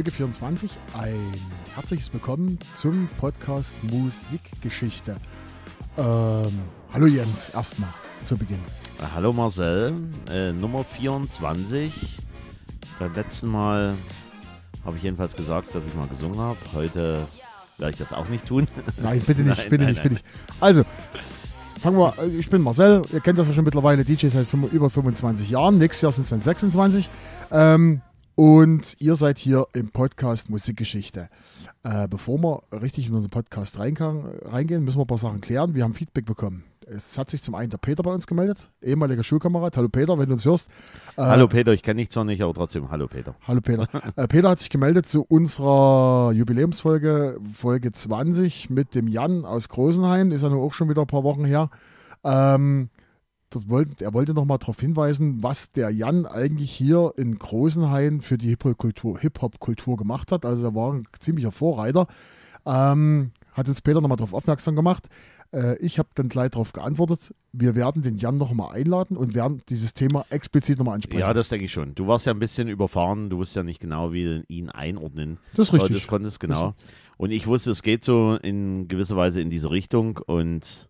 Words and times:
Folge 0.00 0.12
24. 0.12 0.70
Ein 0.94 1.20
herzliches 1.74 2.10
Willkommen 2.10 2.58
zum 2.74 3.06
Podcast 3.18 3.74
Musikgeschichte. 3.84 5.14
Ähm, 5.98 6.58
hallo 6.94 7.04
Jens, 7.04 7.50
erstmal 7.50 7.90
zu 8.24 8.34
Beginn. 8.34 8.60
Hallo 9.14 9.34
Marcel, 9.34 9.92
äh, 10.30 10.52
Nummer 10.52 10.84
24. 10.84 11.92
Beim 12.98 13.14
letzten 13.14 13.48
Mal 13.48 13.92
habe 14.86 14.96
ich 14.96 15.02
jedenfalls 15.02 15.36
gesagt, 15.36 15.74
dass 15.74 15.84
ich 15.84 15.94
mal 15.94 16.08
gesungen 16.08 16.38
habe. 16.38 16.56
Heute 16.72 17.26
werde 17.76 17.92
ich 17.92 17.98
das 17.98 18.14
auch 18.14 18.30
nicht 18.30 18.46
tun. 18.46 18.68
Nein, 19.02 19.20
bitte 19.20 19.42
nicht, 19.42 19.58
Nein, 19.58 19.68
bitte 19.68 19.84
nein, 19.84 19.92
nicht, 19.92 20.02
bitte 20.02 20.14
nicht. 20.14 20.26
Also, 20.60 20.84
fangen 21.78 21.98
wir, 21.98 22.14
äh, 22.22 22.28
ich 22.38 22.48
bin 22.48 22.62
Marcel, 22.62 23.02
ihr 23.12 23.20
kennt 23.20 23.38
das 23.38 23.48
ja 23.48 23.52
schon 23.52 23.64
mittlerweile, 23.64 24.02
DJ 24.02 24.28
seit 24.28 24.46
über 24.72 24.88
25 24.88 25.50
Jahren, 25.50 25.76
nächstes 25.76 26.00
Jahr 26.00 26.12
sind 26.12 26.24
es 26.24 26.30
dann 26.30 26.40
26. 26.40 27.10
Ähm, 27.50 28.00
und 28.34 28.96
ihr 28.98 29.14
seid 29.14 29.38
hier 29.38 29.66
im 29.72 29.90
Podcast 29.90 30.50
Musikgeschichte. 30.50 31.28
Äh, 31.82 32.08
bevor 32.08 32.38
wir 32.38 32.60
richtig 32.82 33.08
in 33.08 33.14
unseren 33.14 33.30
Podcast 33.30 33.78
reingehen, 33.78 34.84
müssen 34.84 34.98
wir 34.98 35.04
ein 35.04 35.06
paar 35.06 35.18
Sachen 35.18 35.40
klären. 35.40 35.74
Wir 35.74 35.84
haben 35.84 35.94
Feedback 35.94 36.26
bekommen. 36.26 36.64
Es 36.86 37.16
hat 37.18 37.30
sich 37.30 37.40
zum 37.42 37.54
einen 37.54 37.70
der 37.70 37.78
Peter 37.78 38.02
bei 38.02 38.12
uns 38.12 38.26
gemeldet, 38.26 38.68
ehemaliger 38.82 39.22
Schulkamerad. 39.22 39.76
Hallo 39.76 39.88
Peter, 39.88 40.18
wenn 40.18 40.26
du 40.26 40.32
uns 40.32 40.44
hörst. 40.44 40.68
Äh, 41.16 41.22
Hallo 41.22 41.46
Peter, 41.46 41.72
ich 41.72 41.82
kenne 41.82 42.00
dich 42.00 42.10
zwar 42.10 42.24
nicht, 42.24 42.42
aber 42.42 42.52
trotzdem, 42.52 42.90
hallo 42.90 43.06
Peter. 43.06 43.36
Hallo 43.46 43.60
Peter. 43.60 43.86
äh, 44.16 44.26
Peter 44.26 44.50
hat 44.50 44.58
sich 44.58 44.70
gemeldet 44.70 45.06
zu 45.06 45.22
unserer 45.22 46.32
Jubiläumsfolge, 46.32 47.38
Folge 47.54 47.92
20 47.92 48.70
mit 48.70 48.94
dem 48.96 49.06
Jan 49.06 49.44
aus 49.44 49.68
Großenhain. 49.68 50.32
Ist 50.32 50.42
ja 50.42 50.48
nun 50.48 50.60
auch 50.60 50.74
schon 50.74 50.88
wieder 50.88 51.02
ein 51.02 51.06
paar 51.06 51.22
Wochen 51.22 51.44
her. 51.44 51.70
Ähm, 52.24 52.90
dort 53.50 53.68
wollt, 53.68 54.02
er 54.02 54.14
wollte 54.14 54.34
nochmal 54.34 54.58
darauf 54.58 54.80
hinweisen, 54.80 55.42
was 55.42 55.72
der 55.72 55.90
Jan 55.90 56.26
eigentlich 56.26 56.70
hier 56.70 57.12
in 57.16 57.38
Großenhain 57.38 58.20
für 58.20 58.38
die 58.38 58.48
Hip-Hop-Kultur 58.48 59.18
Hip-Hop-Kultur 59.18 59.96
gemacht 59.96 60.32
hat. 60.32 60.44
Also 60.44 60.66
er 60.66 60.74
war 60.74 60.92
ein 60.92 61.04
ziemlicher 61.18 61.52
Vorreiter. 61.52 62.06
Ähm, 62.66 63.32
hat 63.52 63.68
uns 63.68 63.80
Peter 63.80 64.00
nochmal 64.00 64.16
darauf 64.16 64.34
aufmerksam 64.34 64.76
gemacht. 64.76 65.08
Äh, 65.52 65.76
ich 65.78 65.98
habe 65.98 66.08
dann 66.14 66.28
gleich 66.28 66.50
darauf 66.50 66.72
geantwortet, 66.72 67.34
wir 67.52 67.74
werden 67.74 68.02
den 68.02 68.16
Jan 68.16 68.36
nochmal 68.36 68.74
einladen 68.74 69.16
und 69.16 69.34
werden 69.34 69.62
dieses 69.68 69.94
Thema 69.94 70.24
explizit 70.30 70.78
nochmal 70.78 70.94
ansprechen. 70.94 71.20
Ja, 71.20 71.32
das 71.34 71.48
denke 71.48 71.64
ich 71.64 71.72
schon. 71.72 71.94
Du 71.94 72.06
warst 72.06 72.26
ja 72.26 72.32
ein 72.32 72.38
bisschen 72.38 72.68
überfahren, 72.68 73.30
du 73.30 73.38
wusstest 73.38 73.56
ja 73.56 73.62
nicht 73.62 73.80
genau, 73.80 74.12
wie 74.12 74.24
du 74.24 74.44
ihn 74.48 74.68
einordnen 74.68 75.38
Das 75.56 75.68
ist 75.68 75.72
richtig. 75.72 75.88
solltest, 75.88 76.08
konntest, 76.08 76.40
genau. 76.40 76.74
Und 77.16 77.32
ich 77.32 77.46
wusste, 77.46 77.70
es 77.70 77.82
geht 77.82 78.04
so 78.04 78.36
in 78.36 78.88
gewisser 78.88 79.16
Weise 79.16 79.40
in 79.40 79.50
diese 79.50 79.70
Richtung 79.70 80.18
und 80.26 80.88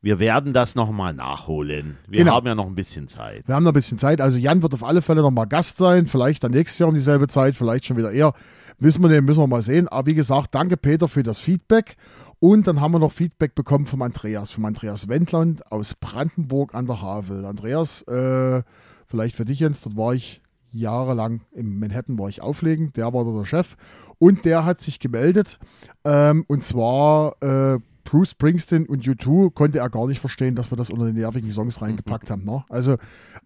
wir 0.00 0.18
werden 0.18 0.52
das 0.52 0.74
nochmal 0.74 1.12
nachholen. 1.14 1.96
Wir 2.06 2.20
Genau. 2.20 2.34
haben 2.34 2.46
ja 2.46 2.54
noch 2.54 2.66
ein 2.66 2.74
bisschen 2.74 3.08
Zeit. 3.08 3.46
Wir 3.48 3.54
haben 3.54 3.64
noch 3.64 3.72
ein 3.72 3.74
bisschen 3.74 3.98
Zeit. 3.98 4.20
Also 4.20 4.38
Jan 4.38 4.62
wird 4.62 4.74
auf 4.74 4.84
alle 4.84 5.02
Fälle 5.02 5.22
noch 5.22 5.30
mal 5.30 5.44
Gast 5.46 5.76
sein. 5.78 6.06
Vielleicht 6.06 6.44
dann 6.44 6.52
nächstes 6.52 6.78
Jahr 6.78 6.88
um 6.88 6.94
dieselbe 6.94 7.26
Zeit, 7.28 7.56
vielleicht 7.56 7.86
schon 7.86 7.96
wieder 7.96 8.12
eher. 8.12 8.32
Wissen 8.78 9.02
wir, 9.02 9.08
den 9.08 9.24
müssen 9.24 9.40
wir 9.42 9.46
mal 9.48 9.62
sehen. 9.62 9.88
Aber 9.88 10.06
wie 10.06 10.14
gesagt, 10.14 10.54
danke 10.54 10.76
Peter 10.76 11.08
für 11.08 11.22
das 11.24 11.38
Feedback. 11.40 11.96
Und 12.40 12.68
dann 12.68 12.80
haben 12.80 12.92
wir 12.92 13.00
noch 13.00 13.10
Feedback 13.10 13.56
bekommen 13.56 13.86
vom 13.86 14.02
Andreas, 14.02 14.52
vom 14.52 14.64
Andreas 14.64 15.08
Wendland 15.08 15.72
aus 15.72 15.96
Brandenburg 15.96 16.74
an 16.74 16.86
der 16.86 17.02
Havel. 17.02 17.44
Andreas, 17.44 18.02
äh, 18.02 18.62
vielleicht 19.08 19.34
für 19.34 19.44
dich 19.44 19.58
Jens, 19.58 19.80
dort 19.82 19.96
war 19.96 20.14
ich 20.14 20.40
jahrelang 20.70 21.40
in 21.52 21.78
Manhattan 21.80 22.18
war 22.18 22.28
ich 22.28 22.42
auflegen, 22.42 22.92
der 22.92 23.12
war 23.14 23.24
der 23.24 23.44
Chef 23.46 23.76
und 24.18 24.44
der 24.44 24.66
hat 24.66 24.82
sich 24.82 25.00
gemeldet 25.00 25.58
ähm, 26.04 26.44
und 26.46 26.62
zwar 26.62 27.34
äh, 27.42 27.78
Bruce 28.10 28.30
Springsteen 28.30 28.86
und 28.86 29.04
U2 29.04 29.52
konnte 29.52 29.78
er 29.80 29.90
gar 29.90 30.06
nicht 30.06 30.20
verstehen, 30.20 30.54
dass 30.54 30.70
wir 30.72 30.76
das 30.76 30.88
unter 30.90 31.04
den 31.04 31.14
nervigen 31.16 31.50
Songs 31.50 31.82
reingepackt 31.82 32.30
haben. 32.30 32.44
Ne? 32.44 32.64
Also 32.70 32.96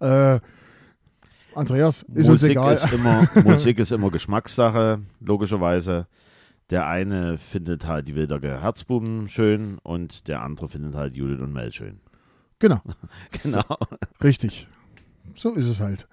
äh, 0.01 0.39
Andreas, 1.55 2.03
ist 2.15 2.29
uns 2.29 2.43
Musik 2.43 2.51
egal. 2.53 2.75
ist 2.75 2.93
immer 2.93 3.29
Musik 3.45 3.79
ist 3.79 3.93
immer 3.93 4.11
Geschmackssache, 4.11 5.01
logischerweise. 5.21 6.07
Der 6.71 6.87
eine 6.87 7.37
findet 7.39 7.87
halt 7.87 8.07
die 8.09 8.15
Wilderge 8.15 8.63
Herzbuben 8.63 9.29
schön 9.29 9.79
und 9.83 10.29
der 10.29 10.43
andere 10.43 10.69
findet 10.69 10.95
halt 10.95 11.15
Judith 11.17 11.41
und 11.41 11.53
Mel 11.53 11.73
schön. 11.73 12.01
genau, 12.59 12.81
Genau. 13.43 13.65
richtig. 14.23 14.69
So 15.35 15.55
ist 15.55 15.67
es 15.69 15.81
halt. 15.81 16.07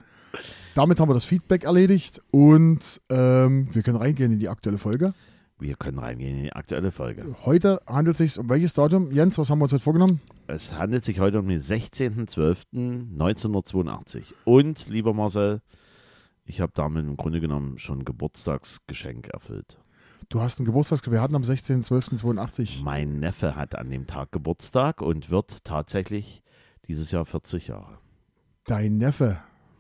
Damit 0.76 1.00
haben 1.00 1.10
wir 1.10 1.14
das 1.14 1.26
Feedback 1.26 1.64
erledigt 1.64 2.22
und 2.32 3.00
ähm, 3.10 3.70
wir 3.74 3.84
können 3.84 3.98
reingehen 3.98 4.34
in 4.34 4.40
die 4.40 4.50
aktuelle 4.50 4.78
Folge. 4.78 5.14
Wir 5.60 5.76
können 5.76 6.00
reingehen 6.00 6.38
in 6.38 6.44
die 6.44 6.54
aktuelle 6.54 6.92
Folge. 6.92 7.36
Heute 7.44 7.82
handelt 7.86 8.20
es 8.20 8.34
sich 8.34 8.40
um 8.40 8.48
welches 8.48 8.74
Datum? 8.74 9.12
Jens, 9.12 9.38
was 9.38 9.50
haben 9.50 9.60
wir 9.60 9.64
uns 9.64 9.74
heute 9.74 9.84
vorgenommen? 9.84 10.22
Es 10.48 10.74
handelt 10.74 11.04
sich 11.04 11.20
heute 11.20 11.40
um 11.40 11.50
den 11.50 11.60
16.12.1982. 11.60 14.24
Und, 14.46 14.88
lieber 14.88 15.14
Marcel, 15.14 15.62
ich 16.46 16.62
habe 16.62 16.72
damit 16.74 17.06
im 17.06 17.18
Grunde 17.18 17.42
genommen 17.42 17.78
schon 17.78 18.00
ein 18.00 18.06
Geburtstagsgeschenk 18.06 19.28
erfüllt. 19.28 19.78
Du 20.30 20.40
hast 20.40 20.60
einen 20.60 20.66
Geburtstag, 20.66 21.12
wir 21.12 21.22
hatten 21.22 21.36
am 21.36 21.42
16.12.82. 21.42 22.82
Mein 22.82 23.20
Neffe 23.20 23.58
hat 23.58 23.76
an 23.76 23.90
dem 23.90 24.08
Tag 24.08 24.32
Geburtstag 24.32 25.02
und 25.02 25.30
wird 25.30 25.66
tatsächlich 25.66 26.42
dieses 26.88 27.12
Jahr 27.12 27.26
40 27.26 27.68
Jahre. 27.68 27.98
Dein 28.64 28.96
Neffe. 28.96 29.40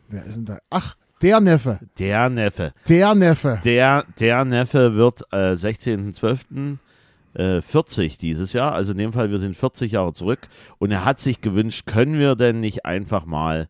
Wer 0.09 0.25
ist 0.25 0.35
denn 0.35 0.45
da? 0.45 0.59
Ach, 0.69 0.97
der 1.21 1.39
Neffe. 1.39 1.79
Der 1.97 2.29
Neffe. 2.29 2.73
Der 2.87 3.15
Neffe. 3.15 3.59
Der, 3.63 4.05
der 4.19 4.45
Neffe 4.45 4.95
wird 4.95 5.21
äh, 5.31 5.53
16.12. 5.53 6.77
Äh, 7.35 7.61
40 7.61 8.17
dieses 8.17 8.53
Jahr. 8.53 8.73
Also 8.73 8.91
in 8.93 8.97
dem 8.97 9.13
Fall, 9.13 9.29
wir 9.29 9.37
sind 9.39 9.55
40 9.55 9.91
Jahre 9.91 10.13
zurück. 10.13 10.47
Und 10.79 10.91
er 10.91 11.05
hat 11.05 11.19
sich 11.19 11.41
gewünscht, 11.41 11.85
können 11.85 12.17
wir 12.17 12.35
denn 12.35 12.59
nicht 12.59 12.85
einfach 12.85 13.25
mal 13.25 13.67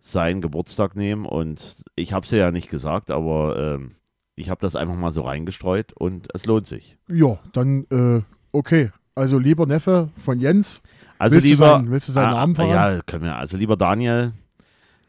seinen 0.00 0.40
Geburtstag 0.40 0.96
nehmen? 0.96 1.24
Und 1.24 1.84
ich 1.94 2.12
habe 2.12 2.24
es 2.24 2.30
ja 2.32 2.50
nicht 2.50 2.68
gesagt, 2.70 3.10
aber 3.10 3.56
ähm, 3.76 3.92
ich 4.34 4.50
habe 4.50 4.60
das 4.60 4.74
einfach 4.76 4.96
mal 4.96 5.12
so 5.12 5.22
reingestreut 5.22 5.92
und 5.92 6.28
es 6.34 6.44
lohnt 6.46 6.66
sich. 6.66 6.96
Ja, 7.08 7.38
dann, 7.52 7.86
äh, 7.90 8.22
okay. 8.52 8.90
Also 9.14 9.38
lieber 9.38 9.66
Neffe 9.66 10.10
von 10.24 10.38
Jens. 10.40 10.80
Also 11.18 11.34
Willst 11.36 11.46
du 11.48 11.50
lieber, 11.52 11.66
seinen- 11.70 11.90
willst 11.90 12.08
du 12.08 12.12
seinen 12.12 12.30
Namen 12.32 12.54
verraten? 12.54 12.96
Ja, 12.96 13.02
können 13.06 13.24
wir. 13.24 13.36
Also 13.36 13.56
lieber 13.56 13.76
Daniel, 13.76 14.32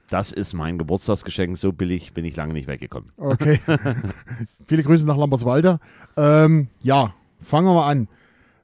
das 0.09 0.31
ist 0.31 0.53
mein 0.53 0.77
Geburtstagsgeschenk. 0.77 1.57
So 1.57 1.71
billig 1.71 2.13
bin 2.13 2.25
ich 2.25 2.35
lange 2.35 2.53
nicht 2.53 2.67
weggekommen. 2.67 3.11
Okay. 3.17 3.59
Viele 4.67 4.83
Grüße 4.83 5.05
nach 5.05 5.17
Lambertswalde. 5.17 5.79
Ähm, 6.17 6.67
ja, 6.81 7.13
fangen 7.41 7.67
wir 7.67 7.73
mal 7.73 7.89
an. 7.89 8.07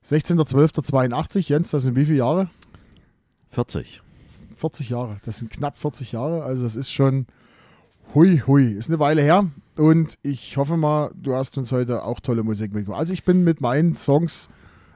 16.12.82, 0.06 1.50
Jens, 1.50 1.72
das 1.72 1.84
sind 1.84 1.96
wie 1.96 2.06
viele 2.06 2.20
Jahre? 2.20 2.50
40. 3.50 4.02
40 4.56 4.90
Jahre. 4.90 5.18
Das 5.26 5.40
sind 5.40 5.50
knapp 5.52 5.78
40 5.78 6.12
Jahre. 6.12 6.44
Also 6.44 6.64
das 6.64 6.76
ist 6.76 6.92
schon 6.92 7.26
hui 8.14 8.44
hui. 8.46 8.72
Ist 8.72 8.90
eine 8.90 9.00
Weile 9.00 9.22
her. 9.22 9.50
Und 9.78 10.18
ich 10.22 10.58
hoffe 10.58 10.78
mal, 10.78 11.12
du 11.16 11.34
hast 11.34 11.58
uns 11.58 11.72
heute 11.72 12.04
auch 12.04 12.20
tolle 12.20 12.44
Musik 12.44 12.74
mitgebracht. 12.74 13.00
Also 13.00 13.14
ich 13.14 13.24
bin 13.24 13.44
mit 13.44 13.62
meinen 13.62 13.96
Songs, 13.96 14.50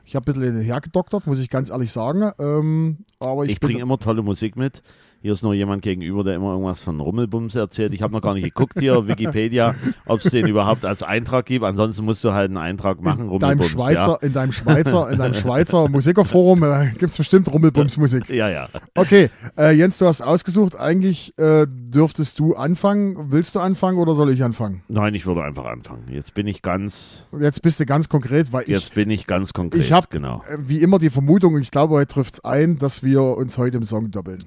ich 0.06 0.16
habe 0.16 0.32
ein 0.32 0.34
bisschen 0.34 0.62
hergedoktert, 0.62 1.28
muss 1.28 1.40
ich 1.40 1.50
ganz 1.50 1.70
ehrlich 1.70 1.92
sagen. 1.92 2.32
Ähm, 2.40 2.98
aber 3.20 3.46
ich, 3.46 3.54
Ich, 3.54 3.60
bringe 3.60 3.80
immer 3.80 3.98
tolle 3.98 4.22
Musik 4.22 4.56
mit. 4.56 4.84
Hier 5.22 5.34
ist 5.34 5.44
nur 5.44 5.54
jemand 5.54 5.82
gegenüber, 5.82 6.24
der 6.24 6.36
immer 6.36 6.52
irgendwas 6.52 6.82
von 6.82 6.98
Rummelbums 6.98 7.54
erzählt. 7.56 7.94
Ich 7.94 8.02
habe 8.02 8.14
noch 8.14 8.22
gar 8.22 8.36
nicht 8.36 8.44
geguckt 8.44 8.80
hier, 8.80 9.06
Wikipedia, 9.06 9.76
ob 10.06 10.22
es 10.22 10.32
den 10.32 10.48
überhaupt 10.48 10.86
als 10.86 11.04
Eintrag 11.04 11.46
gibt. 11.46 11.66
Ansonsten 11.66 12.06
musst 12.06 12.24
du 12.24 12.32
halt 12.32 12.48
einen 12.48 12.58
Eintrag 12.58 13.04
machen, 13.04 13.30
in 13.30 13.40
deinem 13.40 13.60
Rummelbums. 13.60 13.72
Schweizer, 13.72 14.18
in 14.22 14.32
deinem 14.32 14.54
Schweizer, 14.54 15.12
in 15.12 15.18
deinem 15.18 15.34
Schweizer 15.34 15.90
Musikerforum 15.90 16.64
äh, 16.64 16.92
gibt 16.98 17.12
es 17.12 17.18
bestimmt 17.18 17.52
Rummelbums-Musik. 17.52 18.30
Ja, 18.30 18.50
ja. 18.50 18.70
ja. 18.74 18.80
Okay, 18.96 19.30
äh, 19.58 19.76
Jens, 19.76 19.98
du 19.98 20.06
hast 20.06 20.22
ausgesucht. 20.22 20.80
Eigentlich 20.80 21.38
äh, 21.38 21.68
dürftest 21.68 22.40
du 22.40 22.56
anfangen. 22.56 23.30
Willst 23.30 23.56
du 23.56 23.60
anfangen 23.60 23.98
oder 23.98 24.16
soll 24.16 24.32
ich 24.32 24.42
anfangen? 24.42 24.84
Nein, 24.88 25.16
ich 25.16 25.26
würde 25.26 25.44
einfach 25.44 25.66
anfangen. 25.66 26.04
Jetzt 26.10 26.34
bin 26.34 26.48
ich 26.48 26.62
ganz, 26.62 27.26
Jetzt 27.38 27.62
bist 27.62 27.78
du 27.82 27.86
ganz 27.86 28.08
konkret, 28.08 28.54
weil 28.54 28.64
ich, 28.64 28.70
jetzt 28.70 28.94
bin 28.94 29.10
ich 29.10 29.28
ganz 29.28 29.52
konkret. 29.52 29.82
ich 29.82 29.92
habe 29.92 30.08
genau. 30.10 30.44
äh, 30.50 30.58
wie 30.60 30.78
immer 30.78 30.98
die 30.98 31.10
Vermutung, 31.10 31.56
und 31.56 31.62
ich 31.62 31.72
glaube, 31.72 31.96
heute 31.96 32.14
trifft 32.14 32.36
es 32.36 32.46
ein, 32.46 32.78
dass 32.78 33.04
wir 33.04 33.22
uns 33.22 33.58
heute 33.58 33.76
im 33.76 33.84
Song 33.84 34.12
doppeln. 34.12 34.46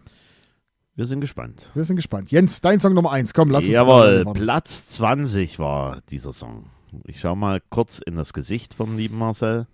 Wir 0.94 1.06
sind 1.06 1.20
gespannt. 1.20 1.70
Wir 1.74 1.84
sind 1.84 1.96
gespannt. 1.96 2.30
Jens, 2.30 2.60
dein 2.60 2.78
Song 2.78 2.92
Nummer 2.94 3.12
eins. 3.12 3.32
Komm, 3.32 3.48
lass 3.50 3.64
uns 3.64 3.72
Jawohl, 3.72 4.24
mal- 4.24 4.34
Platz 4.34 4.88
20 4.88 5.58
war 5.58 6.02
dieser 6.10 6.32
Song. 6.34 6.68
Ich 7.06 7.20
schaue 7.20 7.36
mal 7.36 7.62
kurz 7.70 7.98
in 7.98 8.16
das 8.16 8.34
Gesicht 8.34 8.74
vom 8.74 8.98
lieben 8.98 9.16
Marcel. 9.16 9.66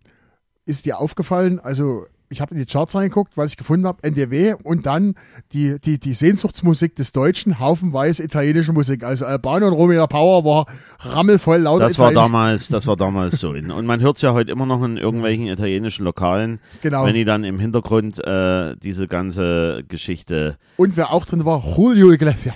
ist 0.67 0.85
dir 0.85 0.99
aufgefallen, 0.99 1.59
also 1.59 2.05
ich 2.29 2.41
habe 2.41 2.53
in 2.53 2.59
die 2.59 2.65
Charts 2.65 2.93
reingeguckt, 2.93 3.37
was 3.37 3.51
ich 3.51 3.57
gefunden 3.57 3.85
habe, 3.87 4.03
NDW 4.03 4.55
und 4.63 4.85
dann 4.85 5.15
die, 5.53 5.79
die, 5.79 5.97
die 5.97 6.13
Sehnsuchtsmusik 6.13 6.93
des 6.95 7.13
Deutschen, 7.13 7.59
haufenweise 7.59 8.21
italienische 8.21 8.73
Musik. 8.73 9.03
Also 9.05 9.25
Albano 9.25 9.67
und 9.67 9.73
Romeo 9.73 10.05
Power 10.07 10.43
war 10.43 10.65
rammelvoll 10.99 11.59
laut. 11.59 11.81
Das 11.81 11.97
war 11.99 12.11
damals, 12.11 12.67
das 12.67 12.85
war 12.85 12.97
damals 12.97 13.39
so. 13.39 13.51
Und 13.51 13.85
man 13.85 14.01
hört 14.01 14.17
es 14.17 14.23
ja 14.23 14.33
heute 14.33 14.51
immer 14.51 14.65
noch 14.65 14.83
in 14.83 14.97
irgendwelchen 14.97 15.47
italienischen 15.47 16.03
Lokalen, 16.03 16.59
Genau. 16.81 17.05
wenn 17.05 17.13
die 17.13 17.23
dann 17.23 17.45
im 17.45 17.59
Hintergrund 17.59 18.19
äh, 18.25 18.75
diese 18.75 19.07
ganze 19.07 19.83
Geschichte, 19.87 20.57
Und 20.75 20.97
wer 20.97 21.13
auch 21.13 21.25
drin 21.25 21.45
war, 21.45 21.63
Julio 21.77 22.11
Iglesias. 22.11 22.55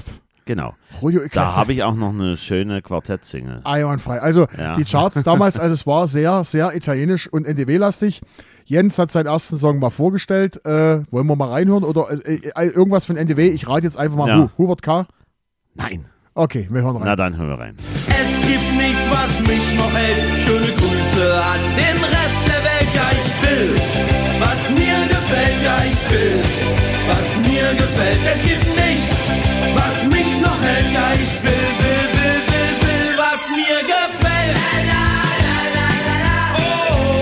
Genau. 0.56 0.74
Iglesias. 1.02 1.30
Da 1.34 1.56
habe 1.56 1.74
ich 1.74 1.84
auch 1.84 1.96
noch 1.96 2.10
eine 2.14 2.36
schöne 2.38 2.82
Quartettsingle. 2.82 3.62
Einwandfrei. 3.64 4.20
Also 4.20 4.48
Ja. 4.58 4.76
die 4.76 4.84
Charts 4.84 5.22
damals, 5.26 5.60
also 5.60 5.74
es 5.74 5.88
war 5.88 6.08
sehr, 6.08 6.44
sehr 6.44 6.76
italienisch 6.76 7.28
und 7.28 7.46
NDW-lastig. 7.48 8.22
Jens 8.66 8.98
hat 9.00 9.12
seinen 9.12 9.28
ersten 9.28 9.58
Song 9.58 9.80
mal 9.80 9.90
vorgestellt. 9.90 10.64
Äh, 10.66 11.04
wollen 11.12 11.28
wir 11.28 11.36
mal 11.36 11.50
reinhören? 11.50 11.84
Oder 11.84 12.08
äh, 12.26 12.36
äh, 12.56 12.68
irgendwas 12.68 13.06
von 13.06 13.16
NDW? 13.18 13.48
Ich 13.50 13.68
rate 13.68 13.84
jetzt 13.84 13.98
einfach 13.98 14.18
mal 14.18 14.28
Ja. 14.28 14.38
Hu- 14.38 14.50
Hubert 14.58 14.82
K. 14.82 15.06
Nein. 15.76 16.06
Okay, 16.34 16.68
wir 16.72 16.82
hören 16.82 16.96
rein. 16.98 17.06
Na 17.06 17.16
dann 17.16 17.36
hören 17.38 17.50
wir 17.50 17.60
rein. 17.60 17.76
Es 17.80 18.48
gibt 18.48 18.74
nichts, 18.78 19.02
was 19.10 19.40
mich 19.48 19.78
noch 19.78 19.92
hält. 19.94 20.24
Schöne 20.46 20.66
Grüße 20.66 21.44
an 21.44 21.60
den 21.76 21.98
Rest 22.04 22.42
der 22.48 22.62
Welt. 22.64 22.90
Ja, 22.96 23.08
ich 23.12 23.36
will, 23.44 23.82
was 24.40 24.70
mir 24.72 25.08
gefällt. 25.10 25.64
Ja, 25.64 25.78
ich 25.84 26.12
will, 26.12 26.40
was 27.08 27.48
mir 27.48 27.74
gefällt. 27.76 28.20
Es 28.34 28.42
gibt 28.48 28.66
nichts, 28.66 29.21
hält. 30.72 30.94
Ja, 30.94 31.14
ich 31.14 31.44
will, 31.44 31.52
will, 31.82 32.08
will, 32.16 32.42
will, 32.50 32.74
will, 32.84 33.18
was 33.18 33.42
mir 33.50 33.80
gefällt. 33.82 34.58
Oh. 36.58 37.22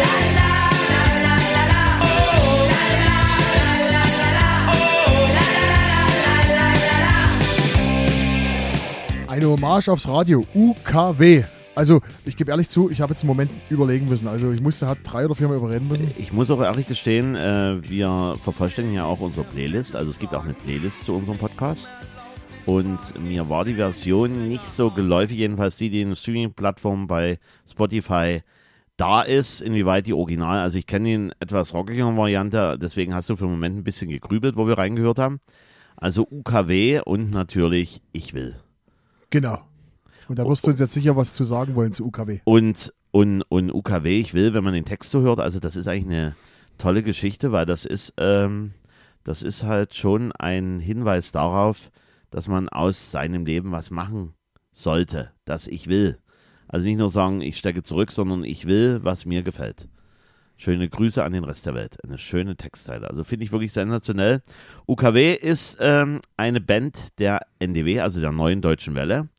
Eine 9.27 9.47
Hommage 9.47 9.89
aufs 9.89 10.07
Radio, 10.07 10.45
UKW. 10.53 11.43
Also, 11.75 12.01
ich 12.25 12.35
gebe 12.35 12.51
ehrlich 12.51 12.67
zu, 12.67 12.89
ich 12.89 12.99
habe 12.99 13.13
jetzt 13.13 13.21
einen 13.21 13.29
Moment 13.29 13.51
überlegen 13.69 14.09
müssen. 14.09 14.27
Also, 14.27 14.51
ich 14.51 14.61
musste 14.61 14.85
halt 14.85 14.99
drei 15.03 15.23
oder 15.23 15.33
viermal 15.33 15.55
überreden 15.55 15.87
müssen. 15.87 16.11
Ich 16.17 16.33
muss 16.33 16.51
auch 16.51 16.61
ehrlich 16.61 16.87
gestehen, 16.87 17.37
äh, 17.37 17.77
wir 17.89 18.35
vervollständigen 18.43 18.97
ja 18.97 19.05
auch 19.05 19.21
unsere 19.21 19.45
Playlist. 19.45 19.95
Also 19.95 20.11
es 20.11 20.19
gibt 20.19 20.35
auch 20.35 20.43
eine 20.43 20.55
Playlist 20.55 21.05
zu 21.05 21.13
unserem 21.15 21.37
Podcast. 21.37 21.89
Und 22.65 23.19
mir 23.19 23.49
war 23.49 23.65
die 23.65 23.75
Version 23.75 24.47
nicht 24.47 24.65
so 24.65 24.91
geläufig, 24.91 25.37
jedenfalls 25.37 25.77
die, 25.77 25.89
die 25.89 26.01
in 26.01 26.09
den 26.09 26.15
Streaming-Plattformen 26.15 27.07
bei 27.07 27.39
Spotify 27.69 28.41
da 28.97 29.21
ist, 29.21 29.61
inwieweit 29.61 30.07
die 30.07 30.13
Original, 30.13 30.59
also 30.59 30.77
ich 30.77 30.85
kenne 30.85 31.29
die 31.29 31.33
etwas 31.39 31.73
rockigeren 31.73 32.17
Variante, 32.17 32.77
deswegen 32.79 33.13
hast 33.13 33.29
du 33.29 33.37
für 33.37 33.45
den 33.45 33.51
Moment 33.51 33.77
ein 33.77 33.83
bisschen 33.83 34.09
gegrübelt, 34.09 34.57
wo 34.57 34.67
wir 34.67 34.77
reingehört 34.77 35.19
haben. 35.19 35.39
Also 35.95 36.27
UKW 36.29 37.01
und 37.05 37.31
natürlich 37.31 38.01
Ich 38.11 38.33
will. 38.33 38.57
Genau. 39.29 39.59
Und 40.27 40.37
da 40.37 40.45
wirst 40.45 40.65
du 40.65 40.71
uns 40.71 40.79
jetzt 40.79 40.93
sicher 40.93 41.15
was 41.15 41.33
zu 41.33 41.43
sagen 41.43 41.75
wollen 41.75 41.91
zu 41.93 42.05
UKW. 42.05 42.39
Und, 42.43 42.93
und, 43.11 43.41
und 43.43 43.73
UKW, 43.73 44.19
ich 44.19 44.33
will, 44.33 44.53
wenn 44.53 44.63
man 44.63 44.73
den 44.73 44.85
Text 44.85 45.11
so 45.11 45.21
hört, 45.21 45.39
also 45.39 45.59
das 45.59 45.75
ist 45.75 45.87
eigentlich 45.87 46.05
eine 46.05 46.35
tolle 46.77 47.01
Geschichte, 47.01 47.51
weil 47.51 47.65
das 47.65 47.85
ist, 47.85 48.13
ähm, 48.17 48.73
das 49.23 49.43
ist 49.43 49.63
halt 49.63 49.95
schon 49.95 50.31
ein 50.33 50.79
Hinweis 50.79 51.31
darauf, 51.31 51.89
dass 52.29 52.47
man 52.47 52.69
aus 52.69 53.11
seinem 53.11 53.45
Leben 53.45 53.71
was 53.71 53.91
machen 53.91 54.33
sollte, 54.71 55.31
dass 55.45 55.67
ich 55.67 55.87
will. 55.87 56.17
Also 56.67 56.85
nicht 56.85 56.97
nur 56.97 57.09
sagen, 57.09 57.41
ich 57.41 57.57
stecke 57.57 57.83
zurück, 57.83 58.11
sondern 58.11 58.43
ich 58.43 58.67
will, 58.67 58.99
was 59.03 59.25
mir 59.25 59.41
gefällt. 59.41 59.87
Schöne 60.57 60.89
Grüße 60.89 61.23
an 61.23 61.31
den 61.31 61.45
Rest 61.45 61.65
der 61.65 61.73
Welt. 61.73 61.97
Eine 62.03 62.17
schöne 62.17 62.57
Textzeile. 62.57 63.09
Also 63.09 63.23
finde 63.23 63.45
ich 63.45 63.51
wirklich 63.51 63.71
sensationell. 63.71 64.43
UKW 64.87 65.33
ist 65.33 65.77
ähm, 65.79 66.19
eine 66.35 66.59
Band 66.59 66.99
der 67.17 67.47
NDW, 67.59 68.01
also 68.01 68.19
der 68.19 68.33
neuen 68.33 68.61
deutschen 68.61 68.93
Welle. 68.93 69.29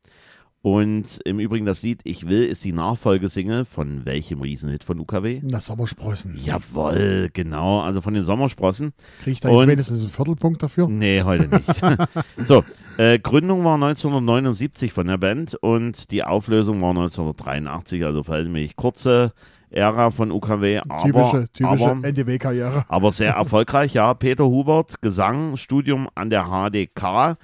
Und 0.62 1.20
im 1.24 1.40
Übrigen 1.40 1.64
das 1.64 1.82
Lied 1.82 2.00
Ich 2.04 2.28
will 2.28 2.44
ist 2.44 2.64
die 2.64 2.72
Nachfolgesingle 2.72 3.64
von 3.64 4.04
welchem 4.04 4.42
Riesenhit 4.42 4.84
von 4.84 4.98
UKW? 5.00 5.40
Na, 5.42 5.58
Sommersprossen. 5.58 6.38
Jawohl, 6.44 7.30
genau, 7.32 7.80
also 7.80 8.02
von 8.02 8.12
den 8.12 8.24
Sommersprossen. 8.24 8.92
Kriege 9.22 9.30
ich 9.32 9.40
da 9.40 9.48
jetzt 9.48 9.62
Und- 9.62 9.68
wenigstens 9.68 10.00
einen 10.00 10.10
Viertelpunkt 10.10 10.62
dafür? 10.62 10.86
Nee, 10.88 11.22
heute 11.22 11.48
nicht. 11.48 11.64
so, 12.46 12.62
äh, 12.98 13.18
Gründung 13.18 13.64
war 13.64 13.76
1979 13.76 14.92
von 14.92 15.06
der 15.06 15.16
Band 15.16 15.54
und 15.54 16.10
die 16.10 16.24
Auflösung 16.24 16.82
war 16.82 16.90
1983, 16.90 18.04
also 18.04 18.22
verhältnismäßig 18.22 18.76
kurze 18.76 19.32
Ära 19.70 20.10
von 20.10 20.30
UKW, 20.32 20.80
aber, 20.80 21.02
typische 21.04 21.48
typische 21.52 21.96
NDW-Karriere. 22.02 22.84
aber 22.88 23.12
sehr 23.12 23.32
erfolgreich, 23.34 23.94
ja. 23.94 24.12
Peter 24.14 24.44
Hubert, 24.44 25.00
Gesang, 25.00 25.56
Studium 25.56 26.08
an 26.16 26.28
der 26.28 26.46
HDK. 26.48 27.38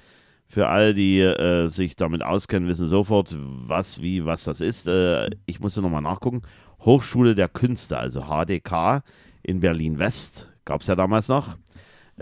Für 0.47 0.69
all 0.69 0.93
die 0.93 1.19
äh, 1.19 1.67
sich 1.67 1.97
damit 1.97 2.23
auskennen, 2.23 2.69
wissen 2.69 2.87
sofort, 2.87 3.35
was, 3.37 4.01
wie, 4.01 4.25
was 4.25 4.45
das 4.45 4.61
ist. 4.61 4.87
Äh, 4.87 5.29
ich 5.45 5.59
musste 5.59 5.81
nochmal 5.81 6.01
nachgucken. 6.01 6.41
Hochschule 6.79 7.35
der 7.35 7.49
Künste, 7.49 7.97
also 7.97 8.21
HDK 8.21 9.03
in 9.43 9.59
Berlin-West, 9.59 10.47
gab 10.63 10.81
es 10.81 10.87
ja 10.87 10.95
damals 10.95 11.27
noch. 11.27 11.57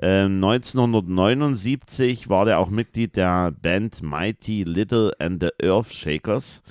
Ähm, 0.01 0.43
1979 0.43 2.27
war 2.27 2.45
der 2.45 2.59
auch 2.59 2.69
Mitglied 2.69 3.15
der 3.15 3.51
Band 3.51 4.01
Mighty 4.01 4.63
Little 4.63 5.13
and 5.19 5.41
the 5.41 5.65
Earth 5.65 5.93
Shakers. 5.93 6.63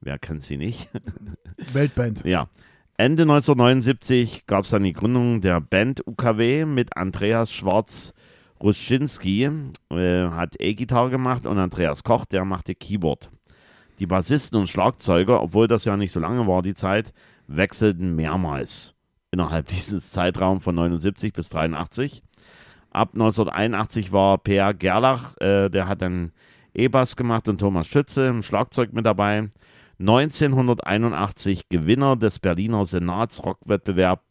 Wer 0.00 0.18
kennt 0.18 0.44
sie 0.44 0.56
nicht? 0.56 0.88
Weltband. 1.72 2.24
Ja. 2.24 2.48
Ende 2.96 3.22
1979 3.22 4.46
gab 4.46 4.64
es 4.64 4.70
dann 4.70 4.82
die 4.82 4.92
Gründung 4.92 5.40
der 5.40 5.60
Band 5.60 6.06
UKW 6.06 6.64
mit 6.66 6.96
Andreas 6.96 7.52
Schwarz 7.52 8.12
Ruschinski, 8.60 9.50
äh, 9.90 10.28
hat 10.30 10.56
E-Gitarre 10.58 11.10
gemacht 11.10 11.46
und 11.46 11.58
Andreas 11.58 12.02
Koch, 12.02 12.24
der 12.24 12.44
machte 12.44 12.74
Keyboard. 12.74 13.30
Die 13.98 14.06
Bassisten 14.06 14.58
und 14.58 14.68
Schlagzeuger, 14.68 15.42
obwohl 15.42 15.68
das 15.68 15.84
ja 15.84 15.96
nicht 15.96 16.12
so 16.12 16.20
lange 16.20 16.46
war, 16.46 16.62
die 16.62 16.74
Zeit, 16.74 17.12
wechselten 17.46 18.14
mehrmals 18.14 18.94
innerhalb 19.30 19.68
dieses 19.68 20.10
Zeitraums 20.10 20.62
von 20.62 20.74
79 20.74 21.32
bis 21.32 21.48
83. 21.48 22.22
Ab 22.90 23.10
1981 23.12 24.12
war 24.12 24.38
Per 24.38 24.74
Gerlach, 24.74 25.36
äh, 25.38 25.68
der 25.68 25.88
hat 25.88 26.02
dann 26.02 26.32
E-Bass 26.74 27.16
gemacht 27.16 27.48
und 27.48 27.58
Thomas 27.58 27.86
Schütze 27.86 28.26
im 28.26 28.42
Schlagzeug 28.42 28.92
mit 28.92 29.04
dabei. 29.04 29.50
1981 30.00 31.68
Gewinner 31.68 32.16
des 32.16 32.38
Berliner 32.38 32.84
Senatsrockwettbewerbs 32.84 34.27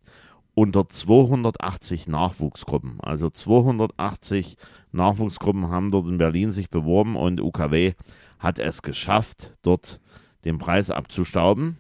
unter 0.58 0.90
280 0.90 2.08
Nachwuchsgruppen. 2.08 3.00
Also 3.00 3.30
280 3.30 4.58
Nachwuchsgruppen 4.92 5.70
haben 5.70 5.92
dort 5.92 6.08
in 6.08 6.18
Berlin 6.18 6.52
sich 6.52 6.72
beworben 6.72 7.16
und 7.16 7.40
UKW 7.40 7.94
hat 8.40 8.58
es 8.58 8.82
geschafft, 8.82 9.54
dort 9.62 10.00
den 10.46 10.58
Preis 10.58 10.90
abzustauben. 10.90 11.78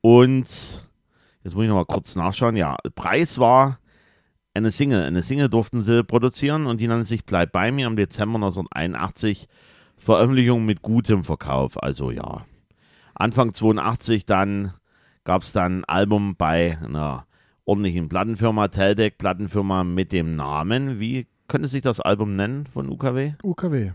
Und 0.00 0.48
jetzt 1.44 1.54
muss 1.54 1.62
ich 1.62 1.68
noch 1.68 1.76
mal 1.76 1.84
kurz 1.84 2.16
nachschauen. 2.16 2.56
Ja, 2.56 2.76
Preis 2.96 3.38
war 3.38 3.78
eine 4.52 4.72
Single. 4.72 5.04
Eine 5.04 5.22
Single 5.22 5.48
durften 5.48 5.80
sie 5.80 6.02
produzieren 6.02 6.66
und 6.66 6.80
die 6.80 6.88
nannte 6.88 7.04
sich 7.04 7.24
Bleib 7.24 7.52
bei 7.52 7.70
mir 7.70 7.86
im 7.86 7.94
Dezember 7.94 8.38
1981. 8.38 9.46
Veröffentlichung 9.96 10.64
mit 10.64 10.82
gutem 10.82 11.22
Verkauf. 11.22 11.80
Also 11.80 12.10
ja. 12.10 12.46
Anfang 13.14 13.54
82 13.54 14.26
dann 14.26 14.72
gab 15.22 15.42
es 15.42 15.52
dann 15.52 15.82
ein 15.82 15.84
Album 15.84 16.34
bei 16.34 16.78
einer 16.82 17.27
ordentlichen 17.68 18.08
Plattenfirma, 18.08 18.68
Teldec, 18.68 19.18
Plattenfirma 19.18 19.84
mit 19.84 20.10
dem 20.12 20.36
Namen. 20.36 21.00
Wie 21.00 21.26
könnte 21.48 21.68
sich 21.68 21.82
das 21.82 22.00
Album 22.00 22.34
nennen 22.34 22.66
von 22.66 22.88
UKW? 22.88 23.34
UKW. 23.42 23.90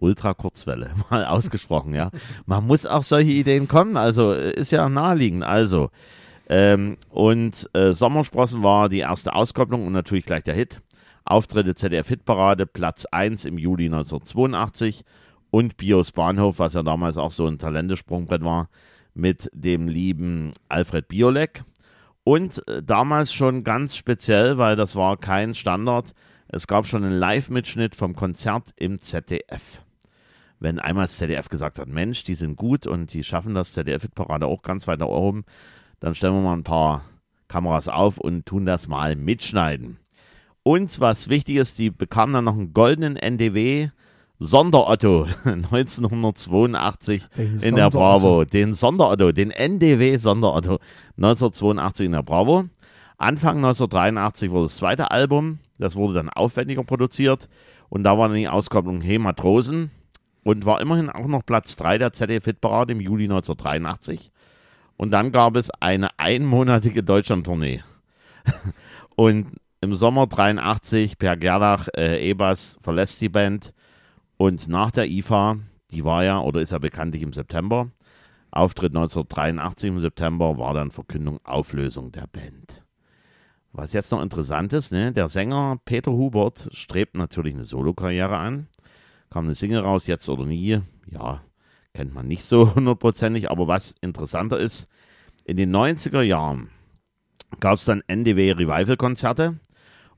Ultrakurzwelle, 0.00 0.90
mal 1.10 1.24
ausgesprochen, 1.24 1.94
ja. 1.94 2.10
Man 2.44 2.66
muss 2.66 2.84
auch 2.84 3.04
solche 3.04 3.30
Ideen 3.30 3.68
kommen, 3.68 3.96
also 3.96 4.32
äh, 4.32 4.54
ist 4.54 4.72
ja 4.72 4.88
naheliegend. 4.88 5.44
Also, 5.44 5.90
ähm, 6.48 6.96
und 7.08 7.70
äh, 7.72 7.92
Sommersprossen 7.92 8.64
war 8.64 8.88
die 8.88 8.98
erste 8.98 9.34
Auskopplung 9.34 9.86
und 9.86 9.92
natürlich 9.92 10.26
gleich 10.26 10.42
der 10.42 10.54
Hit. 10.54 10.80
Auftritte 11.24 11.76
ZDF-Hitparade, 11.76 12.66
Platz 12.66 13.06
1 13.06 13.44
im 13.44 13.58
Juli 13.58 13.86
1982 13.86 15.04
und 15.50 15.76
Bios 15.76 16.10
Bahnhof, 16.10 16.58
was 16.58 16.74
ja 16.74 16.82
damals 16.82 17.16
auch 17.16 17.30
so 17.30 17.46
ein 17.46 17.58
Talentesprungbrett 17.58 18.42
war, 18.42 18.68
mit 19.14 19.48
dem 19.54 19.86
lieben 19.86 20.50
Alfred 20.68 21.06
Biolek. 21.06 21.64
Und 22.24 22.66
äh, 22.68 22.82
damals 22.82 23.32
schon 23.32 23.64
ganz 23.64 23.96
speziell, 23.96 24.58
weil 24.58 24.76
das 24.76 24.96
war 24.96 25.16
kein 25.18 25.54
Standard, 25.54 26.14
es 26.48 26.66
gab 26.66 26.86
schon 26.86 27.04
einen 27.04 27.18
Live-Mitschnitt 27.18 27.96
vom 27.96 28.14
Konzert 28.14 28.72
im 28.76 29.00
ZDF. 29.00 29.82
Wenn 30.58 30.78
einmal 30.78 31.04
das 31.04 31.18
ZDF 31.18 31.48
gesagt 31.48 31.78
hat, 31.78 31.88
Mensch, 31.88 32.24
die 32.24 32.34
sind 32.34 32.56
gut 32.56 32.86
und 32.86 33.12
die 33.12 33.24
schaffen 33.24 33.54
das 33.54 33.72
ZDF-Parade 33.72 34.46
auch 34.46 34.62
ganz 34.62 34.86
weit 34.86 35.00
nach 35.00 35.06
oben, 35.06 35.44
dann 36.00 36.14
stellen 36.14 36.34
wir 36.34 36.40
mal 36.40 36.54
ein 36.54 36.64
paar 36.64 37.04
Kameras 37.48 37.88
auf 37.88 38.18
und 38.18 38.46
tun 38.46 38.64
das 38.64 38.88
mal 38.88 39.16
mitschneiden. 39.16 39.98
Und 40.62 41.00
was 41.00 41.28
wichtig 41.28 41.56
ist, 41.56 41.78
die 41.78 41.90
bekamen 41.90 42.32
dann 42.32 42.44
noch 42.44 42.54
einen 42.54 42.72
goldenen 42.72 43.16
NDW 43.16 43.90
Sonderotto 44.38 45.26
1982 45.44 47.22
Den 47.36 47.58
in 47.58 47.76
der. 47.76 47.90
Bravo. 47.90 48.44
Den 48.44 48.74
Sonderotto, 48.74 49.32
den 49.32 49.50
NDW 49.50 50.16
Sonderotto 50.16 50.78
1982 51.16 52.06
in 52.06 52.12
der 52.12 52.22
Bravo. 52.22 52.64
Anfang 53.16 53.56
1983 53.56 54.50
wurde 54.50 54.66
das 54.66 54.76
zweite 54.76 55.10
Album. 55.10 55.60
Das 55.78 55.96
wurde 55.96 56.14
dann 56.14 56.28
aufwendiger 56.28 56.84
produziert. 56.84 57.48
Und 57.88 58.02
da 58.04 58.18
war 58.18 58.28
dann 58.28 58.36
die 58.36 58.48
Auskopplung 58.48 59.00
Hey 59.00 59.18
Matrosen. 59.18 59.90
Und 60.42 60.66
war 60.66 60.80
immerhin 60.80 61.08
auch 61.08 61.26
noch 61.26 61.46
Platz 61.46 61.76
3 61.76 61.98
der 61.98 62.12
ZDF-Hitparade 62.12 62.92
im 62.92 63.00
Juli 63.00 63.24
1983. 63.24 64.30
Und 64.96 65.10
dann 65.10 65.32
gab 65.32 65.56
es 65.56 65.70
eine 65.70 66.10
einmonatige 66.18 67.02
Deutschlandtournee. 67.02 67.82
Und 69.16 69.46
im 69.80 69.94
Sommer 69.94 70.26
83 70.26 71.18
Per 71.18 71.36
Gerlach, 71.36 71.88
äh, 71.96 72.28
Ebers 72.28 72.78
verlässt 72.82 73.20
die 73.20 73.28
Band. 73.28 73.72
Und 74.36 74.68
nach 74.68 74.90
der 74.90 75.08
IFA, 75.08 75.58
die 75.90 76.04
war 76.04 76.24
ja 76.24 76.40
oder 76.40 76.60
ist 76.60 76.72
ja 76.72 76.78
bekanntlich 76.78 77.22
im 77.22 77.32
September, 77.32 77.90
Auftritt 78.50 78.94
1983 78.94 79.88
im 79.88 80.00
September 80.00 80.58
war 80.58 80.74
dann 80.74 80.92
Verkündung 80.92 81.40
Auflösung 81.44 82.12
der 82.12 82.28
Band. 82.28 82.84
Was 83.72 83.92
jetzt 83.92 84.12
noch 84.12 84.22
interessant 84.22 84.72
ist, 84.72 84.92
ne, 84.92 85.10
der 85.12 85.28
Sänger 85.28 85.80
Peter 85.84 86.12
Hubert 86.12 86.68
strebt 86.70 87.16
natürlich 87.16 87.54
eine 87.54 87.64
Solokarriere 87.64 88.36
an. 88.36 88.68
Kam 89.30 89.46
eine 89.46 89.56
Single 89.56 89.80
raus, 89.80 90.06
jetzt 90.06 90.28
oder 90.28 90.46
nie. 90.46 90.80
Ja, 91.10 91.40
kennt 91.92 92.14
man 92.14 92.28
nicht 92.28 92.44
so 92.44 92.74
hundertprozentig, 92.76 93.50
aber 93.50 93.66
was 93.66 93.96
interessanter 94.00 94.60
ist, 94.60 94.88
in 95.44 95.56
den 95.56 95.74
90er 95.74 96.22
Jahren 96.22 96.70
gab 97.58 97.78
es 97.78 97.84
dann 97.84 98.02
NDW 98.06 98.52
Revival-Konzerte 98.52 99.58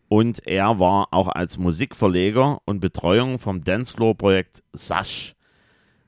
und 0.08 0.46
er 0.46 0.78
war 0.78 1.08
auch 1.12 1.28
als 1.28 1.58
Musikverleger 1.58 2.60
und 2.64 2.80
Betreuung 2.80 3.38
vom 3.38 3.64
Dancefloor-Projekt 3.64 4.62
Sash 4.72 5.34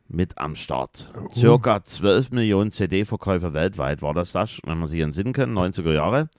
mit 0.08 0.38
am 0.38 0.56
Start. 0.56 1.12
Circa 1.34 1.84
12 1.84 2.30
Millionen 2.30 2.70
CD-Verkäufe 2.70 3.52
weltweit 3.52 4.00
war 4.00 4.14
das 4.14 4.32
Sash, 4.32 4.60
wenn 4.64 4.78
man 4.78 4.88
sich 4.88 5.00
entsinnen 5.00 5.32
kann, 5.32 5.52
90er 5.52 5.92
Jahre. 5.92 6.30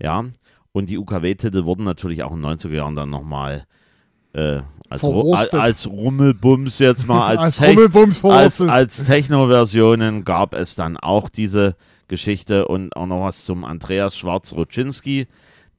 Ja, 0.00 0.24
und 0.72 0.88
die 0.88 0.98
UKW-Titel 0.98 1.64
wurden 1.64 1.84
natürlich 1.84 2.22
auch 2.22 2.32
in 2.32 2.42
den 2.42 2.52
90er 2.52 2.74
Jahren 2.74 2.94
dann 2.94 3.10
nochmal 3.10 3.66
äh, 4.32 4.60
als, 4.90 5.04
als, 5.04 5.54
als 5.54 5.86
Rummelbums 5.90 6.78
jetzt 6.78 7.06
mal, 7.06 7.26
als, 7.36 7.38
Als 7.40 7.60
als, 8.38 8.60
als 8.60 9.04
Techno-Versionen 9.04 10.24
gab 10.24 10.54
es 10.54 10.76
dann 10.76 10.96
auch 10.96 11.28
diese 11.28 11.76
Geschichte 12.06 12.68
und 12.68 12.96
auch 12.96 13.06
noch 13.06 13.24
was 13.24 13.44
zum 13.44 13.64
Andreas 13.64 14.16
Schwarz-Ruczynski. 14.16 15.26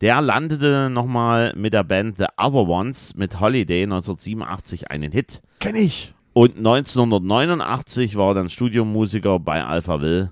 Der 0.02 0.22
landete 0.22 0.90
nochmal 0.90 1.54
mit 1.58 1.74
der 1.74 1.84
Band 1.84 2.18
The 2.18 2.28
Other 2.38 2.70
Ones 2.70 3.16
mit 3.16 3.42
Holiday 3.42 3.84
1987 3.84 4.90
einen 4.90 5.12
Hit. 5.12 5.42
Kenn 5.60 5.76
ich. 5.76 6.14
Und 6.32 6.56
1989 6.58 8.16
war 8.16 8.30
er 8.30 8.36
dann 8.36 8.50
Studiomusiker 8.50 9.40
bei 9.40 9.62
Alpha 9.62 10.00
Will, 10.00 10.32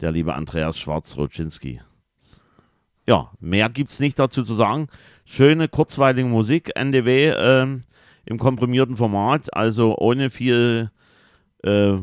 der 0.00 0.10
liebe 0.10 0.34
Andreas 0.34 0.76
Schwarz-Ruczynski. 0.78 1.80
Ja, 3.06 3.30
mehr 3.38 3.68
gibt's 3.68 4.00
nicht 4.00 4.18
dazu 4.18 4.42
zu 4.42 4.54
sagen. 4.54 4.88
Schöne, 5.24 5.68
kurzweilige 5.68 6.26
Musik, 6.26 6.72
NDW 6.74 7.28
ähm, 7.36 7.82
im 8.24 8.38
komprimierten 8.38 8.96
Format, 8.96 9.54
also 9.54 9.96
ohne 9.96 10.30
viel, 10.30 10.90
äh, 11.62 11.98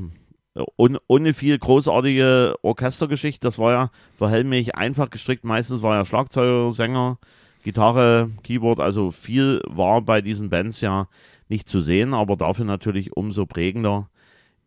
ohne, 0.78 1.00
ohne 1.08 1.34
viel 1.34 1.58
großartige 1.58 2.56
Orchestergeschichte. 2.62 3.48
Das 3.48 3.58
war 3.60 3.72
ja 3.72 3.92
verhellmäßig 4.18 4.76
einfach 4.76 5.10
gestrickt. 5.10 5.44
Meistens 5.44 5.82
war 5.82 5.96
ja 5.96 6.06
Schlagzeuger, 6.06 6.74
Sänger, 6.74 7.18
Gitarre, 7.64 8.32
Keyboard, 8.44 8.80
also 8.80 9.12
viel 9.12 9.62
war 9.68 10.02
bei 10.02 10.22
diesen 10.22 10.50
Bands 10.50 10.82
ja 10.82 11.08
nicht 11.48 11.70
zu 11.70 11.82
sehen, 11.82 12.14
aber 12.14 12.36
dafür 12.36 12.66
natürlich 12.66 13.16
umso 13.16 13.46
prägender 13.46 14.10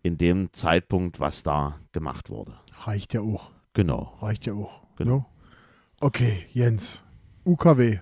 in 0.03 0.19
dem 0.19 0.53
Zeitpunkt, 0.53 1.19
was 1.19 1.43
da 1.43 1.79
gemacht 1.93 2.31
wurde. 2.31 2.53
Reicht 2.85 3.15
ja 3.15 3.23
auch. 3.23 3.51
Genau. 3.73 4.17
Reicht 4.21 4.47
ja 4.47 4.53
auch. 4.53 4.83
Genau. 4.97 5.11
No? 5.11 5.27
Okay, 6.01 6.45
Jens. 6.53 7.03
UKW. 7.45 8.01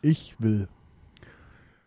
Ich 0.00 0.34
will. 0.38 0.68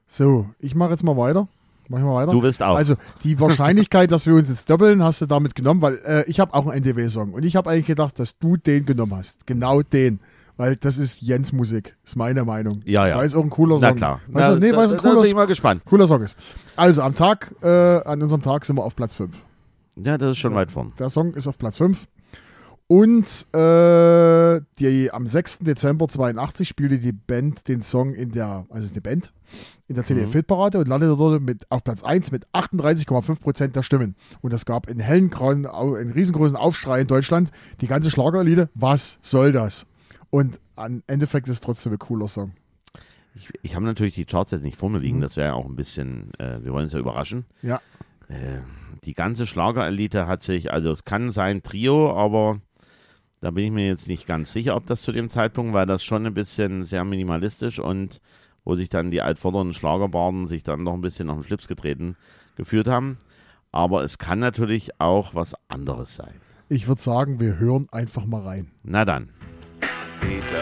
So, 0.08 0.48
ich 0.60 0.75
mache 0.75 0.91
jetzt 0.91 1.03
mal 1.03 1.17
weiter. 1.17 1.48
Mach 1.89 2.00
ich 2.00 2.03
mal 2.03 2.15
weiter. 2.15 2.32
Du 2.32 2.41
willst 2.44 2.62
auch. 2.62 2.75
Also 2.75 2.96
die 3.24 3.39
Wahrscheinlichkeit, 3.39 4.12
dass 4.12 4.25
wir 4.25 4.36
uns 4.36 4.50
jetzt 4.50 4.70
doppeln, 4.70 5.03
hast 5.03 5.22
du 5.22 5.25
damit 5.25 5.56
genommen, 5.56 5.82
weil 5.82 6.00
äh, 6.06 6.24
ich 6.29 6.39
habe 6.39 6.53
auch 6.53 6.67
einen 6.67 6.84
NDW-Song 6.84 7.34
und 7.34 7.44
ich 7.44 7.56
habe 7.56 7.70
eigentlich 7.70 7.86
gedacht, 7.88 8.20
dass 8.20 8.38
du 8.38 8.58
den 8.58 8.86
genommen 8.86 9.15
hast. 9.15 9.46
Genau 9.48 9.82
den. 9.82 10.20
Weil 10.58 10.75
das 10.75 10.98
ist 10.98 11.22
Jens 11.22 11.53
Musik, 11.53 11.96
ist 12.03 12.15
meine 12.15 12.44
Meinung. 12.44 12.82
Ja, 12.84 13.08
ja. 13.08 13.17
Weil 13.17 13.27
es 13.27 13.36
auch 13.36 13.44
ein 13.44 13.50
cooler 13.51 13.77
Na 13.79 13.89
Song 13.89 13.98
klar. 13.98 14.20
Weißt 14.27 14.50
du, 14.50 14.53
Na, 14.53 14.60
nee, 14.60 14.75
weil 14.75 14.86
es 14.88 14.94
ein 14.94 15.00
cooler, 15.00 15.22
bin 15.22 15.25
ich 15.25 15.36
mal 15.36 15.46
gespannt. 15.46 15.84
cooler 15.86 16.08
Song 16.08 16.24
ist. 16.24 16.36
Also 16.75 17.03
am 17.03 17.13
Tag, 17.13 17.53
äh, 17.62 17.67
an 17.67 18.24
unserem 18.24 18.41
Tag 18.41 18.65
sind 18.65 18.75
wir 18.75 18.84
auf 18.84 18.96
Platz 18.96 19.13
5. 19.13 19.36
Ja, 20.03 20.17
das 20.17 20.32
ist 20.32 20.38
schon 20.39 20.56
weit 20.56 20.72
vorn. 20.72 20.94
Der 20.98 21.10
Song 21.10 21.34
ist 21.36 21.48
auf 21.48 21.58
Platz 21.60 21.77
5. 21.77 22.08
Und 22.88 23.25
äh, 23.53 24.62
die, 24.79 25.12
am 25.12 25.27
6. 25.27 25.60
Dezember 25.60 26.08
82 26.08 26.67
spielte 26.70 27.00
die 27.00 27.12
Band 27.12 27.67
den 27.67 27.82
Song 27.82 28.13
in 28.13 28.32
der, 28.32 28.65
also 28.70 28.79
es 28.79 28.86
ist 28.86 28.91
eine 28.94 29.01
Band, 29.01 29.34
in 29.89 29.96
der 29.96 30.06
CDF-Hitparade 30.06 30.77
und 30.79 30.88
landete 30.88 31.17
dort 31.17 31.41
mit, 31.41 31.70
auf 31.70 31.84
Platz 31.84 32.03
1 32.03 32.32
mit 32.32 32.48
38,5% 32.53 33.67
der 33.70 33.84
Stimmen. 33.84 34.15
Und 34.41 34.53
es 34.53 34.65
gab 34.65 34.88
einen 34.88 35.01
hellen, 35.01 35.34
einen 35.36 36.12
riesengroßen 36.12 36.56
Aufschrei 36.56 37.01
in 37.01 37.08
Deutschland. 37.08 37.51
Die 37.82 37.88
ganze 37.88 38.10
Schlagerelite, 38.10 38.70
was 38.74 39.20
soll 39.22 39.51
das? 39.51 39.86
Und 40.29 40.60
am 40.75 41.03
Endeffekt 41.08 41.48
ist 41.48 41.53
es 41.56 41.62
trotzdem 41.62 41.91
ein 41.94 42.00
cooler 42.00 42.27
Song. 42.29 42.53
Ich, 43.36 43.50
ich 43.63 43.75
habe 43.75 43.86
natürlich 43.86 44.15
die 44.15 44.25
Charts 44.25 44.51
jetzt 44.51 44.63
nicht 44.63 44.77
vor 44.77 44.89
mir 44.89 45.00
liegen, 45.00 45.17
Mhm. 45.17 45.22
das 45.22 45.36
wäre 45.38 45.50
ja 45.50 45.53
auch 45.53 45.65
ein 45.65 45.75
bisschen, 45.75 46.34
äh, 46.39 46.63
wir 46.63 46.72
wollen 46.74 46.86
uns 46.86 46.94
ja 46.94 47.00
überraschen. 47.00 47.46
Ja. 47.62 47.82
Äh, 48.29 48.60
die 49.03 49.13
ganze 49.13 49.46
Schlagerelite 49.46 50.27
hat 50.27 50.41
sich, 50.41 50.72
also 50.72 50.89
es 50.91 51.06
kann 51.06 51.32
sein 51.32 51.63
Trio, 51.63 52.13
aber 52.17 52.60
da 53.39 53.51
bin 53.51 53.65
ich 53.65 53.72
mir 53.72 53.88
jetzt 53.88 54.08
nicht 54.08 54.25
ganz 54.25 54.51
sicher, 54.51 54.75
ob 54.75 54.88
das 54.88 55.01
zu 55.01 55.12
dem 55.12 55.29
Zeitpunkt, 55.29 55.74
weil 55.74 55.86
das 55.86 56.03
schon 56.03 56.25
ein 56.25 56.34
bisschen 56.34 56.84
sehr 56.84 57.03
minimalistisch 57.03 57.79
und 57.79 58.20
wo 58.63 58.75
sich 58.75 58.89
dann 58.89 59.12
die 59.12 59.22
altvorderen 59.22 59.74
Schlagerbarden 59.74 60.48
sich 60.48 60.63
dann 60.63 60.84
noch 60.84 60.94
ein 60.94 61.01
bisschen 61.01 61.29
auf 61.29 61.38
den 61.38 61.44
Schlips 61.44 61.67
getreten 61.67 62.17
geführt 62.56 62.88
haben. 62.88 63.17
Aber 63.72 64.03
es 64.03 64.17
kann 64.17 64.39
natürlich 64.39 65.00
auch 65.00 65.36
was 65.36 65.56
anderes 65.70 66.15
sein. 66.15 66.34
Ich 66.67 66.88
würde 66.88 67.01
sagen, 67.01 67.39
wir 67.39 67.60
hören 67.60 67.88
einfach 67.91 68.25
mal 68.25 68.41
rein. 68.41 68.72
Na 68.84 69.06
dann. 69.06 69.29
Peter, 70.20 70.62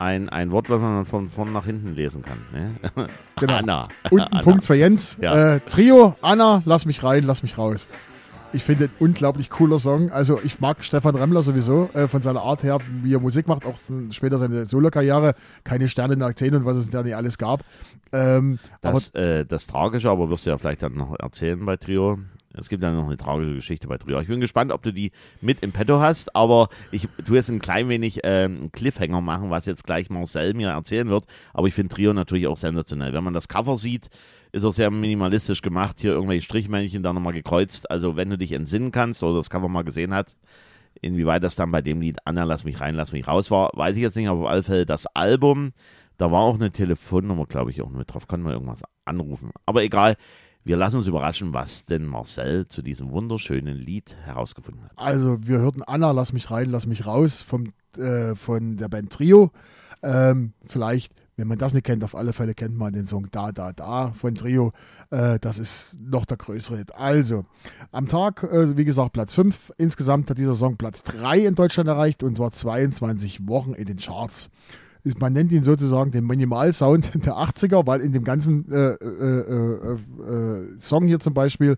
ein, 0.00 0.28
ein 0.28 0.50
Wort, 0.50 0.70
was 0.70 0.80
man 0.80 1.04
von 1.04 1.28
vorn 1.28 1.52
nach 1.52 1.66
hinten 1.66 1.94
lesen 1.94 2.22
kann. 2.22 2.38
Ne? 2.52 3.06
Genau. 3.38 3.54
Anna. 3.54 3.88
Und 4.10 4.20
ein 4.20 4.28
Anna. 4.32 4.42
Punkt 4.42 4.64
für 4.64 4.74
Jens. 4.74 5.16
Ja. 5.20 5.54
Äh, 5.54 5.60
Trio, 5.60 6.14
Anna, 6.20 6.62
lass 6.66 6.84
mich 6.84 7.02
rein, 7.02 7.24
lass 7.24 7.42
mich 7.42 7.56
raus. 7.56 7.88
Ich 8.52 8.64
finde 8.64 8.86
ein 8.86 8.90
unglaublich 8.98 9.48
cooler 9.48 9.78
Song. 9.78 10.10
Also 10.10 10.40
ich 10.42 10.60
mag 10.60 10.84
Stefan 10.84 11.14
Remmler 11.14 11.42
sowieso 11.42 11.88
äh, 11.94 12.08
von 12.08 12.20
seiner 12.20 12.42
Art 12.42 12.64
her, 12.64 12.78
wie 13.02 13.14
er 13.14 13.20
Musik 13.20 13.46
macht, 13.46 13.64
auch 13.64 13.76
später 14.10 14.38
seine 14.38 14.66
Solo-Karriere, 14.66 15.34
keine 15.64 15.88
Sterne 15.88 16.14
in 16.14 16.22
Athen 16.22 16.54
und 16.54 16.64
was 16.64 16.76
es 16.76 16.90
da 16.90 17.02
nicht 17.02 17.14
alles 17.14 17.38
gab. 17.38 17.62
Ähm, 18.12 18.58
Das, 18.82 19.14
äh, 19.14 19.44
das 19.44 19.66
Tragische, 19.68 20.10
aber 20.10 20.28
wirst 20.30 20.44
du 20.46 20.50
ja 20.50 20.58
vielleicht 20.58 20.82
dann 20.82 20.94
noch 20.94 21.16
erzählen 21.18 21.64
bei 21.64 21.76
Trio. 21.76 22.18
Es 22.54 22.68
gibt 22.68 22.82
ja 22.82 22.92
noch 22.92 23.06
eine 23.06 23.16
tragische 23.16 23.54
Geschichte 23.54 23.86
bei 23.86 23.96
Trio. 23.96 24.20
Ich 24.20 24.26
bin 24.26 24.40
gespannt, 24.40 24.72
ob 24.72 24.82
du 24.82 24.92
die 24.92 25.12
mit 25.40 25.62
im 25.62 25.70
Petto 25.70 26.00
hast, 26.00 26.34
aber 26.34 26.68
ich 26.90 27.08
tue 27.24 27.36
jetzt 27.36 27.48
ein 27.48 27.60
klein 27.60 27.88
wenig 27.88 28.20
ähm, 28.24 28.56
einen 28.56 28.72
Cliffhanger 28.72 29.20
machen, 29.20 29.50
was 29.50 29.66
jetzt 29.66 29.84
gleich 29.84 30.10
Marcel 30.10 30.54
mir 30.54 30.70
erzählen 30.70 31.08
wird. 31.08 31.26
Aber 31.54 31.68
ich 31.68 31.74
finde 31.74 31.94
Trio 31.94 32.12
natürlich 32.12 32.48
auch 32.48 32.56
sensationell. 32.56 33.12
Wenn 33.12 33.22
man 33.22 33.34
das 33.34 33.46
Cover 33.46 33.76
sieht, 33.76 34.08
ist 34.50 34.64
auch 34.64 34.72
sehr 34.72 34.90
minimalistisch 34.90 35.62
gemacht. 35.62 36.00
Hier 36.00 36.10
irgendwelche 36.10 36.42
Strichmännchen 36.42 37.04
da 37.04 37.12
nochmal 37.12 37.34
gekreuzt. 37.34 37.88
Also 37.88 38.16
wenn 38.16 38.30
du 38.30 38.38
dich 38.38 38.52
entsinnen 38.52 38.90
kannst 38.90 39.22
oder 39.22 39.36
das 39.36 39.50
Cover 39.50 39.68
mal 39.68 39.84
gesehen 39.84 40.12
hast, 40.12 40.36
inwieweit 41.00 41.44
das 41.44 41.54
dann 41.54 41.70
bei 41.70 41.82
dem 41.82 42.00
Lied 42.00 42.18
Anna, 42.24 42.42
lass 42.42 42.64
mich 42.64 42.80
rein, 42.80 42.96
lass 42.96 43.12
mich 43.12 43.28
raus 43.28 43.52
war, 43.52 43.70
weiß 43.74 43.94
ich 43.94 44.02
jetzt 44.02 44.16
nicht, 44.16 44.28
aber 44.28 44.40
auf 44.40 44.48
alle 44.48 44.62
Fälle 44.64 44.86
das 44.86 45.06
Album, 45.06 45.72
da 46.16 46.32
war 46.32 46.40
auch 46.40 46.56
eine 46.56 46.72
Telefonnummer, 46.72 47.46
glaube 47.46 47.70
ich, 47.70 47.80
auch 47.80 47.90
mit 47.90 48.12
drauf. 48.12 48.26
Konnten 48.26 48.44
wir 48.44 48.52
irgendwas 48.52 48.82
anrufen. 49.04 49.52
Aber 49.66 49.82
egal, 49.84 50.16
wir 50.64 50.76
lassen 50.76 50.96
uns 50.98 51.06
überraschen, 51.06 51.52
was 51.54 51.84
denn 51.86 52.06
Marcel 52.06 52.66
zu 52.66 52.82
diesem 52.82 53.10
wunderschönen 53.10 53.76
Lied 53.76 54.16
herausgefunden 54.24 54.84
hat. 54.84 54.92
also 54.96 55.38
wir 55.46 55.58
hörten 55.58 55.82
Anna, 55.82 56.10
lass 56.10 56.32
mich 56.32 56.50
rein, 56.50 56.70
lass 56.70 56.86
mich 56.86 57.06
raus 57.06 57.42
vom, 57.42 57.72
äh, 57.96 58.34
von 58.34 58.76
der 58.76 58.88
Band 58.88 59.12
Trio. 59.12 59.50
Ähm, 60.02 60.52
vielleicht 60.66 61.12
Wenn 61.36 61.48
man 61.48 61.56
das 61.56 61.72
nicht 61.72 61.84
kennt, 61.84 62.04
auf 62.04 62.14
alle 62.14 62.34
Fälle 62.34 62.52
kennt 62.52 62.76
man 62.76 62.92
den 62.92 63.06
Song 63.06 63.28
Da, 63.30 63.50
Da, 63.50 63.72
Da 63.72 64.12
von 64.12 64.34
Trio. 64.34 64.72
Äh, 65.10 65.38
das 65.38 65.58
ist 65.58 65.96
noch 65.98 66.26
der 66.26 66.36
größere 66.36 66.76
Hit. 66.76 66.94
Also, 66.94 67.46
am 67.92 68.08
Tag, 68.08 68.42
äh, 68.42 68.76
wie 68.76 68.84
gesagt, 68.84 69.14
Platz 69.14 69.32
5. 69.32 69.72
Insgesamt 69.78 70.28
hat 70.28 70.36
dieser 70.36 70.52
Song 70.52 70.76
Platz 70.76 71.02
3 71.02 71.46
in 71.46 71.54
Deutschland 71.54 71.88
erreicht 71.88 72.22
und 72.22 72.38
war 72.38 72.50
22 72.52 73.48
Wochen 73.48 73.72
in 73.72 73.86
den 73.86 73.96
Charts. 73.96 74.50
Man 75.18 75.32
nennt 75.32 75.52
ihn 75.52 75.62
sozusagen 75.62 76.10
den 76.10 76.26
Minimalsound 76.26 77.12
der 77.26 77.34
80er, 77.34 77.86
weil 77.86 78.00
in 78.00 78.12
dem 78.12 78.24
ganzen 78.24 78.70
äh, 78.70 78.94
äh, 78.94 79.40
äh, 79.40 79.94
äh, 79.94 80.80
Song 80.80 81.06
hier 81.06 81.20
zum 81.20 81.34
Beispiel 81.34 81.76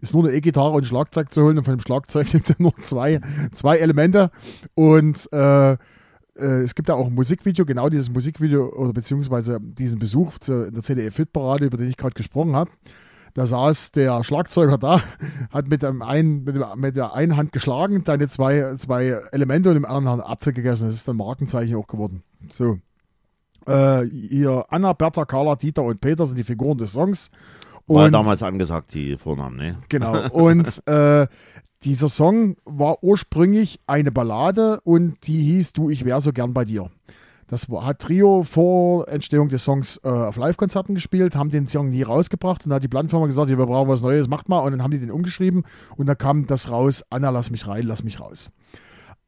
ist 0.00 0.12
nur 0.12 0.24
eine 0.24 0.34
E-Gitarre 0.34 0.72
und 0.72 0.86
Schlagzeug 0.86 1.32
zu 1.32 1.42
holen 1.42 1.58
und 1.58 1.64
von 1.64 1.76
dem 1.76 1.80
Schlagzeug 1.80 2.30
nimmt 2.34 2.50
er 2.50 2.56
nur 2.58 2.74
zwei, 2.82 3.20
zwei 3.52 3.78
Elemente 3.78 4.30
und 4.74 5.32
äh, 5.32 5.72
äh, 5.72 6.62
es 6.62 6.74
gibt 6.74 6.88
ja 6.88 6.94
auch 6.94 7.06
ein 7.06 7.14
Musikvideo, 7.14 7.64
genau 7.64 7.88
dieses 7.88 8.10
Musikvideo 8.10 8.72
oder 8.74 8.92
beziehungsweise 8.92 9.58
diesen 9.60 9.98
Besuch 9.98 10.34
in 10.48 10.74
der 10.74 10.82
CDF-Fit-Parade, 10.82 11.66
über 11.66 11.76
den 11.76 11.88
ich 11.88 11.96
gerade 11.96 12.14
gesprochen 12.14 12.56
habe. 12.56 12.70
Da 13.34 13.46
saß 13.46 13.90
der 13.90 14.22
Schlagzeuger 14.22 14.78
da, 14.78 15.00
hat 15.50 15.68
mit, 15.68 15.82
dem 15.82 16.02
einen, 16.02 16.44
mit, 16.44 16.54
dem, 16.54 16.64
mit 16.76 16.96
der 16.96 17.14
einen 17.14 17.36
Hand 17.36 17.50
geschlagen, 17.52 18.02
seine 18.06 18.28
zwei, 18.28 18.76
zwei 18.76 19.20
Elemente 19.32 19.70
und 19.70 19.76
im 19.76 19.84
anderen 19.84 20.20
Hand 20.20 20.24
Apfel 20.30 20.52
gegessen. 20.52 20.86
Das 20.86 20.94
ist 20.94 21.08
dann 21.08 21.16
Markenzeichen 21.16 21.74
auch 21.76 21.88
geworden. 21.88 22.22
So. 22.50 22.78
Äh, 23.66 24.04
hier 24.06 24.64
Anna, 24.68 24.92
Bertha, 24.92 25.24
Carla, 25.24 25.56
Dieter 25.56 25.82
und 25.82 26.00
Peter 26.00 26.26
sind 26.26 26.38
die 26.38 26.44
Figuren 26.44 26.78
des 26.78 26.92
Songs. 26.92 27.30
War 27.86 28.06
Und- 28.06 28.12
damals 28.12 28.42
angesagt, 28.42 28.94
die 28.94 29.16
Vornamen, 29.16 29.56
ne? 29.56 29.78
Genau. 29.88 30.28
Und 30.32 30.86
äh, 30.86 31.26
dieser 31.82 32.08
Song 32.08 32.56
war 32.64 33.02
ursprünglich 33.02 33.78
eine 33.86 34.10
Ballade 34.10 34.80
und 34.84 35.26
die 35.26 35.42
hieß 35.42 35.74
Du, 35.74 35.90
ich 35.90 36.04
wär 36.06 36.18
so 36.22 36.32
gern 36.32 36.54
bei 36.54 36.64
dir. 36.64 36.90
Das 37.54 37.68
hat 37.68 38.00
Trio 38.00 38.42
vor 38.42 39.06
Entstehung 39.06 39.48
des 39.48 39.62
Songs 39.62 40.00
äh, 40.02 40.08
auf 40.08 40.34
Live-Konzerten 40.34 40.96
gespielt, 40.96 41.36
haben 41.36 41.50
den 41.50 41.68
Song 41.68 41.90
nie 41.90 42.02
rausgebracht 42.02 42.64
und 42.64 42.70
da 42.70 42.76
hat 42.76 42.82
die 42.82 42.88
Plattenfirma 42.88 43.26
gesagt, 43.26 43.48
wir 43.48 43.56
brauchen 43.56 43.88
was 43.88 44.02
Neues, 44.02 44.26
macht 44.26 44.48
mal. 44.48 44.58
Und 44.58 44.72
dann 44.72 44.82
haben 44.82 44.90
die 44.90 44.98
den 44.98 45.12
umgeschrieben 45.12 45.62
und 45.94 46.08
da 46.08 46.16
kam 46.16 46.48
das 46.48 46.68
raus, 46.68 47.04
Anna, 47.10 47.30
lass 47.30 47.52
mich 47.52 47.68
rein, 47.68 47.84
lass 47.86 48.02
mich 48.02 48.18
raus. 48.18 48.50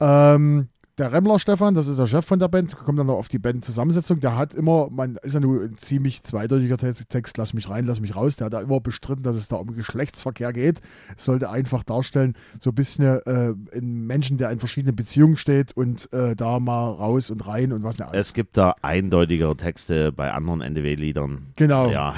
Ähm, 0.00 0.71
der 0.98 1.12
Remmler 1.12 1.38
Stefan, 1.38 1.74
das 1.74 1.88
ist 1.88 1.98
der 1.98 2.06
Chef 2.06 2.24
von 2.24 2.38
der 2.38 2.48
Band, 2.48 2.76
kommt 2.76 2.98
dann 2.98 3.06
noch 3.06 3.16
auf 3.18 3.28
die 3.28 3.38
Bandzusammensetzung. 3.38 4.20
Der 4.20 4.36
hat 4.36 4.54
immer, 4.54 4.88
man 4.90 5.16
ist 5.22 5.34
ja 5.34 5.40
nur 5.40 5.62
ein 5.62 5.76
ziemlich 5.76 6.22
zweideutiger 6.22 6.78
Te- 6.78 6.94
Text, 7.08 7.36
lass 7.36 7.52
mich 7.52 7.68
rein, 7.68 7.84
lass 7.86 8.00
mich 8.00 8.16
raus. 8.16 8.36
Der 8.36 8.46
hat 8.46 8.54
da 8.54 8.60
immer 8.60 8.80
bestritten, 8.80 9.22
dass 9.22 9.36
es 9.36 9.48
da 9.48 9.56
um 9.56 9.74
Geschlechtsverkehr 9.74 10.52
geht. 10.52 10.80
Es 11.16 11.24
sollte 11.26 11.50
einfach 11.50 11.82
darstellen, 11.82 12.34
so 12.60 12.70
ein 12.70 12.74
bisschen 12.74 13.04
äh, 13.26 13.54
einen 13.76 14.06
Menschen, 14.06 14.38
der 14.38 14.50
in 14.50 14.58
verschiedenen 14.58 14.96
Beziehungen 14.96 15.36
steht 15.36 15.76
und 15.76 16.12
äh, 16.12 16.34
da 16.34 16.58
mal 16.60 16.88
raus 16.92 17.30
und 17.30 17.46
rein 17.46 17.72
und 17.72 17.82
was 17.82 17.98
nicht 17.98 18.08
alles. 18.08 18.28
Es 18.28 18.32
gibt 18.32 18.56
da 18.56 18.74
eindeutigere 18.82 19.56
Texte 19.56 20.12
bei 20.12 20.32
anderen 20.32 20.62
NDW-Liedern. 20.62 21.48
Genau. 21.56 21.90
Ja, 21.90 22.14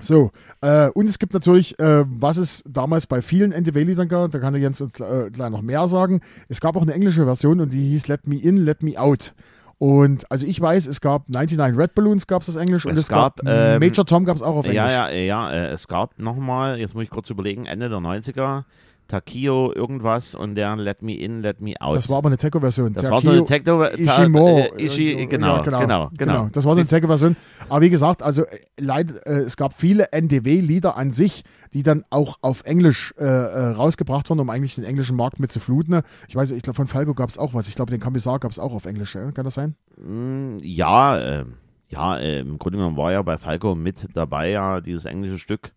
So, 0.00 0.30
äh, 0.60 0.88
und 0.90 1.08
es 1.08 1.18
gibt 1.18 1.34
natürlich, 1.34 1.78
äh, 1.78 2.04
was 2.08 2.36
es 2.36 2.62
damals 2.66 3.06
bei 3.06 3.20
vielen 3.22 3.52
NDW-Liedern 3.52 4.08
gab, 4.08 4.30
da 4.30 4.38
kann 4.38 4.52
der 4.52 4.62
Jens 4.62 4.80
uns 4.80 4.94
äh, 5.00 5.30
gleich 5.30 5.50
noch 5.50 5.62
mehr 5.62 5.86
sagen. 5.88 6.20
Es 6.48 6.60
gab 6.60 6.76
auch 6.76 6.82
eine 6.82 6.94
englische 6.94 7.24
Version 7.24 7.60
und 7.60 7.72
die 7.72 7.90
hieß 7.90 8.06
Let 8.08 8.26
Me 8.26 8.36
In, 8.36 8.58
Let 8.58 8.82
Me 8.82 8.98
Out. 9.00 9.34
Und 9.78 10.30
also 10.30 10.44
ich 10.46 10.60
weiß, 10.60 10.86
es 10.88 11.00
gab 11.00 11.28
99 11.28 11.78
Red 11.78 11.94
Balloons, 11.94 12.26
gab 12.26 12.40
es 12.42 12.46
das 12.46 12.56
Englisch, 12.56 12.84
und 12.84 12.92
Es 12.92 13.00
es 13.00 13.08
gab, 13.08 13.36
gab, 13.36 13.46
ähm, 13.46 13.78
Major 13.78 14.04
Tom 14.04 14.24
gab 14.24 14.34
es 14.36 14.42
auch 14.42 14.56
auf 14.56 14.64
Englisch. 14.66 14.76
ja, 14.76 15.08
ja, 15.08 15.16
ja. 15.18 15.52
äh, 15.52 15.68
Es 15.70 15.86
gab 15.86 16.18
nochmal, 16.18 16.78
jetzt 16.80 16.94
muss 16.94 17.04
ich 17.04 17.10
kurz 17.10 17.30
überlegen, 17.30 17.66
Ende 17.66 17.88
der 17.88 17.98
90er, 17.98 18.64
Takio 19.08 19.72
irgendwas 19.74 20.34
und 20.34 20.54
der 20.54 20.76
Let 20.76 21.02
Me 21.02 21.14
In, 21.16 21.40
Let 21.40 21.60
Me 21.60 21.74
Out. 21.80 21.96
Das 21.96 22.08
war 22.08 22.18
aber 22.18 22.28
eine 22.28 22.36
Techno-Version. 22.36 22.92
Das 22.92 23.10
war 23.10 23.20
so 23.22 23.30
eine 23.30 23.44
Techno. 23.44 23.82
Ishimo. 23.84 24.58
äh, 24.76 24.84
Ishi, 24.84 25.12
äh, 25.12 25.26
genau, 25.26 25.56
ja, 25.56 25.62
genau, 25.62 26.10
genau, 26.16 26.48
Das 26.52 26.64
war 26.66 26.74
so 26.74 26.80
eine 26.80 26.86
Techno-Version. 26.88 27.34
Aber 27.70 27.80
wie 27.80 27.90
gesagt, 27.90 28.22
also 28.22 28.44
äh, 28.44 28.58
leid, 28.78 29.12
äh, 29.26 29.40
es 29.40 29.56
gab 29.56 29.72
viele 29.72 30.12
NDW-Lieder 30.12 30.96
an 30.96 31.10
sich, 31.10 31.42
die 31.72 31.82
dann 31.82 32.04
auch 32.10 32.36
auf 32.42 32.62
Englisch 32.64 33.14
äh, 33.18 33.24
äh, 33.24 33.68
rausgebracht 33.70 34.28
wurden, 34.30 34.40
um 34.40 34.50
eigentlich 34.50 34.74
den 34.74 34.84
englischen 34.84 35.16
Markt 35.16 35.40
mit 35.40 35.50
zu 35.52 35.58
fluten. 35.60 36.02
Ich 36.28 36.36
weiß, 36.36 36.50
ich 36.50 36.62
glaube, 36.62 36.76
von 36.76 36.86
Falco 36.86 37.14
gab 37.14 37.30
es 37.30 37.38
auch 37.38 37.54
was. 37.54 37.66
Ich 37.66 37.74
glaube, 37.76 37.90
den 37.90 38.00
Kommissar 38.00 38.38
gab 38.38 38.50
es 38.50 38.58
auch 38.58 38.74
auf 38.74 38.84
Englisch. 38.84 39.14
Ja? 39.14 39.30
Kann 39.32 39.44
das 39.44 39.54
sein? 39.54 39.74
Mm, 39.96 40.58
Ja, 40.62 41.18
äh, 41.18 41.44
ja, 41.88 42.18
äh, 42.18 42.40
im 42.40 42.58
Grunde 42.58 42.76
genommen 42.78 42.98
war 42.98 43.12
ja 43.12 43.22
bei 43.22 43.38
Falco 43.38 43.74
mit 43.74 44.06
dabei 44.12 44.50
ja 44.50 44.82
dieses 44.82 45.06
englische 45.06 45.38
Stück. 45.38 45.72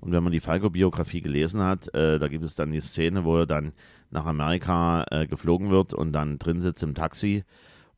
Und 0.00 0.12
wenn 0.12 0.22
man 0.22 0.32
die 0.32 0.40
Falco-Biografie 0.40 1.20
gelesen 1.20 1.62
hat, 1.62 1.92
äh, 1.94 2.18
da 2.18 2.28
gibt 2.28 2.44
es 2.44 2.54
dann 2.54 2.72
die 2.72 2.80
Szene, 2.80 3.24
wo 3.24 3.38
er 3.38 3.46
dann 3.46 3.72
nach 4.10 4.26
Amerika 4.26 5.04
äh, 5.10 5.26
geflogen 5.26 5.70
wird 5.70 5.94
und 5.94 6.12
dann 6.12 6.38
drin 6.38 6.60
sitzt 6.60 6.82
im 6.82 6.94
Taxi 6.94 7.44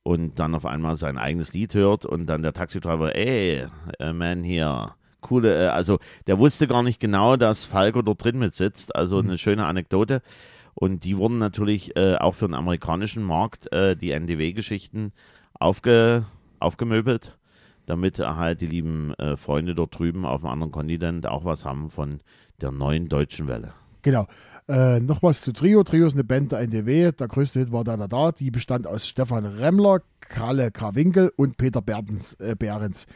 und 0.03 0.39
dann 0.39 0.55
auf 0.55 0.65
einmal 0.65 0.97
sein 0.97 1.19
eigenes 1.19 1.53
Lied 1.53 1.75
hört 1.75 2.07
und 2.07 2.27
dann 2.27 2.43
der 2.43 2.55
Taxidriver, 2.55 3.15
ey, 3.15 3.67
äh, 3.99 4.13
man 4.13 4.43
hier, 4.43 4.95
coole, 5.21 5.67
äh, 5.67 5.69
also 5.69 5.99
der 6.27 6.39
wusste 6.39 6.67
gar 6.67 6.83
nicht 6.83 7.01
genau, 7.01 7.37
dass 7.37 7.67
Falco 7.67 8.03
dort 8.03 8.25
drin 8.25 8.39
mit 8.39 8.55
sitzt. 8.55 8.95
Also 8.97 9.19
eine 9.19 9.39
schöne 9.39 9.67
Anekdote. 9.67 10.23
Und 10.75 11.05
die 11.05 11.17
wurden 11.17 11.39
natürlich 11.39 11.97
äh, 11.97 12.17
auch 12.17 12.37
für 12.37 12.47
den 12.47 12.55
amerikanischen 12.55 13.25
Markt, 13.25 13.73
äh, 13.73 13.97
die 13.97 14.13
NDW-Geschichten, 14.13 15.13
aufge, 15.55 16.25
aufgemöbelt, 16.61 17.37
damit 17.89 18.19
halt 18.19 18.61
die 18.61 18.67
lieben 18.67 19.15
äh, 19.15 19.37
Freunde 19.39 19.75
dort 19.75 19.99
drüben 19.99 20.27
auf 20.27 20.45
einem 20.45 20.53
anderen 20.53 20.73
Kontinent 20.73 21.27
auch 21.27 21.47
was 21.47 21.65
haben 21.65 21.89
von 21.89 22.21
der 22.61 22.71
neuen 22.71 23.09
deutschen 23.09 23.49
Welle. 23.49 23.73
Genau. 24.03 24.27
Äh, 24.69 25.01
noch 25.01 25.23
was 25.23 25.41
zu 25.41 25.53
Trio. 25.53 25.83
Trio 25.83 26.07
ist 26.07 26.13
eine 26.13 26.25
Band 26.25 26.53
der 26.53 26.59
NDW. 26.61 27.11
Der 27.13 27.27
größte 27.27 27.61
Hit 27.61 27.73
war 27.73 27.85
Da 27.85 27.97
Da 27.97 28.07
Da. 28.07 28.33
Die 28.33 28.51
bestand 28.51 28.87
aus 28.87 29.07
Stefan 29.09 29.47
Remmler, 29.47 30.01
Kalle 30.21 30.71
Krawinkel 30.71 31.33
und 31.37 31.57
Peter 31.57 31.81
Bertens, 31.81 32.35
äh, 32.35 32.55
Behrens. 32.55 33.07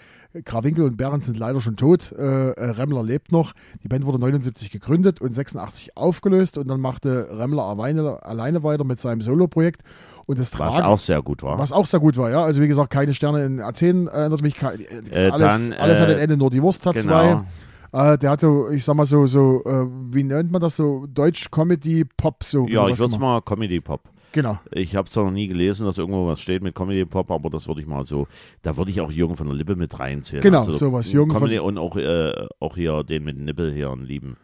Krawinkel 0.47 0.85
und 0.85 0.97
Behrens 0.97 1.27
sind 1.27 1.37
leider 1.39 1.61
schon 1.61 1.77
tot. 1.77 2.11
Äh, 2.13 2.53
äh, 2.53 2.71
Remmler 2.71 3.03
lebt 3.03 3.33
noch. 3.33 3.53
Die 3.83 3.89
Band 3.89 4.07
wurde 4.07 4.19
79 4.19 4.71
gegründet 4.71 5.21
und 5.21 5.35
86 5.35 5.95
aufgelöst 5.95 6.57
und 6.57 6.69
dann 6.69 6.81
machte 6.81 7.29
Remmler 7.39 7.65
alleine, 7.65 8.23
alleine 8.23 8.63
weiter 8.63 8.85
mit 8.85 8.99
seinem 8.99 9.21
Soloprojekt. 9.21 9.83
Und 10.27 10.39
das 10.41 10.59
Was 10.59 10.73
Trage- 10.77 10.87
auch 10.87 10.99
sehr 10.99 11.21
gut 11.21 11.43
war. 11.43 11.59
was 11.59 11.71
auch 11.73 11.85
sehr 11.85 12.01
gut 12.01 12.17
war, 12.17 12.31
ja. 12.31 12.43
Also 12.43 12.63
wie 12.63 12.69
gesagt, 12.69 12.89
keine 12.89 13.13
Sterne 13.13 13.45
in 13.45 13.61
Athen 13.61 14.07
erinnert 14.07 14.41
mich. 14.41 14.57
Äh, 14.63 15.29
alles, 15.29 15.69
dann, 15.69 15.73
alles 15.75 16.01
hat 16.01 16.09
äh, 16.09 16.13
ein 16.15 16.19
Ende, 16.19 16.39
nur 16.39 16.49
die 16.49 16.63
Wurst 16.63 16.87
hat 16.87 16.95
genau. 16.95 17.09
zwei. 17.09 17.45
Äh, 17.93 18.17
der 18.19 18.31
hatte, 18.31 18.51
ich 18.75 18.85
sag 18.85 18.95
mal 18.97 19.05
so, 19.05 19.27
so 19.27 19.63
äh, 19.65 19.87
wie 20.11 20.25
nennt 20.25 20.51
man 20.51 20.61
das 20.61 20.77
so, 20.77 21.07
Deutsch-Comedy-Pop, 21.13 22.45
so. 22.45 22.67
Ja, 22.67 22.89
ich 22.89 22.99
würde 22.99 23.13
es 23.13 23.19
mal 23.19 23.41
Comedy-Pop. 23.43 24.01
Genau. 24.33 24.59
Ich 24.71 24.97
habe 24.97 25.11
zwar 25.11 25.25
noch 25.25 25.31
nie 25.31 25.47
gelesen, 25.47 25.85
dass 25.85 25.99
irgendwo 25.99 26.27
was 26.27 26.41
steht 26.41 26.63
mit 26.63 26.75
Comedy-Pop, 26.75 27.31
aber 27.31 27.51
das 27.51 27.69
würde 27.69 27.83
ich 27.83 27.87
mal 27.87 28.05
so, 28.05 28.27
da 28.63 28.75
würde 28.79 28.91
ich 28.91 28.99
auch 29.03 29.13
Jürgen 29.13 29.37
von 29.37 29.47
der 29.47 29.55
Lippe 29.55 29.77
mit 29.77 29.99
reinzählen. 29.99 30.43
Genau, 30.43 30.73
sowas. 30.73 31.13
Jürgen 31.13 31.33
von- 31.33 31.41
Comedy 31.41 31.59
und 31.59 31.77
auch, 31.77 31.97
äh, 31.97 32.33
auch 32.59 32.75
hier 32.75 33.05
den 33.05 33.25
mit 33.25 33.37
Nippel 33.37 33.75
hier 33.75 33.91
einen 33.91 34.07
lieben 34.07 34.39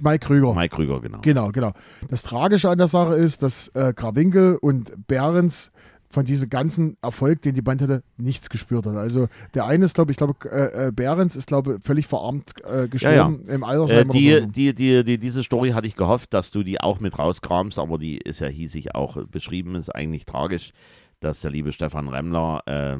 Mike 0.00 0.26
Krüger. 0.26 0.54
Mike 0.54 0.74
Krüger, 0.74 1.00
genau. 1.02 1.18
Genau, 1.20 1.50
genau. 1.52 1.72
Das 2.08 2.22
Tragische 2.22 2.70
an 2.70 2.78
der 2.78 2.86
Sache 2.88 3.14
ist, 3.14 3.42
dass 3.42 3.68
äh, 3.74 3.92
Krawinkel 3.92 4.56
und 4.58 5.06
Behrens 5.06 5.70
von 6.16 6.24
diesem 6.24 6.48
ganzen 6.48 6.96
Erfolg, 7.02 7.42
den 7.42 7.54
die 7.54 7.60
Band 7.60 7.82
hatte, 7.82 8.02
nichts 8.16 8.48
gespürt 8.48 8.86
hat. 8.86 8.96
Also 8.96 9.28
der 9.52 9.66
eine 9.66 9.84
ist, 9.84 9.92
glaube 9.92 10.12
ich, 10.12 10.16
glaube 10.16 10.34
äh, 10.50 10.88
äh, 10.88 10.90
Behrens 10.90 11.36
ist, 11.36 11.46
glaube 11.46 11.74
ich, 11.74 11.84
völlig 11.84 12.06
verarmt 12.06 12.54
äh, 12.64 12.88
gestorben 12.88 13.44
im 13.48 13.62
Äh, 13.62 13.66
Altersheim 13.66 14.08
die, 14.08 14.32
oder 14.32 14.40
so. 14.40 14.46
die, 14.46 14.74
die, 14.74 15.04
die, 15.04 15.18
diese 15.18 15.42
Story 15.42 15.72
hatte 15.72 15.86
ich 15.86 15.94
gehofft, 15.94 16.32
dass 16.32 16.50
du 16.50 16.62
die 16.62 16.80
auch 16.80 17.00
mit 17.00 17.18
rauskramst, 17.18 17.78
aber 17.78 17.98
die 17.98 18.16
ist 18.16 18.40
ja 18.40 18.48
hiesig 18.48 18.94
auch 18.94 19.26
beschrieben, 19.26 19.74
ist 19.74 19.94
eigentlich 19.94 20.24
tragisch, 20.24 20.72
dass 21.20 21.42
der 21.42 21.50
liebe 21.50 21.70
Stefan 21.70 22.08
Remmler 22.08 22.62
äh, 22.64 22.94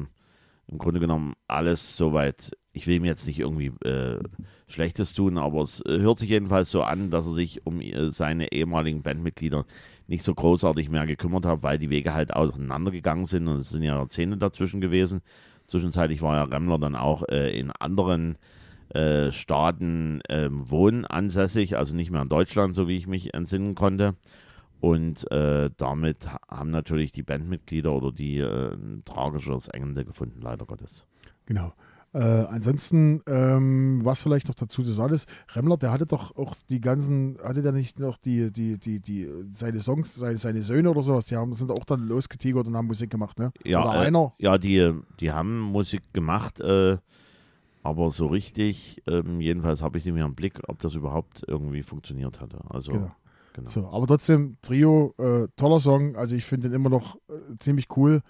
im 0.71 0.77
Grunde 0.77 0.99
genommen 0.99 1.33
alles 1.47 1.97
soweit, 1.97 2.51
ich 2.71 2.85
will 2.85 2.97
ihm 2.97 3.05
jetzt 3.05 3.25
nicht 3.25 3.39
irgendwie 3.39 3.71
äh, 3.83 4.19
Schlechtes 4.67 5.15
tun, 5.15 5.39
aber 5.39 5.61
es 5.61 5.81
äh, 5.87 6.01
hört 6.01 6.19
sich 6.19 6.29
jedenfalls 6.29 6.69
so 6.69 6.83
an, 6.83 7.09
dass 7.09 7.25
er 7.25 7.33
sich 7.33 7.65
um 7.65 7.81
äh, 7.81 8.11
seine 8.11 8.51
ehemaligen 8.51 9.01
Bandmitglieder 9.01 9.65
nicht 10.07 10.23
so 10.23 10.33
großartig 10.33 10.89
mehr 10.89 11.05
gekümmert 11.05 11.45
hat, 11.45 11.63
weil 11.63 11.77
die 11.77 11.89
Wege 11.89 12.13
halt 12.13 12.33
auseinandergegangen 12.33 13.25
sind 13.25 13.47
und 13.47 13.57
es 13.57 13.69
sind 13.69 13.83
ja 13.83 13.95
Jahrzehnte 13.95 14.37
dazwischen 14.37 14.81
gewesen. 14.81 15.21
Zwischenzeitlich 15.67 16.21
war 16.21 16.35
ja 16.35 16.43
Remmler 16.43 16.79
dann 16.79 16.95
auch 16.95 17.23
äh, 17.29 17.57
in 17.57 17.71
anderen 17.71 18.37
äh, 18.89 19.31
Staaten 19.31 20.21
ähm, 20.29 20.69
wohnansässig, 20.71 21.77
also 21.77 21.95
nicht 21.95 22.09
mehr 22.09 22.21
in 22.21 22.29
Deutschland, 22.29 22.73
so 22.73 22.87
wie 22.87 22.95
ich 22.95 23.05
mich 23.05 23.33
entsinnen 23.33 23.75
konnte. 23.75 24.15
Und 24.79 25.29
äh, 25.31 25.71
damit 25.75 26.31
ha- 26.31 26.39
haben 26.47 26.69
natürlich 26.69 27.11
die 27.11 27.23
Bandmitglieder 27.23 27.91
oder 27.91 28.11
die 28.11 28.37
äh, 28.37 28.73
ein 28.73 29.01
tragisches 29.03 29.67
Ende 29.67 30.05
gefunden, 30.05 30.39
leider 30.41 30.65
Gottes. 30.65 31.05
Genau. 31.47 31.73
Äh, 32.13 32.19
ansonsten, 32.19 33.21
ähm, 33.27 33.99
was 34.03 34.23
vielleicht 34.23 34.47
noch 34.47 34.55
dazu 34.55 34.81
zu 34.83 34.89
sagen 34.91 35.13
ist, 35.13 35.27
Remmler, 35.53 35.77
der 35.77 35.91
hatte 35.91 36.05
doch 36.05 36.35
auch 36.35 36.55
die 36.69 36.79
ganzen, 36.81 37.37
hatte 37.43 37.61
der 37.61 37.73
nicht 37.73 37.99
noch 37.99 38.17
die, 38.17 38.51
die, 38.51 38.77
die, 38.79 38.99
die, 38.99 39.29
seine 39.53 39.81
Songs, 39.81 40.15
seine, 40.15 40.37
seine 40.37 40.61
Söhne 40.61 40.89
oder 40.89 41.03
sowas, 41.03 41.25
die 41.25 41.35
haben, 41.35 41.53
sind 41.53 41.69
auch 41.69 41.83
dann 41.85 42.07
losgetigert 42.07 42.65
und 42.65 42.75
haben 42.75 42.87
Musik 42.87 43.09
gemacht, 43.09 43.37
ne? 43.37 43.51
Ja, 43.63 43.83
oder 43.83 43.95
äh, 44.03 44.07
einer. 44.07 44.33
Ja, 44.39 44.57
die, 44.57 44.93
die 45.19 45.31
haben 45.31 45.59
Musik 45.59 46.13
gemacht, 46.13 46.59
äh, 46.61 46.97
aber 47.83 48.09
so 48.09 48.27
richtig, 48.27 49.01
ähm, 49.07 49.39
jedenfalls 49.39 49.81
habe 49.81 49.97
ich 49.97 50.03
sie 50.03 50.11
mir 50.11 50.25
im 50.25 50.35
Blick, 50.35 50.59
ob 50.67 50.79
das 50.79 50.93
überhaupt 50.95 51.43
irgendwie 51.47 51.83
funktioniert 51.83 52.41
hatte. 52.41 52.59
Also, 52.69 52.91
Genau. 52.91 53.11
genau. 53.53 53.69
So, 53.69 53.87
aber 53.87 54.07
trotzdem, 54.07 54.57
Trio, 54.61 55.13
äh, 55.17 55.47
toller 55.55 55.79
Song. 55.79 56.15
Also 56.15 56.35
ich 56.35 56.45
finde 56.45 56.69
den 56.69 56.75
immer 56.75 56.89
noch 56.89 57.15
äh, 57.29 57.57
ziemlich 57.59 57.87
cool. 57.95 58.21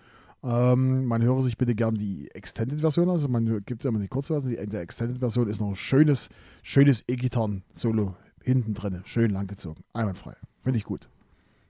Ähm, 0.44 1.06
man 1.06 1.22
höre 1.22 1.42
sich 1.42 1.58
bitte 1.58 1.74
gern 1.76 1.96
die 1.96 2.30
Extended-Version, 2.34 3.10
also 3.10 3.28
man 3.28 3.46
gibt 3.66 3.82
es 3.82 3.84
ja 3.84 3.90
immer 3.90 4.00
die 4.00 4.08
kurze 4.08 4.34
Version, 4.34 4.52
die 4.52 4.58
in 4.58 4.70
der 4.70 4.82
Extended-Version 4.82 5.48
ist 5.48 5.60
noch 5.60 5.70
ein 5.70 5.76
schönes, 5.76 6.30
schönes 6.62 7.04
E-Gitarren-Solo 7.08 8.16
hinten 8.44 8.74
drin, 8.74 9.02
schön 9.06 9.32
langgezogen, 9.32 9.84
einwandfrei. 9.94 10.36
Finde 10.64 10.78
ich 10.78 10.86
gut. 10.86 11.10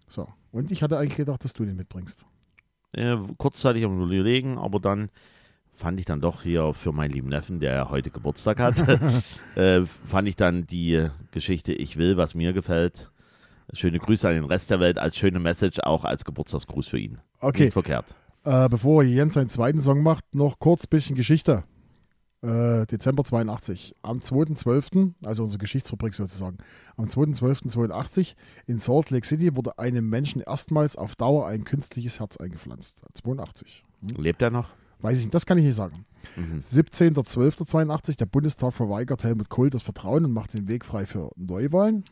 So, 0.08 0.28
und 0.52 0.72
ich 0.72 0.84
hatte 0.84 0.98
eigentlich 0.98 1.18
gedacht, 1.18 1.44
dass 1.44 1.54
du 1.54 1.66
den 1.66 1.76
mitbringst. 1.76 2.26
Äh, 2.92 3.18
kurzzeitig 3.38 3.84
am 3.84 4.02
Überlegen, 4.02 4.58
aber 4.58 4.80
dann 4.80 5.10
fand 5.74 6.00
ich 6.00 6.06
dann 6.06 6.22
doch 6.22 6.42
hier 6.42 6.74
für 6.74 6.92
meinen 6.92 7.12
lieben 7.12 7.30
Neffen, 7.30 7.60
der 7.60 7.74
ja 7.74 7.90
heute 7.90 8.10
Geburtstag 8.10 8.60
hat, 8.60 8.84
äh, 9.56 9.86
fand 9.86 10.28
ich 10.28 10.36
dann 10.36 10.68
die 10.68 11.08
Geschichte 11.32 11.74
Ich 11.74 11.98
will, 11.98 12.18
was 12.18 12.36
mir 12.36 12.54
gefällt. 12.54 13.12
Schöne 13.74 14.00
Grüße 14.00 14.28
an 14.28 14.36
den 14.36 14.46
Rest 14.46 14.70
der 14.72 14.80
Welt 14.80 14.98
als 14.98 15.18
schöne 15.18 15.40
Message, 15.40 15.80
auch 15.84 16.06
als 16.06 16.24
Geburtstagsgruß 16.26 16.88
für 16.88 17.00
ihn. 17.00 17.20
Okay, 17.40 17.66
Nicht 17.66 17.74
verkehrt. 17.74 18.16
Äh, 18.48 18.70
bevor 18.70 19.04
Jens 19.04 19.34
seinen 19.34 19.50
zweiten 19.50 19.82
Song 19.82 20.02
macht, 20.02 20.34
noch 20.34 20.58
kurz 20.60 20.86
ein 20.86 20.90
bisschen 20.90 21.16
Geschichte. 21.18 21.66
Äh, 22.42 22.86
Dezember 22.86 23.26
82. 23.26 23.96
Am 24.04 24.20
2.12., 24.20 25.14
also 25.26 25.44
unsere 25.44 25.60
Geschichtsrubrik 25.60 26.14
sozusagen, 26.14 26.58
am 26.96 27.06
2.12.82 27.06 28.36
in 28.66 28.80
Salt 28.80 29.10
Lake 29.10 29.28
City 29.28 29.56
wurde 29.56 29.78
einem 29.78 30.08
Menschen 30.08 30.42
erstmals 30.42 30.96
auf 30.96 31.16
Dauer 31.16 31.48
ein 31.48 31.66
künstliches 31.66 32.22
Herz 32.22 32.38
eingepflanzt. 32.38 33.02
82. 33.16 33.84
Lebt 34.16 34.42
er 34.42 34.52
noch? 34.52 34.70
Weiß 35.02 35.18
ich 35.18 35.26
nicht, 35.26 35.34
das 35.34 35.46
kann 35.46 35.58
ich 35.58 35.66
nicht 35.66 35.76
sagen. 35.76 36.06
Mhm. 36.38 36.60
17.12.82, 36.60 38.18
der 38.18 38.26
Bundestag 38.28 38.74
verweigert 38.74 39.24
Helmut 39.24 39.50
Kohl 39.50 39.70
das 39.70 39.84
Vertrauen 39.84 40.24
und 40.24 40.32
macht 40.32 40.58
den 40.58 40.68
Weg 40.68 40.86
frei 40.86 41.06
für 41.06 41.32
Neuwahlen. 41.36 42.06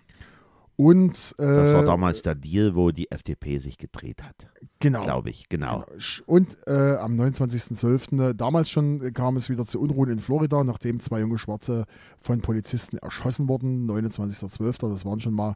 Und 0.78 1.36
äh, 1.40 1.44
Das 1.46 1.74
war 1.74 1.84
damals 1.86 2.22
der 2.22 2.36
Deal, 2.36 2.76
wo 2.76 2.92
die 2.92 3.10
FDP 3.10 3.60
sich 3.60 3.78
gedreht 3.78 4.24
hat, 4.24 4.48
genau, 4.80 5.02
glaube 5.02 5.30
ich. 5.30 5.48
Genau. 5.48 5.86
Genau. 5.88 6.24
Und 6.26 6.58
äh, 6.68 6.96
am 6.98 7.16
29.12. 7.20 8.32
äh, 8.32 8.36
damals 8.36 8.70
schon 8.70 9.02
äh, 9.02 9.12
kam 9.12 9.38
es 9.38 9.50
wieder 9.50 9.66
zu 9.66 9.80
Unruhen 9.80 10.10
in 10.10 10.20
Florida, 10.20 10.64
nachdem 10.64 11.00
zwei 11.00 11.22
junge 11.22 11.38
Schwarze 11.38 11.86
von 12.20 12.42
Polizisten 12.42 12.98
erschossen 12.98 13.48
wurden. 13.48 13.90
29.12. 13.90 14.90
Das 14.90 15.06
waren 15.06 15.22
schon 15.22 15.34
mal, 15.34 15.56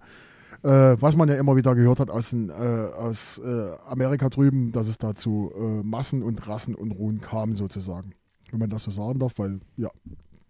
äh, 0.64 0.96
was 1.00 1.18
man 1.18 1.28
ja 1.28 1.36
immer 1.36 1.58
wieder 1.58 1.76
gehört 1.76 2.00
hat 2.00 2.10
aus, 2.10 2.30
den, 2.30 2.50
äh, 2.50 2.54
aus 2.54 3.40
äh, 3.40 3.72
Amerika 3.88 4.30
drüben, 4.30 4.72
dass 4.72 4.88
es 4.88 4.98
da 4.98 5.16
zu 5.16 5.52
äh, 5.54 5.84
Massen- 5.84 6.24
und 6.24 6.48
Rassenunruhen 6.48 7.20
kam 7.20 7.56
sozusagen. 7.56 8.14
Wenn 8.52 8.60
man 8.60 8.70
das 8.70 8.84
so 8.84 8.92
sagen 8.92 9.20
darf, 9.20 9.34
weil 9.38 9.60
ja, 9.76 9.90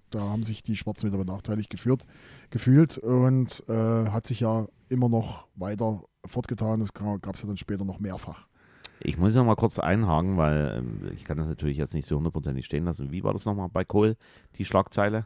da 0.09 0.21
haben 0.21 0.43
sich 0.43 0.63
die 0.63 0.75
Schwarzen 0.75 1.07
wieder 1.07 1.17
benachteiligt 1.17 1.69
geführt, 1.69 2.05
gefühlt 2.49 2.97
und 2.97 3.63
äh, 3.67 3.73
hat 4.09 4.27
sich 4.27 4.41
ja 4.41 4.67
immer 4.89 5.09
noch 5.09 5.47
weiter 5.55 6.03
fortgetan. 6.25 6.79
Das 6.79 6.93
gab 6.93 7.35
es 7.35 7.41
ja 7.41 7.47
dann 7.47 7.57
später 7.57 7.85
noch 7.85 7.99
mehrfach. 7.99 8.47
Ich 9.01 9.17
muss 9.17 9.33
noch 9.33 9.45
mal 9.45 9.55
kurz 9.55 9.79
einhaken, 9.79 10.37
weil 10.37 10.79
ähm, 10.79 11.11
ich 11.15 11.23
kann 11.23 11.37
das 11.37 11.47
natürlich 11.47 11.77
jetzt 11.77 11.93
nicht 11.93 12.07
so 12.07 12.17
hundertprozentig 12.17 12.65
stehen 12.65 12.83
lassen. 12.83 13.11
Wie 13.11 13.23
war 13.23 13.33
das 13.33 13.45
nochmal 13.45 13.69
bei 13.69 13.85
Kohl, 13.85 14.17
die 14.57 14.65
Schlagzeile? 14.65 15.25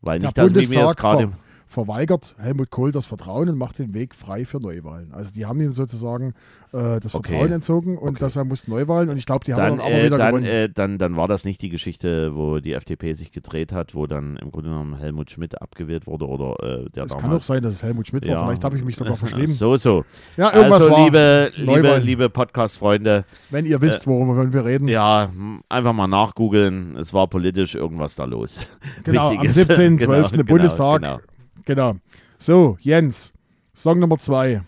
Weil 0.00 0.18
Der 0.18 0.28
nicht, 0.28 0.38
dass 0.38 0.46
wir 0.46 0.52
mir 0.52 0.60
jetzt 0.60 0.74
Bundestag 0.74 0.96
gerade... 0.98 1.32
ver 1.72 1.82
verweigert 1.84 2.36
Helmut 2.38 2.70
Kohl 2.70 2.92
das 2.92 3.06
Vertrauen 3.06 3.48
und 3.48 3.58
macht 3.58 3.78
den 3.78 3.92
Weg 3.94 4.14
frei 4.14 4.44
für 4.44 4.58
Neuwahlen. 4.60 5.12
Also 5.12 5.32
die 5.32 5.46
haben 5.46 5.60
ihm 5.60 5.72
sozusagen 5.72 6.34
äh, 6.72 7.00
das 7.00 7.14
Okay. 7.14 7.30
Vertrauen 7.32 7.52
entzogen 7.52 7.98
und 7.98 8.10
Okay. 8.10 8.18
dass 8.20 8.36
er 8.36 8.44
muss 8.44 8.68
Neuwahlen 8.68 9.08
und 9.10 9.16
ich 9.16 9.26
glaube, 9.26 9.44
die 9.44 9.52
haben 9.54 9.78
Dann, 9.78 9.80
aber 9.80 9.90
äh, 9.92 10.04
wieder 10.06 10.16
dann, 10.18 10.28
gewonnen. 10.28 10.44
äh, 10.46 10.68
dann, 10.72 10.98
dann 10.98 11.16
war 11.16 11.26
das 11.28 11.44
nicht 11.44 11.60
die 11.60 11.68
Geschichte, 11.70 12.34
wo 12.36 12.60
die 12.60 12.72
FDP 12.74 13.12
sich 13.14 13.32
gedreht 13.32 13.72
hat, 13.72 13.94
wo 13.94 14.06
dann 14.06 14.36
im 14.36 14.52
Grunde 14.52 14.70
genommen 14.70 14.96
Helmut 14.96 15.30
Schmidt 15.30 15.60
abgewählt 15.60 16.06
wurde 16.06 16.26
oder 16.28 16.84
äh, 16.84 16.90
der 16.90 17.04
es 17.04 17.12
kann 17.12 17.18
auch 17.18 17.22
damals. 17.24 17.46
sein, 17.46 17.62
dass 17.62 17.74
es 17.76 17.82
Helmut 17.82 18.06
Schmidt 18.06 18.26
war. 18.28 18.34
Ja. 18.34 18.46
Vielleicht 18.46 18.64
habe 18.64 18.76
ich 18.76 18.84
mich 18.84 18.96
sogar 18.96 19.16
verschrieben. 19.16 19.52
So, 19.62 19.76
so. 19.76 20.04
Ja, 20.36 20.54
irgendwas 20.54 20.84
also, 20.86 20.90
war. 20.92 21.04
liebe, 21.04 21.52
liebe, 21.56 21.98
liebe 21.98 22.30
Podcast-Freunde, 22.30 23.24
Wenn 23.50 23.66
ihr 23.66 23.80
wisst, 23.80 24.06
worüber 24.06 24.52
wir 24.52 24.64
reden. 24.64 24.88
Äh, 24.88 24.92
ja, 24.92 25.30
einfach 25.68 25.92
mal 25.92 26.06
nachgoogeln. 26.06 26.96
Es 26.96 27.12
war 27.12 27.26
politisch 27.28 27.74
irgendwas 27.74 28.14
da 28.14 28.24
los. 28.24 28.66
genau, 29.04 29.28
am 29.30 29.42
Wichtig 29.42 29.50
ist- 29.56 29.70
17.12. 29.70 29.96
genau, 29.98 30.28
im 30.40 30.46
Bundestag. 30.46 31.02
Genau. 31.02 31.18
Genau. 31.64 31.96
So, 32.38 32.76
Jens, 32.80 33.32
Song 33.74 33.98
Nummer 33.98 34.18
zwei. 34.18 34.62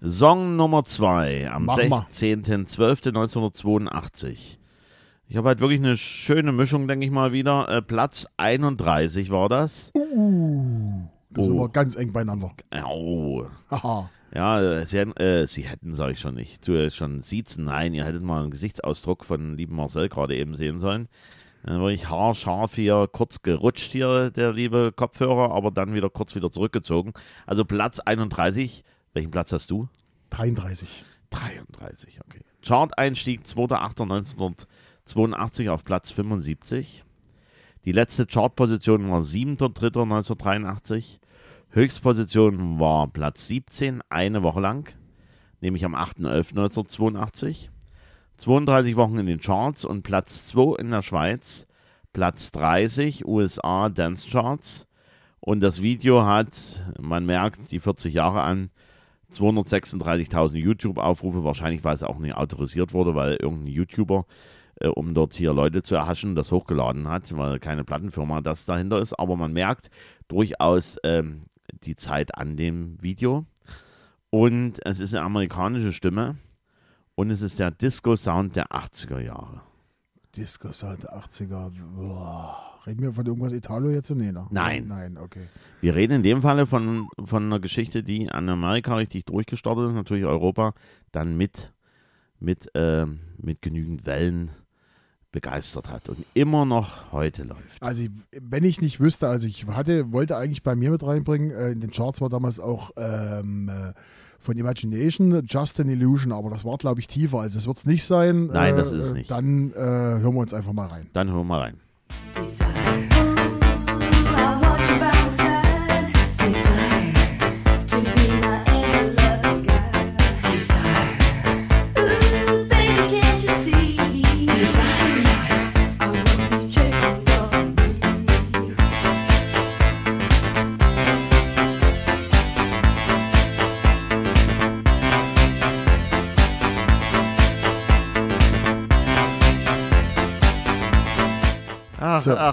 Song 0.00 0.54
Nummer 0.54 0.84
2 0.84 1.50
am 1.50 1.64
Mach 1.64 1.76
mal. 1.88 2.06
16.12.1982. 2.12 4.58
Ich 5.30 5.36
habe 5.36 5.48
halt 5.48 5.60
wirklich 5.60 5.80
eine 5.80 5.96
schöne 5.96 6.52
Mischung, 6.52 6.88
denke 6.88 7.04
ich 7.04 7.12
mal 7.12 7.32
wieder. 7.32 7.68
Äh, 7.68 7.82
Platz 7.82 8.26
31 8.36 9.30
war 9.30 9.48
das. 9.48 9.90
Das 9.92 10.02
sind 11.44 11.54
Oh. 11.54 11.60
wir 11.64 11.68
ganz 11.68 11.96
eng 11.96 12.12
beieinander. 12.12 12.52
Au. 12.70 13.46
Haha. 13.70 14.10
Ja, 14.34 14.60
äh, 14.62 14.86
sie, 14.86 14.98
hätten- 14.98 15.16
äh, 15.16 15.46
sie 15.46 15.62
hätten, 15.62 15.94
sage 15.94 16.12
ich 16.12 16.20
schon 16.20 16.34
nicht, 16.34 16.62
tu 16.64 16.72
ja 16.72 16.88
schon 16.90 17.22
siezen. 17.22 17.64
Nein, 17.64 17.94
ihr 17.94 18.04
hättet 18.04 18.22
mal 18.22 18.42
einen 18.42 18.50
Gesichtsausdruck 18.50 19.24
von 19.24 19.56
lieben 19.56 19.76
Marcel 19.76 20.08
gerade 20.08 20.36
eben 20.36 20.54
sehen 20.54 20.78
sollen. 20.78 21.08
Dann 21.64 21.82
war 21.82 21.90
ich 21.90 22.08
haarscharf 22.08 22.74
hier, 22.74 23.08
kurz 23.10 23.42
gerutscht 23.42 23.92
hier, 23.92 24.30
der 24.30 24.52
liebe 24.52 24.92
Kopfhörer, 24.94 25.52
aber 25.52 25.70
dann 25.70 25.94
wieder 25.94 26.08
kurz 26.08 26.34
wieder 26.34 26.50
zurückgezogen. 26.50 27.12
Also 27.46 27.64
Platz 27.64 28.00
31. 28.00 28.84
Welchen 29.12 29.30
Platz 29.30 29.52
hast 29.52 29.70
du? 29.70 29.88
33. 30.30 31.04
33, 31.30 32.20
okay. 32.24 32.40
Chart-Einstieg 32.62 33.42
2.8.1982 33.42 35.70
auf 35.70 35.84
Platz 35.84 36.10
75. 36.10 37.04
Die 37.84 37.92
letzte 37.92 38.26
Chartposition 38.26 39.08
war 39.10 39.20
7.3.1983. 39.22 41.18
Höchstposition 41.70 42.80
war 42.80 43.08
Platz 43.08 43.46
17, 43.48 44.00
eine 44.08 44.42
Woche 44.42 44.60
lang, 44.60 44.88
nämlich 45.60 45.84
am 45.84 45.94
8.11.1982. 45.94 47.68
32 48.38 48.94
Wochen 48.94 49.18
in 49.18 49.26
den 49.26 49.40
Charts 49.40 49.84
und 49.84 50.04
Platz 50.04 50.46
2 50.46 50.80
in 50.80 50.92
der 50.92 51.02
Schweiz, 51.02 51.66
Platz 52.12 52.52
30 52.52 53.26
USA 53.26 53.88
Dance 53.88 54.30
Charts. 54.30 54.86
Und 55.40 55.60
das 55.60 55.82
Video 55.82 56.24
hat, 56.24 56.84
man 57.00 57.26
merkt, 57.26 57.72
die 57.72 57.80
40 57.80 58.14
Jahre 58.14 58.42
an, 58.42 58.70
236.000 59.32 60.56
YouTube-Aufrufe, 60.56 61.42
wahrscheinlich 61.42 61.82
weil 61.82 61.96
es 61.96 62.04
auch 62.04 62.18
nicht 62.18 62.36
autorisiert 62.36 62.92
wurde, 62.92 63.16
weil 63.16 63.34
irgendein 63.34 63.72
YouTuber, 63.72 64.24
äh, 64.76 64.86
um 64.86 65.14
dort 65.14 65.34
hier 65.34 65.52
Leute 65.52 65.82
zu 65.82 65.96
erhaschen, 65.96 66.36
das 66.36 66.52
hochgeladen 66.52 67.08
hat, 67.08 67.36
weil 67.36 67.58
keine 67.58 67.82
Plattenfirma 67.82 68.40
das 68.40 68.64
dahinter 68.64 69.00
ist. 69.00 69.18
Aber 69.18 69.36
man 69.36 69.52
merkt 69.52 69.90
durchaus 70.28 70.96
ähm, 71.02 71.40
die 71.82 71.96
Zeit 71.96 72.36
an 72.36 72.56
dem 72.56 73.02
Video. 73.02 73.46
Und 74.30 74.78
es 74.86 75.00
ist 75.00 75.12
eine 75.12 75.24
amerikanische 75.24 75.92
Stimme 75.92 76.36
und 77.18 77.32
es 77.32 77.42
ist 77.42 77.58
der 77.58 77.72
Disco-Sound 77.72 78.54
der 78.54 78.68
80er 78.68 79.18
Jahre. 79.18 79.60
Disco 80.36 80.70
Sound 80.70 81.02
der 81.02 81.18
80er. 81.18 81.72
Boah. 81.96 82.78
Reden 82.86 83.02
wir 83.02 83.12
von 83.12 83.26
irgendwas 83.26 83.52
Italo 83.52 83.90
jetzt? 83.90 84.08
Nee, 84.10 84.30
ne? 84.30 84.46
Nein. 84.50 84.86
Nein, 84.86 85.18
okay. 85.18 85.48
Wir 85.80 85.96
reden 85.96 86.18
in 86.18 86.22
dem 86.22 86.42
Falle 86.42 86.64
von, 86.64 87.08
von 87.24 87.42
einer 87.42 87.58
Geschichte, 87.58 88.04
die 88.04 88.30
an 88.30 88.48
Amerika 88.48 88.94
richtig 88.94 89.24
durchgestartet 89.24 89.88
ist, 89.88 89.94
natürlich 89.94 90.26
Europa, 90.26 90.74
dann 91.10 91.36
mit, 91.36 91.72
mit, 92.38 92.70
ähm, 92.74 93.18
mit 93.36 93.62
genügend 93.62 94.06
Wellen 94.06 94.52
begeistert 95.32 95.90
hat 95.90 96.08
und 96.08 96.24
immer 96.34 96.66
noch 96.66 97.10
heute 97.10 97.42
läuft. 97.42 97.82
Also 97.82 98.04
wenn 98.30 98.62
ich 98.62 98.80
nicht 98.80 99.00
wüsste, 99.00 99.26
also 99.26 99.48
ich 99.48 99.66
hatte, 99.66 100.12
wollte 100.12 100.36
eigentlich 100.36 100.62
bei 100.62 100.76
mir 100.76 100.92
mit 100.92 101.02
reinbringen, 101.02 101.50
äh, 101.50 101.72
in 101.72 101.80
den 101.80 101.90
Charts 101.90 102.20
war 102.20 102.28
damals 102.28 102.60
auch 102.60 102.92
ähm, 102.96 103.68
äh, 103.68 103.92
von 104.48 104.56
Imagination 104.56 105.42
Just 105.46 105.78
an 105.78 105.90
Illusion, 105.90 106.32
aber 106.32 106.48
das 106.48 106.64
war 106.64 106.78
glaube 106.78 107.00
ich 107.00 107.06
tiefer, 107.06 107.40
also 107.40 107.58
es 107.58 107.66
wird 107.66 107.76
es 107.76 107.84
nicht 107.84 108.04
sein. 108.04 108.46
Nein, 108.46 108.72
äh, 108.72 108.76
das 108.78 108.92
ist 108.92 109.04
es 109.04 109.12
nicht. 109.12 109.30
Dann 109.30 109.72
äh, 109.72 109.76
hören 109.76 110.32
wir 110.32 110.40
uns 110.40 110.54
einfach 110.54 110.72
mal 110.72 110.86
rein. 110.86 111.06
Dann 111.12 111.28
hören 111.28 111.40
wir 111.40 111.44
mal 111.44 111.60
rein. 111.60 111.74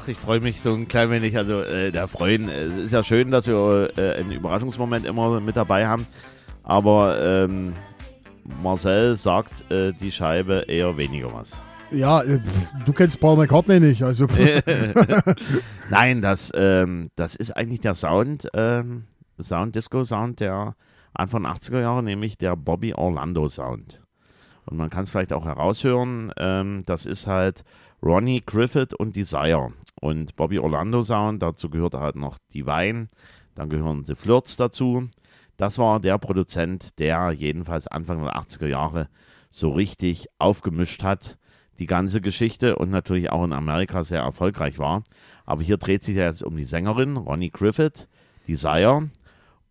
Ach, 0.06 0.10
ich 0.10 0.18
freue 0.18 0.40
mich 0.40 0.62
so 0.62 0.72
ein 0.74 0.88
klein 0.88 1.10
wenig. 1.10 1.36
Also, 1.36 1.62
äh, 1.62 1.92
da 1.92 2.06
freuen. 2.06 2.48
äh, 2.48 2.66
Es 2.66 2.78
ist 2.78 2.92
ja 2.92 3.04
schön, 3.04 3.32
dass 3.32 3.48
wir 3.48 3.90
äh, 3.98 4.20
einen 4.20 4.32
Überraschungsmoment 4.32 5.04
immer 5.06 5.40
mit 5.40 5.56
dabei 5.56 5.88
haben. 5.88 6.06
Aber 6.62 7.20
ähm, 7.22 7.74
Marcel 8.62 9.16
sagt 9.16 9.70
äh, 9.72 9.94
die 9.94 10.12
Scheibe 10.12 10.66
eher 10.68 10.96
weniger 10.98 11.34
was. 11.34 11.64
Ja, 11.90 12.22
äh, 12.22 12.40
du 12.86 12.94
kennst 12.94 13.20
Paul 13.20 13.38
McCartney 13.38 13.80
nicht, 13.80 14.04
also 14.04 14.28
Nein, 15.90 16.22
das, 16.22 16.52
ähm, 16.56 17.10
das 17.16 17.36
ist 17.36 17.52
eigentlich 17.58 17.82
der 17.82 17.96
Sound, 17.96 18.48
ähm, 18.54 19.06
Sound, 19.42 19.76
Disco-Sound 19.76 20.40
der 20.40 20.76
Anfang 21.14 21.46
80er 21.48 21.82
Jahre, 21.82 22.04
nämlich 22.04 22.38
der 22.38 22.56
Bobby 22.56 22.94
Orlando 22.94 23.48
Sound. 23.48 24.02
Und 24.66 24.78
man 24.78 24.90
kann 24.90 25.04
es 25.04 25.10
vielleicht 25.10 25.34
auch 25.34 25.46
heraushören, 25.46 26.32
ähm, 26.38 26.84
das 26.86 27.06
ist 27.06 27.28
halt 27.28 27.64
Ronnie 28.06 28.44
Griffith 28.46 28.94
und 28.94 29.16
Desire. 29.16 29.74
Und 30.00 30.36
Bobby 30.36 30.60
Orlando 30.60 31.02
Sound, 31.02 31.42
dazu 31.42 31.72
gehört 31.72 31.96
halt 31.96 32.16
noch 32.16 32.38
Divine, 32.54 33.10
dann 33.56 33.70
gehören 33.70 34.04
The 34.04 34.14
Flirts 34.14 34.58
dazu. 34.58 35.10
Das 35.58 35.80
war 35.80 36.00
der 36.00 36.20
Produzent, 36.20 37.00
der 37.00 37.32
jedenfalls 37.32 37.88
Anfang 37.88 38.22
der 38.22 38.36
80er 38.36 38.68
Jahre 38.68 39.10
so 39.50 39.72
richtig 39.72 40.28
aufgemischt 40.38 41.02
hat, 41.02 41.38
die 41.80 41.88
ganze 41.88 42.22
Geschichte 42.22 42.76
und 42.76 42.92
natürlich 42.92 43.32
auch 43.32 43.44
in 43.44 43.54
Amerika 43.54 44.04
sehr 44.04 44.22
erfolgreich 44.22 44.78
war. 44.78 45.04
Aber 45.46 45.64
hier 45.64 45.78
dreht 45.78 46.04
sich 46.04 46.16
ja 46.16 46.26
jetzt 46.26 46.44
um 46.44 46.58
die 46.58 46.64
Sängerin 46.64 47.18
Ronnie 47.18 47.50
Griffith, 47.50 48.08
Desire. 48.48 49.10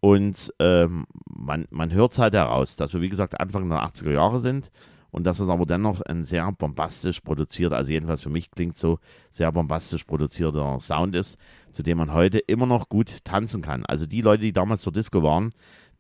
Und 0.01 0.53
ähm, 0.59 1.07
man, 1.27 1.67
man 1.71 1.93
hört 1.93 2.13
es 2.13 2.19
halt 2.19 2.35
heraus, 2.35 2.77
dass 2.77 2.93
wir, 2.95 3.01
wie 3.01 3.09
gesagt, 3.09 3.41
Anfang 3.41 3.69
der 3.69 3.85
80er 3.85 4.13
Jahre 4.13 4.41
sind 4.41 4.73
und 5.15 5.23
dass 5.23 5.39
es 5.39 5.49
aber 5.49 5.65
dennoch 5.65 6.01
ein 6.01 6.25
sehr 6.25 6.51
bombastisch 6.51 7.21
produzierter, 7.21 7.77
also 7.77 7.93
jedenfalls 7.93 8.23
für 8.23 8.31
mich 8.31 8.51
klingt 8.51 8.77
so 8.77 8.99
sehr 9.31 9.53
bombastisch 9.53 10.03
produzierter 10.03 10.81
Sound 10.81 11.15
ist, 11.15 11.39
zu 11.71 11.85
dem 11.85 11.99
man 11.99 12.13
heute 12.13 12.41
immer 12.41 12.67
noch 12.67 12.89
gut 12.89 13.19
tanzen 13.23 13.63
kann. 13.63 13.87
Also 13.87 14.07
die 14.07 14.23
Leute, 14.23 14.43
die 14.43 14.53
damals 14.53 14.81
zur 14.81 14.93
Disco 14.93 15.23
waren, 15.23 15.51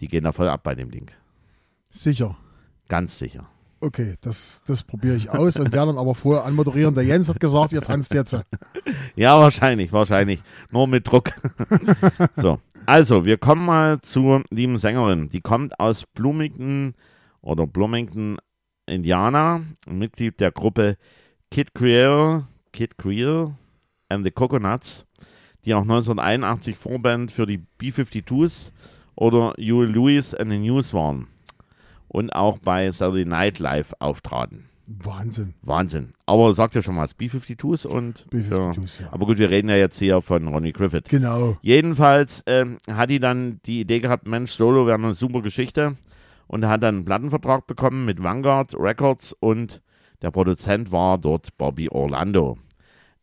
die 0.00 0.08
gehen 0.08 0.24
da 0.24 0.32
voll 0.32 0.48
ab 0.48 0.64
bei 0.64 0.74
dem 0.74 0.90
Ding. 0.90 1.12
Sicher. 1.90 2.36
Ganz 2.88 3.16
sicher. 3.16 3.46
Okay, 3.78 4.16
das, 4.20 4.64
das 4.66 4.82
probiere 4.82 5.14
ich 5.14 5.30
aus 5.30 5.60
und 5.60 5.70
werde 5.72 5.92
dann 5.92 5.98
aber 5.98 6.16
vorher 6.16 6.44
anmoderieren. 6.44 6.96
Der 6.96 7.04
Jens 7.04 7.28
hat 7.28 7.38
gesagt, 7.38 7.72
ihr 7.72 7.82
tanzt 7.82 8.12
jetzt. 8.14 8.36
Ja, 9.14 9.38
wahrscheinlich, 9.38 9.92
wahrscheinlich. 9.92 10.42
Nur 10.72 10.88
mit 10.88 11.06
Druck. 11.06 11.30
so, 12.34 12.58
also, 12.84 13.24
wir 13.24 13.38
kommen 13.38 13.64
mal 13.64 14.00
zur 14.00 14.42
lieben 14.50 14.76
Sängerin. 14.76 15.28
Die 15.28 15.40
kommt 15.40 15.78
aus 15.78 16.04
Bloomington 16.04 16.94
oder 17.42 17.66
Bloomington, 17.66 18.38
Indiana, 18.86 19.62
ein 19.86 19.98
Mitglied 19.98 20.40
der 20.40 20.52
Gruppe 20.52 20.96
Kid 21.50 21.74
Creole, 21.74 22.46
Kid 22.72 22.98
Creole 22.98 23.54
and 24.08 24.24
the 24.24 24.30
Coconuts, 24.30 25.06
die 25.64 25.74
auch 25.74 25.82
1981 25.82 26.76
Vorband 26.76 27.32
für 27.32 27.46
die 27.46 27.58
B-52s 27.58 28.72
oder 29.14 29.54
Huey 29.56 29.86
Lewis 29.86 30.34
and 30.34 30.50
the 30.50 30.58
News 30.58 30.92
waren 30.92 31.28
und 32.08 32.30
auch 32.30 32.58
bei 32.58 32.90
Saturday 32.90 33.24
Night 33.24 33.58
Live 33.58 33.92
auftraten. 33.98 34.66
Wahnsinn. 34.86 35.54
Wahnsinn. 35.62 36.12
Aber 36.26 36.52
sagt 36.52 36.74
ja 36.74 36.82
schon 36.82 36.96
was, 36.96 37.14
B-52s 37.14 37.86
und. 37.86 38.26
B-52s, 38.30 39.00
ja. 39.00 39.08
Aber 39.12 39.24
gut, 39.26 39.38
wir 39.38 39.48
reden 39.48 39.68
ja 39.68 39.76
jetzt 39.76 39.98
hier 39.98 40.20
von 40.20 40.46
Ronnie 40.46 40.72
Griffith. 40.72 41.04
Genau. 41.08 41.56
Jedenfalls 41.62 42.42
ähm, 42.46 42.76
hat 42.86 43.10
die 43.10 43.18
dann 43.18 43.60
die 43.64 43.80
Idee 43.80 44.00
gehabt, 44.00 44.26
Mensch, 44.26 44.50
Solo 44.52 44.86
wäre 44.86 44.98
eine 44.98 45.14
super 45.14 45.40
Geschichte. 45.40 45.96
Und 46.46 46.66
hat 46.66 46.82
dann 46.82 46.96
einen 46.96 47.04
Plattenvertrag 47.04 47.66
bekommen 47.66 48.04
mit 48.04 48.22
Vanguard 48.22 48.74
Records 48.74 49.34
und 49.40 49.82
der 50.22 50.30
Produzent 50.30 50.92
war 50.92 51.18
dort 51.18 51.56
Bobby 51.58 51.88
Orlando. 51.88 52.58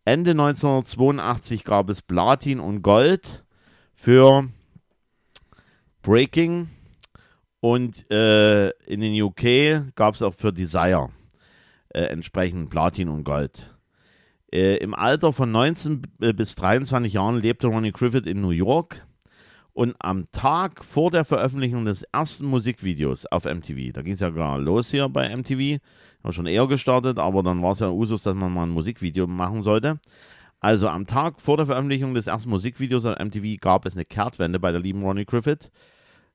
Ende 0.05 0.31
1982 0.31 1.63
gab 1.63 1.89
es 1.89 2.01
Platin 2.01 2.59
und 2.59 2.81
Gold 2.81 3.43
für 3.93 4.49
Breaking 6.01 6.69
und 7.59 8.09
äh, 8.09 8.69
in 8.85 9.01
den 9.01 9.21
UK 9.21 9.95
gab 9.95 10.15
es 10.15 10.23
auch 10.23 10.33
für 10.35 10.51
Desire 10.51 11.09
äh, 11.89 12.03
entsprechend 12.03 12.69
Platin 12.71 13.09
und 13.09 13.23
Gold. 13.23 13.69
Äh, 14.51 14.77
Im 14.77 14.93
Alter 14.93 15.33
von 15.33 15.51
19 15.51 16.01
bis 16.17 16.55
23 16.55 17.13
Jahren 17.13 17.37
lebte 17.37 17.67
Ronnie 17.67 17.91
Griffith 17.91 18.25
in 18.25 18.41
New 18.41 18.49
York 18.49 19.05
und 19.81 19.95
am 19.97 20.31
Tag 20.31 20.83
vor 20.85 21.09
der 21.09 21.25
Veröffentlichung 21.25 21.85
des 21.85 22.03
ersten 22.03 22.45
Musikvideos 22.45 23.25
auf 23.25 23.45
MTV, 23.45 23.91
da 23.93 24.03
ging 24.03 24.13
es 24.13 24.19
ja 24.19 24.29
gar 24.29 24.59
los 24.59 24.91
hier 24.91 25.09
bei 25.09 25.35
MTV, 25.35 25.81
war 26.21 26.31
schon 26.31 26.45
eher 26.45 26.67
gestartet, 26.67 27.17
aber 27.17 27.41
dann 27.41 27.63
war 27.63 27.71
es 27.71 27.79
ja 27.79 27.89
Usus, 27.89 28.21
dass 28.21 28.35
man 28.35 28.53
mal 28.53 28.67
ein 28.67 28.69
Musikvideo 28.69 29.25
machen 29.25 29.63
sollte. 29.63 29.99
Also 30.59 30.87
am 30.87 31.07
Tag 31.07 31.41
vor 31.41 31.57
der 31.57 31.65
Veröffentlichung 31.65 32.13
des 32.13 32.27
ersten 32.27 32.51
Musikvideos 32.51 33.07
auf 33.07 33.17
MTV 33.17 33.59
gab 33.59 33.87
es 33.87 33.95
eine 33.95 34.05
Kehrtwende 34.05 34.59
bei 34.59 34.71
der 34.71 34.81
lieben 34.81 35.01
Ronnie 35.01 35.25
Griffith. 35.25 35.71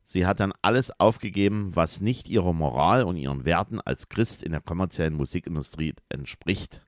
Sie 0.02 0.26
hat 0.26 0.40
dann 0.40 0.52
alles 0.60 0.90
aufgegeben, 0.98 1.70
was 1.76 2.00
nicht 2.00 2.28
ihrer 2.28 2.52
Moral 2.52 3.04
und 3.04 3.16
ihren 3.16 3.44
Werten 3.44 3.80
als 3.80 4.08
Christ 4.08 4.42
in 4.42 4.50
der 4.50 4.60
kommerziellen 4.60 5.14
Musikindustrie 5.14 5.94
entspricht. 6.08 6.84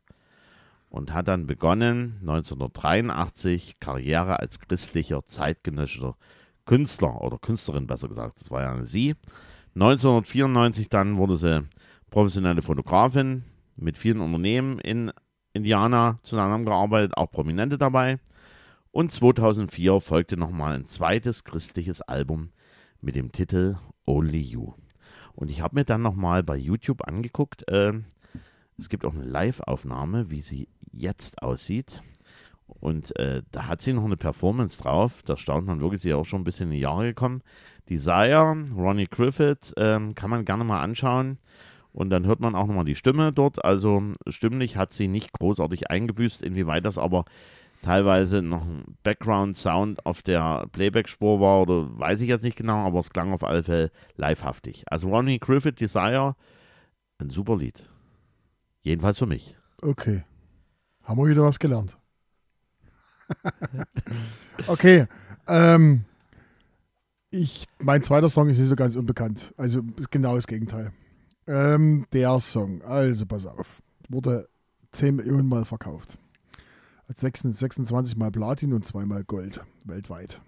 Und 0.88 1.12
hat 1.12 1.28
dann 1.28 1.46
begonnen, 1.46 2.16
1983 2.22 3.78
Karriere 3.78 4.40
als 4.40 4.58
christlicher 4.58 5.24
zeitgenössischer 5.24 6.16
Künstler 6.68 7.22
oder 7.22 7.38
Künstlerin 7.38 7.86
besser 7.86 8.08
gesagt, 8.08 8.42
das 8.42 8.50
war 8.50 8.60
ja 8.60 8.84
sie. 8.84 9.14
1994 9.74 10.90
dann 10.90 11.16
wurde 11.16 11.36
sie 11.36 11.66
professionelle 12.10 12.60
Fotografin 12.60 13.44
mit 13.76 13.96
vielen 13.96 14.20
Unternehmen 14.20 14.78
in 14.78 15.10
Indiana 15.54 16.18
zusammengearbeitet, 16.22 17.16
auch 17.16 17.30
Prominente 17.30 17.78
dabei. 17.78 18.18
Und 18.90 19.12
2004 19.12 20.00
folgte 20.00 20.36
nochmal 20.36 20.74
ein 20.74 20.86
zweites 20.86 21.42
christliches 21.42 22.02
Album 22.02 22.50
mit 23.00 23.16
dem 23.16 23.32
Titel 23.32 23.78
Only 24.04 24.40
You. 24.40 24.74
Und 25.34 25.50
ich 25.50 25.62
habe 25.62 25.76
mir 25.76 25.84
dann 25.86 26.02
nochmal 26.02 26.42
bei 26.42 26.56
YouTube 26.56 27.08
angeguckt, 27.08 27.66
äh, 27.68 27.94
es 28.76 28.90
gibt 28.90 29.06
auch 29.06 29.14
eine 29.14 29.24
Live-Aufnahme, 29.24 30.30
wie 30.30 30.42
sie 30.42 30.68
jetzt 30.92 31.42
aussieht. 31.42 32.02
Und 32.80 33.16
äh, 33.18 33.42
da 33.50 33.66
hat 33.66 33.80
sie 33.80 33.92
noch 33.92 34.04
eine 34.04 34.16
Performance 34.16 34.82
drauf. 34.82 35.22
Da 35.24 35.36
staunt 35.36 35.66
man 35.66 35.80
wirklich, 35.80 36.02
sie 36.02 36.10
ist 36.10 36.14
auch 36.14 36.24
schon 36.24 36.42
ein 36.42 36.44
bisschen 36.44 36.68
in 36.68 36.74
die 36.74 36.80
Jahre 36.80 37.06
gekommen. 37.06 37.42
Desire, 37.88 38.56
Ronnie 38.76 39.06
Griffith, 39.06 39.72
ähm, 39.76 40.14
kann 40.14 40.30
man 40.30 40.44
gerne 40.44 40.64
mal 40.64 40.80
anschauen. 40.80 41.38
Und 41.92 42.10
dann 42.10 42.26
hört 42.26 42.40
man 42.40 42.54
auch 42.54 42.66
nochmal 42.66 42.84
die 42.84 42.94
Stimme 42.94 43.32
dort. 43.32 43.64
Also 43.64 44.02
stimmlich 44.28 44.76
hat 44.76 44.92
sie 44.92 45.08
nicht 45.08 45.32
großartig 45.32 45.90
eingebüßt. 45.90 46.42
Inwieweit 46.42 46.84
das 46.84 46.98
aber 46.98 47.24
teilweise 47.82 48.42
noch 48.42 48.64
ein 48.64 48.96
Background-Sound 49.02 50.04
auf 50.04 50.22
der 50.22 50.66
Playback-Spur 50.72 51.40
war 51.40 51.62
oder 51.62 51.98
weiß 51.98 52.20
ich 52.20 52.28
jetzt 52.28 52.42
nicht 52.42 52.56
genau, 52.56 52.86
aber 52.86 52.98
es 52.98 53.10
klang 53.10 53.32
auf 53.32 53.44
alle 53.44 53.62
Fälle 53.62 53.90
livehaftig. 54.16 54.84
Also 54.90 55.08
Ronnie 55.08 55.38
Griffith 55.38 55.80
Desire, 55.80 56.36
ein 57.18 57.30
super 57.30 57.56
Lied. 57.56 57.88
Jedenfalls 58.82 59.18
für 59.18 59.26
mich. 59.26 59.56
Okay. 59.82 60.24
Haben 61.04 61.18
wir 61.18 61.28
wieder 61.28 61.42
was 61.42 61.58
gelernt. 61.58 61.96
okay. 64.66 65.06
Ähm, 65.46 66.04
ich, 67.30 67.66
mein 67.78 68.02
zweiter 68.02 68.28
Song 68.28 68.48
ist 68.48 68.58
nicht 68.58 68.68
so 68.68 68.76
ganz 68.76 68.96
unbekannt. 68.96 69.52
Also 69.56 69.82
genau 70.10 70.34
das 70.34 70.46
Gegenteil. 70.46 70.92
Ähm, 71.46 72.06
der 72.12 72.38
Song, 72.40 72.82
also 72.82 73.26
pass 73.26 73.46
auf, 73.46 73.82
wurde 74.08 74.48
10 74.92 75.16
Millionen 75.16 75.48
Mal 75.48 75.64
verkauft. 75.64 76.18
Hat 77.08 77.18
26 77.18 78.16
Mal 78.16 78.30
Platin 78.30 78.72
und 78.72 78.84
zweimal 78.84 79.24
Gold 79.24 79.62
weltweit. 79.84 80.42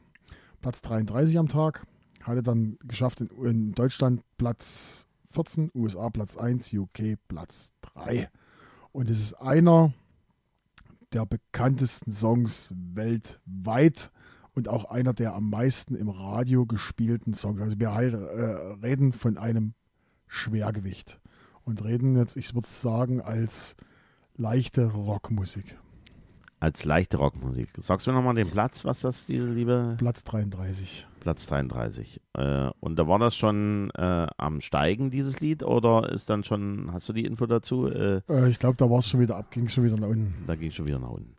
Platz 0.61 0.83
33 0.83 1.39
am 1.39 1.49
Tag. 1.49 1.87
Hatte 2.23 2.43
dann 2.43 2.79
geschafft 2.85 3.23
in, 3.23 3.31
in 3.45 3.73
Deutschland 3.73 4.23
Platz 4.37 5.07
14, 5.31 5.71
USA 5.75 6.11
Platz 6.11 6.37
1, 6.37 6.73
UK 6.75 7.17
Platz 7.29 7.73
3. 7.95 8.29
Und 8.93 9.09
es 9.09 9.21
ist 9.21 9.35
einer 9.35 9.95
der 11.13 11.27
bekanntesten 11.27 12.13
Songs 12.13 12.73
weltweit 12.75 14.11
und 14.55 14.69
auch 14.69 14.85
einer 14.91 15.13
der 15.13 15.35
am 15.35 15.51
meisten 15.51 15.95
im 15.95 16.09
Radio 16.09 16.67
gespielten 16.67 17.35
Songs. 17.35 17.61
Also 17.61 17.79
wir 17.79 17.95
halt, 17.95 18.15
äh, 18.15 18.17
reden 18.83 19.13
von 19.13 19.39
einem 19.39 19.75
Schwergewicht 20.27 21.21
und 21.65 21.85
reden 21.85 22.17
jetzt, 22.17 22.37
ich 22.37 22.55
würde 22.55 22.69
sagen, 22.69 23.21
als 23.21 23.77
leichte 24.37 24.87
Rockmusik. 24.87 25.79
Als 26.63 26.85
leichte 26.85 27.17
Rockmusik. 27.17 27.71
Sagst 27.79 28.07
du 28.07 28.13
nochmal 28.13 28.35
den 28.35 28.51
Platz, 28.51 28.85
was 28.85 29.01
das, 29.01 29.25
die 29.25 29.39
liebe? 29.39 29.95
Platz 29.99 30.25
33. 30.25 31.07
Platz 31.21 31.47
33. 31.47 32.21
Äh, 32.37 32.69
und 32.81 32.99
da 32.99 33.09
war 33.09 33.19
das 33.19 33.35
schon 33.35 33.91
äh, 33.97 34.27
am 34.37 34.61
Steigen, 34.61 35.11
dieses 35.11 35.41
Lied, 35.41 35.63
oder 35.63 36.11
ist 36.11 36.29
dann 36.29 36.45
schon, 36.45 36.91
hast 36.93 37.09
du 37.09 37.15
die 37.15 37.25
Info 37.25 37.47
dazu? 37.47 37.87
Äh, 37.89 38.21
Äh, 38.29 38.51
ich 38.51 38.59
glaube, 38.59 38.77
da 38.77 38.91
war 38.91 38.99
es 38.99 39.09
schon 39.09 39.21
wieder 39.21 39.37
ab, 39.37 39.51
ging 39.51 39.69
schon 39.69 39.85
wieder 39.85 39.97
nach 39.97 40.09
unten. 40.09 40.35
da 40.47 40.55
ging 40.55 40.71
schon 40.71 40.87
wieder 40.87 40.99
nach 40.99 41.09
unten. 41.11 41.35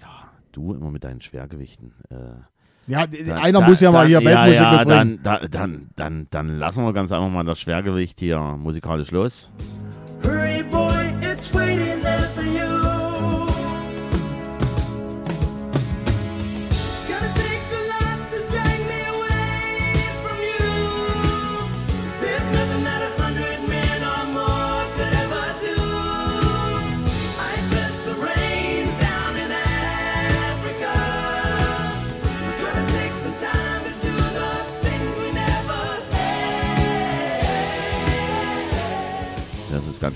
Ja, 0.00 0.28
du 0.52 0.74
immer 0.74 0.92
mit 0.92 1.02
deinen 1.02 1.20
Schwergewichten. 1.20 1.92
Äh, 2.10 2.14
Ja, 2.86 3.04
dann- 3.08 3.30
einer 3.32 3.60
da- 3.60 3.66
muss 3.68 3.80
ja 3.80 3.90
mal 3.90 4.02
dann- 4.02 4.08
hier 4.08 4.24
Weltmusik 4.24 4.60
ja, 4.60 4.72
ja, 4.72 4.78
mitbringen. 4.78 5.20
dann, 5.24 5.40
da, 5.40 5.48
dann, 5.48 5.88
dann, 5.96 6.26
dann 6.30 6.58
lassen 6.60 6.84
wir 6.84 6.92
ganz 6.92 7.10
einfach 7.10 7.30
mal 7.30 7.44
das 7.44 7.58
Schwergewicht 7.58 8.20
hier 8.20 8.38
musikalisch 8.38 9.10
los. 9.10 9.50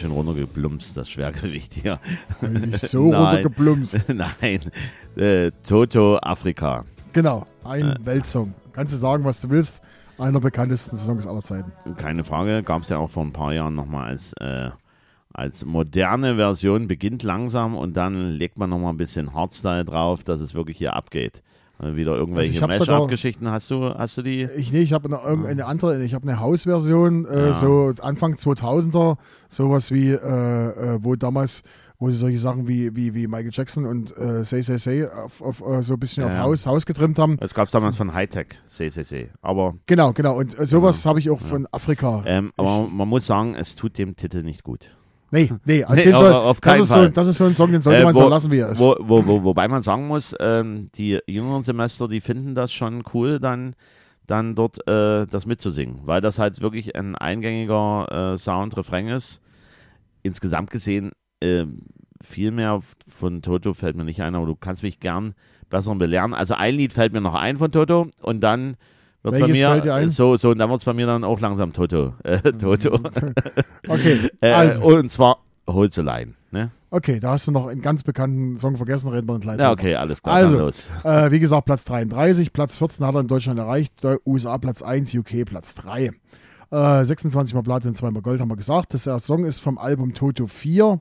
Ganz 0.01 0.13
schön 0.13 0.13
runtergeplumpst, 0.13 0.97
das 0.97 1.11
Schwergewicht 1.11 1.75
hier. 1.75 1.99
Nicht 2.41 2.79
so 2.79 3.05
Nein. 3.11 3.23
runtergeplumst. 3.23 4.05
Nein, 4.15 4.71
äh, 5.17 5.51
Toto 5.67 6.17
Afrika. 6.19 6.85
Genau, 7.13 7.47
ein 7.65 7.97
Weltsong. 8.03 8.55
Kannst 8.73 8.95
du 8.95 8.97
sagen, 8.97 9.25
was 9.25 9.43
du 9.43 9.51
willst. 9.51 9.83
Einer 10.19 10.33
der 10.33 10.41
bekanntesten 10.41 10.97
Songs 10.97 11.27
aller 11.27 11.43
Zeiten. 11.43 11.73
Keine 11.97 12.25
Frage, 12.25 12.63
gab 12.63 12.83
es 12.83 12.89
ja 12.89 12.99
auch 12.99 13.11
vor 13.11 13.25
ein 13.25 13.33
paar 13.33 13.53
Jahren 13.53 13.75
nochmal 13.75 14.09
als, 14.09 14.33
äh, 14.35 14.71
als 15.33 15.65
moderne 15.65 16.37
Version, 16.37 16.89
beginnt 16.89 17.23
langsam 17.23 17.75
und 17.77 17.97
dann 17.97 18.31
legt 18.31 18.59
man 18.59 18.71
nochmal 18.71 18.93
ein 18.93 18.99
bisschen 18.99 19.35
Hardstyle 19.35 19.85
drauf, 19.85 20.25
dass 20.25 20.41
es 20.41 20.55
wirklich 20.55 20.77
hier 20.79 20.95
abgeht. 20.95 21.43
Äh, 21.83 21.97
wieder 21.97 22.14
irgendwelche 22.16 22.51
Also 22.51 22.57
ich 22.59 22.62
hab 22.62 22.75
sogar- 22.75 22.97
Mashup-Geschichten. 22.99 23.51
Hast 23.51 23.71
du, 23.71 23.85
hast 23.95 24.16
du 24.19 24.23
die? 24.23 24.43
Ich, 24.57 24.73
nee, 24.73 24.81
ich 24.81 24.93
habe 24.93 25.09
eine, 25.09 25.23
irgendeine 25.27 25.66
andere, 25.66 26.03
ich 26.05 26.14
habe 26.14 26.29
eine 26.29 26.40
Hausversion, 26.40 27.25
äh, 27.27 27.47
Ja. 27.49 27.53
so 27.55 27.93
Anfang 28.01 28.35
2000er, 28.37 29.16
sowas 29.49 29.90
wie, 29.90 30.11
äh, 30.11 30.16
äh, 30.16 30.99
wo 31.03 31.14
damals, 31.16 31.62
wo 31.99 32.11
sie 32.11 32.16
solche 32.19 32.38
Sachen 32.38 32.66
wie, 32.69 32.95
wie, 32.97 33.14
wie 33.14 33.27
Michael 33.27 33.51
Jackson 33.53 33.85
und 33.87 34.16
äh, 34.16 34.45
Say 34.45 34.62
Say 34.62 34.79
Say 34.79 35.07
auf, 35.07 35.40
auf, 35.43 35.61
äh, 35.61 35.83
so 35.83 35.95
ein 35.95 36.01
bisschen 36.01 36.25
auf 36.25 36.31
Ja. 36.33 36.40
Haus, 36.43 36.66
Haus 36.66 36.87
getrimmt 36.87 37.19
haben. 37.19 37.37
Es 37.40 37.53
gab 37.55 37.71
damals 37.71 37.97
von 37.97 38.12
Hightech, 38.14 38.59
CCC. 38.66 39.31
Aber, 39.43 39.75
Genau, 39.87 40.12
genau. 40.12 40.38
Und 40.38 40.53
sowas 40.66 41.05
habe 41.07 41.19
ich 41.19 41.31
auch 41.31 41.40
von 41.40 41.66
Afrika. 41.73 42.23
ähm, 42.27 42.53
aber 42.57 42.88
man 42.88 43.09
muss 43.09 43.27
sagen, 43.27 43.55
es 43.55 43.75
tut 43.77 43.99
dem 43.99 44.16
Titel 44.16 44.43
nicht 44.43 44.64
gut. 44.64 44.97
Nee, 45.31 45.51
nee, 45.64 45.85
also 45.85 46.03
Nee, 46.05 46.12
auf- 46.14 46.21
soll, 46.21 46.33
auf 46.33 46.61
das, 46.61 46.73
keinen 46.73 46.83
ist 46.83 46.88
so, 46.88 46.95
Fall. 46.95 47.11
das 47.11 47.27
ist 47.29 47.38
so 47.38 47.45
ein 47.45 47.57
Song, 47.57 47.73
den 47.73 47.83
sollte 47.83 48.01
Äh, 48.01 48.05
man 48.05 48.14
wo- 48.14 48.21
so 48.21 48.29
lassen, 48.29 48.51
wie 48.51 48.59
er 48.59 48.71
ist. 48.71 48.79
Wo, 48.81 48.97
wo, 49.01 49.27
wo, 49.27 49.43
wobei 49.45 49.69
man 49.69 49.83
sagen 49.83 50.07
muss, 50.09 50.35
ähm, 50.40 50.90
die 50.95 51.19
jüngeren 51.27 51.62
Semester, 51.64 52.09
die 52.09 52.21
finden 52.21 52.55
das 52.55 52.73
schon 52.73 53.03
cool, 53.14 53.38
dann, 53.40 53.75
dann 54.27 54.55
dort 54.55 54.87
äh, 54.88 55.27
das 55.27 55.47
mitzusingen, 55.47 56.01
weil 56.05 56.21
das 56.21 56.38
halt 56.38 56.61
wirklich 56.61 56.95
ein 56.97 57.14
eingängiger 57.16 58.35
äh, 58.35 58.38
Sound, 58.38 58.77
Refrain 58.77 59.09
ist. 59.09 59.40
Insgesamt 60.23 60.71
gesehen, 60.71 61.12
äh, 61.40 61.64
viel 62.23 62.51
mehr 62.51 62.81
von 63.09 63.40
Toto 63.43 63.73
fällt 63.73 63.97
mir 63.97 64.05
nicht 64.05 64.21
ein, 64.23 64.35
aber 64.35 64.47
du 64.47 64.55
kannst 64.55 64.83
mich 64.83 65.01
gern 65.01 65.35
besser 65.71 65.95
belehren. 65.95 66.35
Also 66.35 66.55
ein 66.55 66.75
Lied 66.75 66.93
fällt 66.93 67.12
mir 67.14 67.21
noch 67.23 67.35
ein 67.35 67.57
von 67.57 67.73
Toto 67.73 68.09
und 68.21 68.40
dann 68.40 68.77
wird 69.23 69.35
bei 69.35 69.41
Welches 69.41 69.59
mir 69.59 69.69
fällt 69.69 69.85
dir 69.85 69.95
ein? 69.95 70.09
so 70.09 70.37
so 70.37 70.51
und 70.51 70.59
dann 70.59 70.71
wird 70.71 70.81
es 70.81 70.85
bei 70.85 70.93
mir 70.93 71.07
dann 71.07 71.25
auch 71.25 71.41
langsam 71.41 71.73
Toto 71.73 72.15
äh, 72.25 72.39
Toto. 72.53 72.99
Okay, 73.89 74.31
äh, 74.41 74.51
also, 74.51 74.85
und 74.85 75.11
zwar 75.11 75.39
Holz 75.67 75.99
allein 75.99 76.35
ne? 76.51 76.71
Okay, 76.91 77.21
da 77.21 77.33
hast 77.33 77.47
du 77.47 77.53
noch 77.53 77.67
einen 77.69 77.83
ganz 77.83 78.03
bekannten 78.03 78.59
Song 78.59 78.77
vergessen, 78.77 79.09
reden 79.09 79.29
wir 79.29 79.39
gleich 79.39 79.59
ja 79.59 79.71
okay 79.71 79.95
alles 79.95 80.23
klar 80.23 80.37
Also, 80.37 80.57
dann 80.57 80.65
los. 80.67 80.89
Äh, 81.05 81.31
wie 81.31 81.41
gesagt, 81.41 81.65
Platz 81.67 81.85
33, 81.85 82.53
Platz 82.53 82.77
14 82.77 83.07
hat 83.07 83.15
er 83.15 83.21
in 83.21 83.29
Deutschland 83.29 83.59
erreicht, 83.59 83.95
USA 84.27 84.59
Platz 84.59 84.83
1, 84.83 85.15
UK 85.15 85.45
Platz 85.45 85.75
3. 85.75 86.11
Äh, 86.73 87.05
26 87.05 87.55
Mal 87.55 87.63
Platin, 87.63 87.95
2 87.95 88.11
Mal 88.13 88.23
Gold 88.23 88.41
haben 88.41 88.49
wir 88.49 88.57
gesagt. 88.57 88.95
Das 88.95 89.05
der 89.05 89.19
Song 89.19 89.45
ist 89.45 89.59
vom 89.59 89.77
Album 89.77 90.15
Toto 90.15 90.47
4 90.47 91.01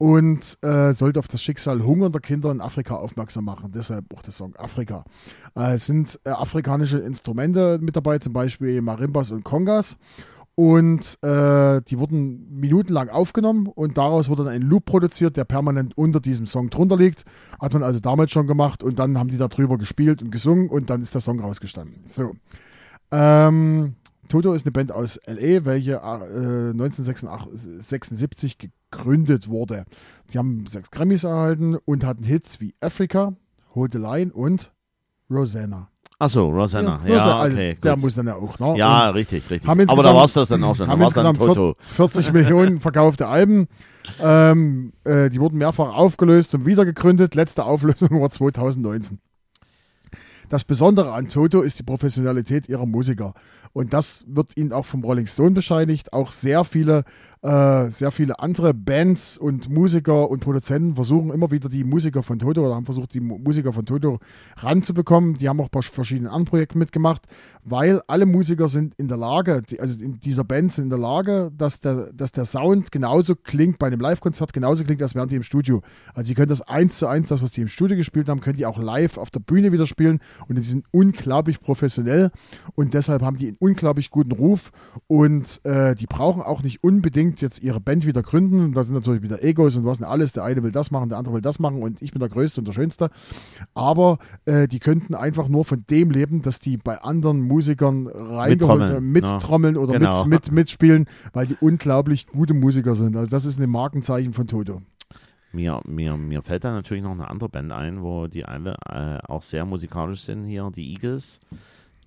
und 0.00 0.58
äh, 0.62 0.94
sollte 0.94 1.18
auf 1.18 1.28
das 1.28 1.42
Schicksal 1.42 1.84
hungernder 1.84 2.20
Kinder 2.20 2.50
in 2.50 2.62
Afrika 2.62 2.94
aufmerksam 2.94 3.44
machen. 3.44 3.70
Deshalb 3.70 4.06
auch 4.14 4.22
der 4.22 4.32
Song 4.32 4.56
Afrika. 4.56 5.04
Äh, 5.54 5.74
es 5.74 5.84
sind 5.84 6.18
äh, 6.24 6.30
afrikanische 6.30 6.96
Instrumente 6.96 7.78
mit 7.82 7.96
dabei, 7.96 8.18
zum 8.18 8.32
Beispiel 8.32 8.80
Marimbas 8.80 9.30
und 9.30 9.44
Kongas. 9.44 9.98
Und 10.54 11.22
äh, 11.22 11.82
die 11.82 11.98
wurden 11.98 12.50
minutenlang 12.50 13.10
aufgenommen 13.10 13.66
und 13.66 13.98
daraus 13.98 14.30
wurde 14.30 14.44
dann 14.44 14.54
ein 14.54 14.62
Loop 14.62 14.86
produziert, 14.86 15.36
der 15.36 15.44
permanent 15.44 15.98
unter 15.98 16.20
diesem 16.20 16.46
Song 16.46 16.70
drunter 16.70 16.96
liegt. 16.96 17.24
Hat 17.60 17.74
man 17.74 17.82
also 17.82 18.00
damals 18.00 18.30
schon 18.30 18.46
gemacht 18.46 18.82
und 18.82 18.98
dann 18.98 19.18
haben 19.18 19.28
die 19.28 19.36
darüber 19.36 19.76
gespielt 19.76 20.22
und 20.22 20.30
gesungen 20.30 20.70
und 20.70 20.88
dann 20.88 21.02
ist 21.02 21.12
der 21.12 21.20
Song 21.20 21.40
rausgestanden. 21.40 22.00
So. 22.06 22.32
Ähm, 23.10 23.96
Toto 24.28 24.54
ist 24.54 24.64
eine 24.64 24.72
Band 24.72 24.92
aus 24.92 25.20
LA, 25.26 25.66
welche 25.66 25.96
äh, 25.96 26.70
1976 26.70 28.70
gegründet 28.90 29.48
wurde. 29.48 29.84
Die 30.32 30.38
haben 30.38 30.66
sechs 30.66 30.90
Grammys 30.90 31.24
erhalten 31.24 31.76
und 31.76 32.04
hatten 32.04 32.24
Hits 32.24 32.60
wie 32.60 32.74
Africa, 32.80 33.34
Hold 33.74 33.92
the 33.92 33.98
Line 33.98 34.32
und 34.32 34.72
Rosanna. 35.30 35.88
Achso, 36.18 36.48
Rosanna. 36.50 37.00
Ja, 37.06 37.14
Rosanna, 37.14 37.40
also 37.40 37.56
okay. 37.56 37.78
der 37.82 37.94
gut. 37.94 38.02
muss 38.02 38.14
dann 38.14 38.26
ja 38.26 38.36
auch. 38.36 38.58
Ne? 38.58 38.76
ja, 38.76 39.08
Und 39.08 39.14
richtig, 39.14 39.48
richtig. 39.48 39.70
Aber 39.70 40.02
da 40.02 40.14
war 40.14 40.26
es 40.26 40.34
das 40.34 40.50
dann 40.50 40.62
auch 40.64 40.76
schon. 40.76 40.86
Haben 40.86 41.00
insgesamt 41.00 41.38
Toto. 41.38 41.76
40 41.78 42.32
Millionen 42.34 42.80
verkaufte 42.80 43.26
Alben. 43.26 43.68
Ähm, 44.20 44.92
äh, 45.04 45.30
die 45.30 45.40
wurden 45.40 45.56
mehrfach 45.56 45.94
aufgelöst 45.94 46.54
und 46.54 46.66
wieder 46.66 46.84
gegründet. 46.84 47.34
Letzte 47.34 47.64
Auflösung 47.64 48.20
war 48.20 48.28
2019. 48.28 49.18
Das 50.50 50.64
Besondere 50.64 51.14
an 51.14 51.28
Toto 51.28 51.62
ist 51.62 51.78
die 51.78 51.84
Professionalität 51.84 52.68
ihrer 52.68 52.84
Musiker. 52.84 53.34
Und 53.72 53.92
das 53.92 54.24
wird 54.26 54.56
ihnen 54.56 54.72
auch 54.72 54.84
vom 54.84 55.04
Rolling 55.04 55.26
Stone 55.26 55.52
bescheinigt. 55.52 56.12
Auch 56.12 56.32
sehr 56.32 56.64
viele, 56.64 57.04
äh, 57.42 57.88
sehr 57.90 58.10
viele 58.10 58.40
andere 58.40 58.74
Bands 58.74 59.38
und 59.38 59.70
Musiker 59.70 60.28
und 60.28 60.40
Produzenten 60.40 60.96
versuchen 60.96 61.30
immer 61.30 61.52
wieder 61.52 61.68
die 61.68 61.84
Musiker 61.84 62.24
von 62.24 62.40
Toto 62.40 62.66
oder 62.66 62.74
haben 62.74 62.84
versucht, 62.84 63.14
die 63.14 63.20
Mu- 63.20 63.38
Musiker 63.38 63.72
von 63.72 63.86
Toto 63.86 64.18
ranzubekommen. 64.56 65.34
Die 65.34 65.48
haben 65.48 65.60
auch 65.60 65.68
bei 65.68 65.82
verschiedenen 65.82 66.26
anderen 66.26 66.46
Projekten 66.46 66.80
mitgemacht, 66.80 67.22
weil 67.62 68.02
alle 68.08 68.26
Musiker 68.26 68.66
sind 68.66 68.94
in 68.96 69.06
der 69.06 69.16
Lage, 69.16 69.62
die, 69.62 69.78
also 69.78 70.00
in 70.00 70.18
dieser 70.18 70.42
Band 70.42 70.72
sind 70.72 70.84
in 70.84 70.90
der 70.90 70.98
Lage, 70.98 71.52
dass 71.56 71.78
der, 71.78 72.12
dass 72.12 72.32
der 72.32 72.46
Sound 72.46 72.90
genauso 72.90 73.36
klingt 73.36 73.78
bei 73.78 73.86
einem 73.86 74.00
Live-Konzert, 74.00 74.52
genauso 74.52 74.82
klingt, 74.82 75.00
als 75.00 75.14
wären 75.14 75.28
die 75.28 75.36
im 75.36 75.44
Studio. 75.44 75.80
Also 76.12 76.26
sie 76.26 76.34
können 76.34 76.48
das 76.48 76.62
eins 76.62 76.98
zu 76.98 77.06
eins, 77.06 77.28
das, 77.28 77.40
was 77.40 77.52
die 77.52 77.60
im 77.60 77.68
Studio 77.68 77.96
gespielt 77.96 78.28
haben, 78.28 78.40
können 78.40 78.56
die 78.56 78.66
auch 78.66 78.78
live 78.78 79.16
auf 79.16 79.30
der 79.30 79.40
Bühne 79.40 79.70
wieder 79.70 79.86
spielen 79.86 80.18
und 80.48 80.58
die 80.58 80.62
sind 80.62 80.86
unglaublich 80.90 81.60
professionell 81.60 82.32
und 82.74 82.94
deshalb 82.94 83.22
haben 83.22 83.36
die 83.36 83.46
einen 83.46 83.56
unglaublich 83.60 84.10
guten 84.10 84.32
Ruf 84.32 84.72
und 85.06 85.60
äh, 85.64 85.94
die 85.94 86.06
brauchen 86.06 86.42
auch 86.42 86.62
nicht 86.62 86.82
unbedingt 86.82 87.40
jetzt 87.40 87.62
ihre 87.62 87.80
Band 87.80 88.06
wieder 88.06 88.22
gründen. 88.22 88.64
Und 88.64 88.72
da 88.72 88.82
sind 88.82 88.94
natürlich 88.94 89.22
wieder 89.22 89.44
Egos 89.44 89.76
und 89.76 89.84
was 89.84 89.98
denn 89.98 90.06
alles. 90.06 90.32
Der 90.32 90.44
eine 90.44 90.62
will 90.62 90.72
das 90.72 90.90
machen, 90.90 91.08
der 91.08 91.18
andere 91.18 91.34
will 91.34 91.42
das 91.42 91.58
machen 91.58 91.82
und 91.82 92.02
ich 92.02 92.12
bin 92.12 92.20
der 92.20 92.28
Größte 92.28 92.60
und 92.60 92.66
der 92.66 92.72
Schönste. 92.72 93.10
Aber 93.74 94.18
äh, 94.46 94.66
die 94.66 94.80
könnten 94.80 95.14
einfach 95.14 95.48
nur 95.48 95.64
von 95.64 95.84
dem 95.90 96.10
leben, 96.10 96.42
dass 96.42 96.58
die 96.58 96.78
bei 96.78 97.00
anderen 97.02 97.42
Musikern 97.42 98.06
reingeholt 98.08 98.50
Mittrommeln, 98.50 98.96
äh, 98.96 99.00
mittrommeln 99.00 99.76
oder 99.76 99.92
genau. 99.92 100.24
mit, 100.24 100.46
mit, 100.46 100.52
mitspielen, 100.52 101.06
weil 101.32 101.46
die 101.46 101.56
unglaublich 101.60 102.26
gute 102.26 102.54
Musiker 102.54 102.94
sind. 102.94 103.16
Also 103.16 103.30
das 103.30 103.44
ist 103.44 103.60
ein 103.60 103.70
Markenzeichen 103.70 104.32
von 104.32 104.46
Toto. 104.46 104.80
Mir, 105.52 105.80
mir, 105.84 106.16
mir 106.16 106.42
fällt 106.42 106.64
da 106.64 106.72
natürlich 106.72 107.02
noch 107.02 107.10
eine 107.10 107.28
andere 107.28 107.48
Band 107.48 107.72
ein, 107.72 108.02
wo 108.02 108.28
die 108.28 108.44
alle 108.44 108.76
äh, 108.88 109.18
auch 109.26 109.42
sehr 109.42 109.64
musikalisch 109.64 110.22
sind 110.22 110.44
hier, 110.44 110.70
die 110.74 110.92
Eagles. 110.92 111.40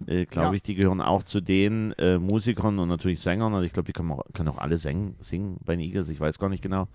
Äh, 0.08 0.26
glaube 0.26 0.50
Ja. 0.50 0.54
ich, 0.54 0.64
die 0.64 0.76
gehören 0.76 1.02
auch 1.02 1.24
zu 1.24 1.40
den 1.42 1.92
äh, 1.94 2.18
Musikern 2.18 2.80
und 2.80 2.90
natürlich 2.90 3.22
Sängern. 3.22 3.54
Also 3.54 3.66
ich 3.66 3.74
glaube, 3.74 3.88
die 3.88 3.94
können 3.94 4.12
auch, 4.12 4.24
können 4.34 4.50
auch 4.50 4.58
alle 4.58 4.78
singen, 4.78 5.16
singen 5.20 5.58
bei 5.64 5.76
den 5.76 5.82
Eagles. 5.86 6.10
Ich 6.10 6.20
weiß 6.20 6.40
gar 6.40 6.50
nicht 6.50 6.64
genau. 6.64 6.88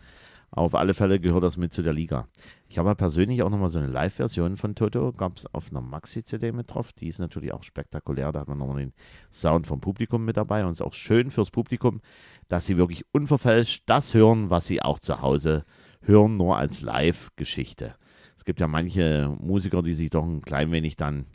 Auf 0.51 0.75
alle 0.75 0.95
Fälle 0.95 1.21
gehört 1.21 1.45
das 1.45 1.59
mit 1.59 1.75
zu 1.75 1.83
der 1.83 1.93
Liga. 1.93 2.27
Ich 2.71 2.79
habe 2.79 2.95
persönlich 2.95 3.43
auch 3.43 3.51
nochmal 3.51 3.69
so 3.69 3.79
eine 3.79 3.89
Live-Version 3.89 4.57
von 4.57 4.75
Toto, 4.75 5.13
gab 5.13 5.37
es 5.37 5.45
auf 5.53 5.71
einer 5.71 5.83
Maxi-CD 5.83 6.53
mit 6.53 6.73
drauf. 6.73 6.93
Die 6.95 7.09
ist 7.09 7.19
natürlich 7.19 7.53
auch 7.53 7.63
spektakulär. 7.63 8.33
Da 8.33 8.41
hat 8.41 8.49
man 8.49 8.57
nochmal 8.57 8.79
den 8.79 8.95
Sound 9.31 9.67
vom 9.67 9.83
Publikum 9.83 10.25
mit 10.25 10.39
dabei 10.39 10.65
und 10.65 10.73
ist 10.73 10.81
auch 10.81 10.95
schön 10.95 11.31
fürs 11.31 11.51
Publikum, 11.51 12.01
dass 12.49 12.65
sie 12.65 12.79
wirklich 12.79 13.05
unverfälscht 13.13 13.83
das 13.85 14.15
hören, 14.15 14.49
was 14.49 14.67
sie 14.67 14.81
auch 14.81 14.99
zu 14.99 15.21
Hause 15.21 15.67
hören, 16.01 16.39
nur 16.39 16.57
als 16.57 16.81
Live-Geschichte. 16.81 17.95
Es 18.39 18.47
gibt 18.47 18.61
ja 18.61 18.69
manche 18.69 19.37
Musiker, 19.41 19.83
die 19.83 19.93
sich 19.93 20.09
doch 20.09 20.25
ein 20.25 20.41
klein 20.41 20.71
wenig 20.73 20.97
dann 20.97 21.27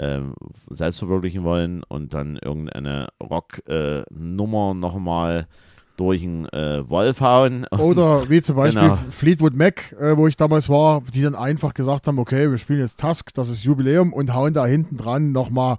ähm, 0.00 0.34
selbst 0.70 0.98
verwirklichen 0.98 1.44
wollen 1.44 1.82
und 1.86 2.14
dann 2.14 2.36
irgendeine 2.36 3.08
Rock-Nummer 3.22 4.74
nochmal 4.74 5.46
durch 5.96 6.22
einen 6.22 6.46
äh, 6.48 6.88
Wolf 6.88 7.20
hauen. 7.20 7.66
Oder 7.78 8.28
wie 8.30 8.40
zum 8.40 8.56
Beispiel 8.56 8.82
Genau. 8.82 8.98
Fleetwood 9.10 9.54
Mac, 9.54 9.94
äh, 10.00 10.16
wo 10.16 10.26
ich 10.26 10.36
damals 10.36 10.70
war, 10.70 11.02
die 11.12 11.20
dann 11.20 11.34
einfach 11.34 11.74
gesagt 11.74 12.06
haben, 12.06 12.18
okay, 12.18 12.50
wir 12.50 12.56
spielen 12.56 12.78
jetzt 12.80 12.98
Tusk, 13.00 13.34
das 13.34 13.50
ist 13.50 13.64
Jubiläum 13.64 14.12
und 14.14 14.32
hauen 14.34 14.54
da 14.54 14.64
hinten 14.64 14.96
dran 14.96 15.32
nochmal 15.32 15.76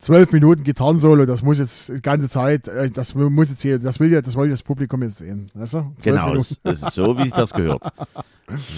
zwölf 0.00 0.32
Minuten 0.32 0.64
Gitarrensolo, 0.64 1.26
das 1.26 1.42
muss 1.42 1.58
jetzt 1.58 1.88
die 1.90 2.00
ganze 2.02 2.28
Zeit, 2.28 2.66
äh, 2.68 2.90
das 2.90 3.14
muss 3.14 3.50
jetzt 3.50 3.62
hier, 3.62 3.78
das 3.78 4.00
will 4.00 4.10
ja, 4.12 4.20
das 4.22 4.34
wollte 4.34 4.50
das 4.50 4.62
Publikum 4.62 5.02
jetzt 5.02 5.18
sehen. 5.18 5.46
Weißt 5.54 5.74
du? 5.74 5.92
Genau, 6.02 6.34
es, 6.34 6.58
es 6.64 6.82
ist 6.82 6.92
so, 6.94 7.16
wie 7.18 7.24
sich 7.24 7.32
das 7.32 7.52
gehört. 7.52 7.82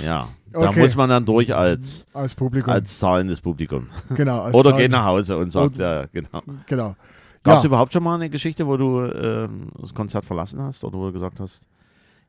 Ja, 0.05 0.29
da 0.51 0.69
Okay. 0.69 0.81
muss 0.81 0.95
man 0.97 1.09
dann 1.09 1.25
durch 1.25 1.55
als, 1.55 2.07
als 2.13 2.35
Publikum. 2.35 2.71
als 2.75 2.99
zahlendes 2.99 3.41
Publikum. 3.41 3.87
genau, 4.15 4.47
Oder 4.53 4.71
Zahl- 4.73 4.79
geht 4.81 4.91
nach 4.91 5.07
Hause 5.07 5.39
und 5.39 5.51
sagt, 5.51 5.79
ja, 5.79 6.05
genau. 6.13 6.43
Genau. 6.67 6.95
Gab 7.43 7.57
es 7.57 7.63
Ja. 7.63 7.69
überhaupt 7.69 7.95
schon 7.95 8.03
mal 8.03 8.17
eine 8.17 8.29
Geschichte, 8.29 8.67
wo 8.67 8.77
du 8.77 9.01
ähm, 9.01 9.69
das 9.81 9.95
Konzert 9.95 10.27
verlassen 10.27 10.61
hast 10.61 10.85
oder 10.85 10.99
wo 10.99 11.07
du 11.07 11.13
gesagt 11.15 11.41
hast, 11.41 11.67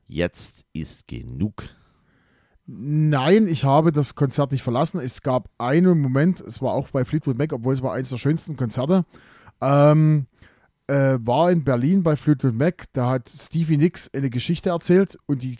jetzt 0.07 0.63
ist 0.71 1.05
genug? 1.05 1.63
Nein, 2.65 3.47
ich 3.47 3.65
habe 3.65 3.91
das 3.91 4.15
Konzert 4.15 4.51
nicht 4.51 4.63
verlassen. 4.63 4.99
Es 4.99 5.21
gab 5.21 5.49
einen 5.57 5.99
Moment, 5.99 6.39
es 6.39 6.61
war 6.61 6.73
auch 6.73 6.89
bei 6.89 7.03
Fleetwood 7.03 7.37
Mac, 7.37 7.51
obwohl 7.51 7.73
es 7.73 7.83
war 7.83 7.93
eines 7.93 8.09
der 8.09 8.17
schönsten 8.17 8.55
Konzerte. 8.55 9.03
Ähm, 9.59 10.27
äh, 10.87 11.17
war 11.21 11.51
in 11.51 11.63
Berlin 11.63 12.03
bei 12.03 12.15
Fleetwood 12.15 12.55
Mac, 12.55 12.85
da 12.93 13.09
hat 13.09 13.29
Stevie 13.29 13.77
Nicks 13.77 14.09
eine 14.13 14.29
Geschichte 14.29 14.69
erzählt 14.69 15.17
und 15.25 15.43
die, 15.43 15.57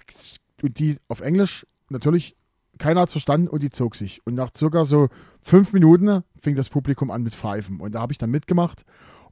und 0.62 0.80
die 0.80 0.98
auf 1.08 1.22
Englisch 1.22 1.66
natürlich 1.90 2.36
keiner 2.80 3.02
hat 3.02 3.10
es 3.10 3.14
verstanden 3.14 3.48
und 3.48 3.62
die 3.62 3.70
zog 3.70 3.96
sich. 3.96 4.26
Und 4.26 4.34
nach 4.36 4.50
circa 4.56 4.84
so 4.84 5.10
fünf 5.42 5.74
Minuten 5.74 6.24
fing 6.40 6.56
das 6.56 6.70
Publikum 6.70 7.12
an 7.12 7.24
mit 7.24 7.36
Pfeifen 7.36 7.80
und 7.80 7.96
da 7.96 8.02
habe 8.02 8.12
ich 8.12 8.18
dann 8.18 8.32
mitgemacht 8.32 8.84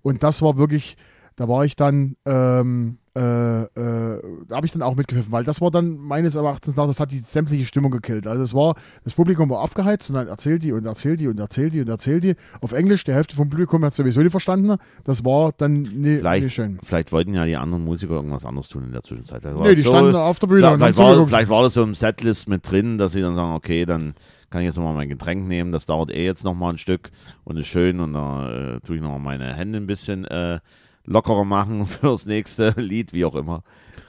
und 0.01 0.23
das 0.23 0.41
war 0.41 0.57
wirklich, 0.57 0.97
Da 1.41 1.47
war 1.47 1.65
ich 1.65 1.75
dann, 1.75 2.17
ähm, 2.27 2.99
äh, 3.17 3.19
äh, 3.63 3.65
da 4.47 4.55
habe 4.55 4.65
ich 4.67 4.73
dann 4.73 4.83
auch 4.83 4.93
mitgepfiffen, 4.95 5.31
weil 5.31 5.43
das 5.43 5.59
war 5.59 5.71
dann 5.71 5.97
meines 5.97 6.35
Erachtens 6.35 6.75
nach, 6.75 6.85
das 6.85 6.99
hat 6.99 7.11
die 7.11 7.17
sämtliche 7.17 7.65
Stimmung 7.65 7.89
gekillt. 7.89 8.27
Also 8.27 8.43
es 8.43 8.53
war, 8.53 8.75
das 9.03 9.15
Publikum 9.15 9.49
war 9.49 9.61
aufgeheizt 9.61 10.07
und 10.11 10.17
dann 10.17 10.27
erzählt 10.27 10.61
die 10.61 10.71
und 10.71 10.85
erzählt 10.85 11.19
die 11.19 11.27
und 11.27 11.39
erzählt 11.39 11.73
die 11.73 11.81
und 11.81 11.89
erzählt 11.89 12.23
die. 12.23 12.35
Auf 12.61 12.73
Englisch, 12.73 13.03
die 13.05 13.13
Hälfte 13.13 13.35
vom 13.35 13.49
Publikum 13.49 13.83
hat 13.83 13.95
sowieso 13.95 14.21
nicht 14.21 14.29
verstanden. 14.29 14.75
Das 15.03 15.25
war 15.25 15.51
dann 15.57 15.81
nicht, 15.81 16.19
Vielleicht, 16.19 16.51
schön. 16.51 16.77
vielleicht 16.83 17.11
wollten 17.11 17.33
ja 17.33 17.43
die 17.45 17.57
anderen 17.57 17.85
Musiker 17.85 18.13
irgendwas 18.13 18.45
anderes 18.45 18.67
tun 18.69 18.83
in 18.83 18.91
der 18.91 19.01
Zwischenzeit. 19.01 19.43
Nee, 19.43 19.73
die 19.73 19.81
so- 19.81 19.89
standen 19.89 20.15
auf 20.15 20.37
der 20.37 20.45
Bühne 20.45 20.59
Vielleicht, 20.59 20.75
und 20.75 20.83
haben 20.83 20.93
vielleicht, 20.93 21.17
war, 21.17 21.25
vielleicht 21.25 21.49
war 21.49 21.63
das 21.63 21.73
so 21.73 21.81
im 21.81 21.95
Setlist 21.95 22.47
mit 22.49 22.69
drin, 22.69 22.99
dass 22.99 23.13
sie 23.13 23.21
dann 23.21 23.33
sagen, 23.33 23.55
okay, 23.55 23.85
dann 23.87 24.13
kann 24.51 24.61
ich 24.61 24.65
jetzt 24.67 24.75
nochmal 24.77 24.93
mein 24.93 25.09
Getränk 25.09 25.47
nehmen, 25.47 25.71
das 25.71 25.87
dauert 25.87 26.11
eh 26.11 26.23
jetzt 26.23 26.43
nochmal 26.43 26.73
ein 26.73 26.77
Stück 26.77 27.09
und 27.45 27.57
ist 27.57 27.65
schön 27.65 27.99
und 27.99 28.13
da 28.13 28.75
äh, 28.75 28.79
tue 28.81 28.97
ich 28.97 29.01
nochmal 29.01 29.17
meine 29.19 29.55
Hände 29.55 29.77
ein 29.79 29.87
bisschen 29.87 30.25
äh, 30.25 30.59
lockerer 31.11 31.45
machen 31.45 31.85
fürs 31.87 32.25
nächste 32.25 32.73
Lied, 32.77 33.13
wie 33.13 33.25
auch 33.25 33.35
immer. 33.35 33.63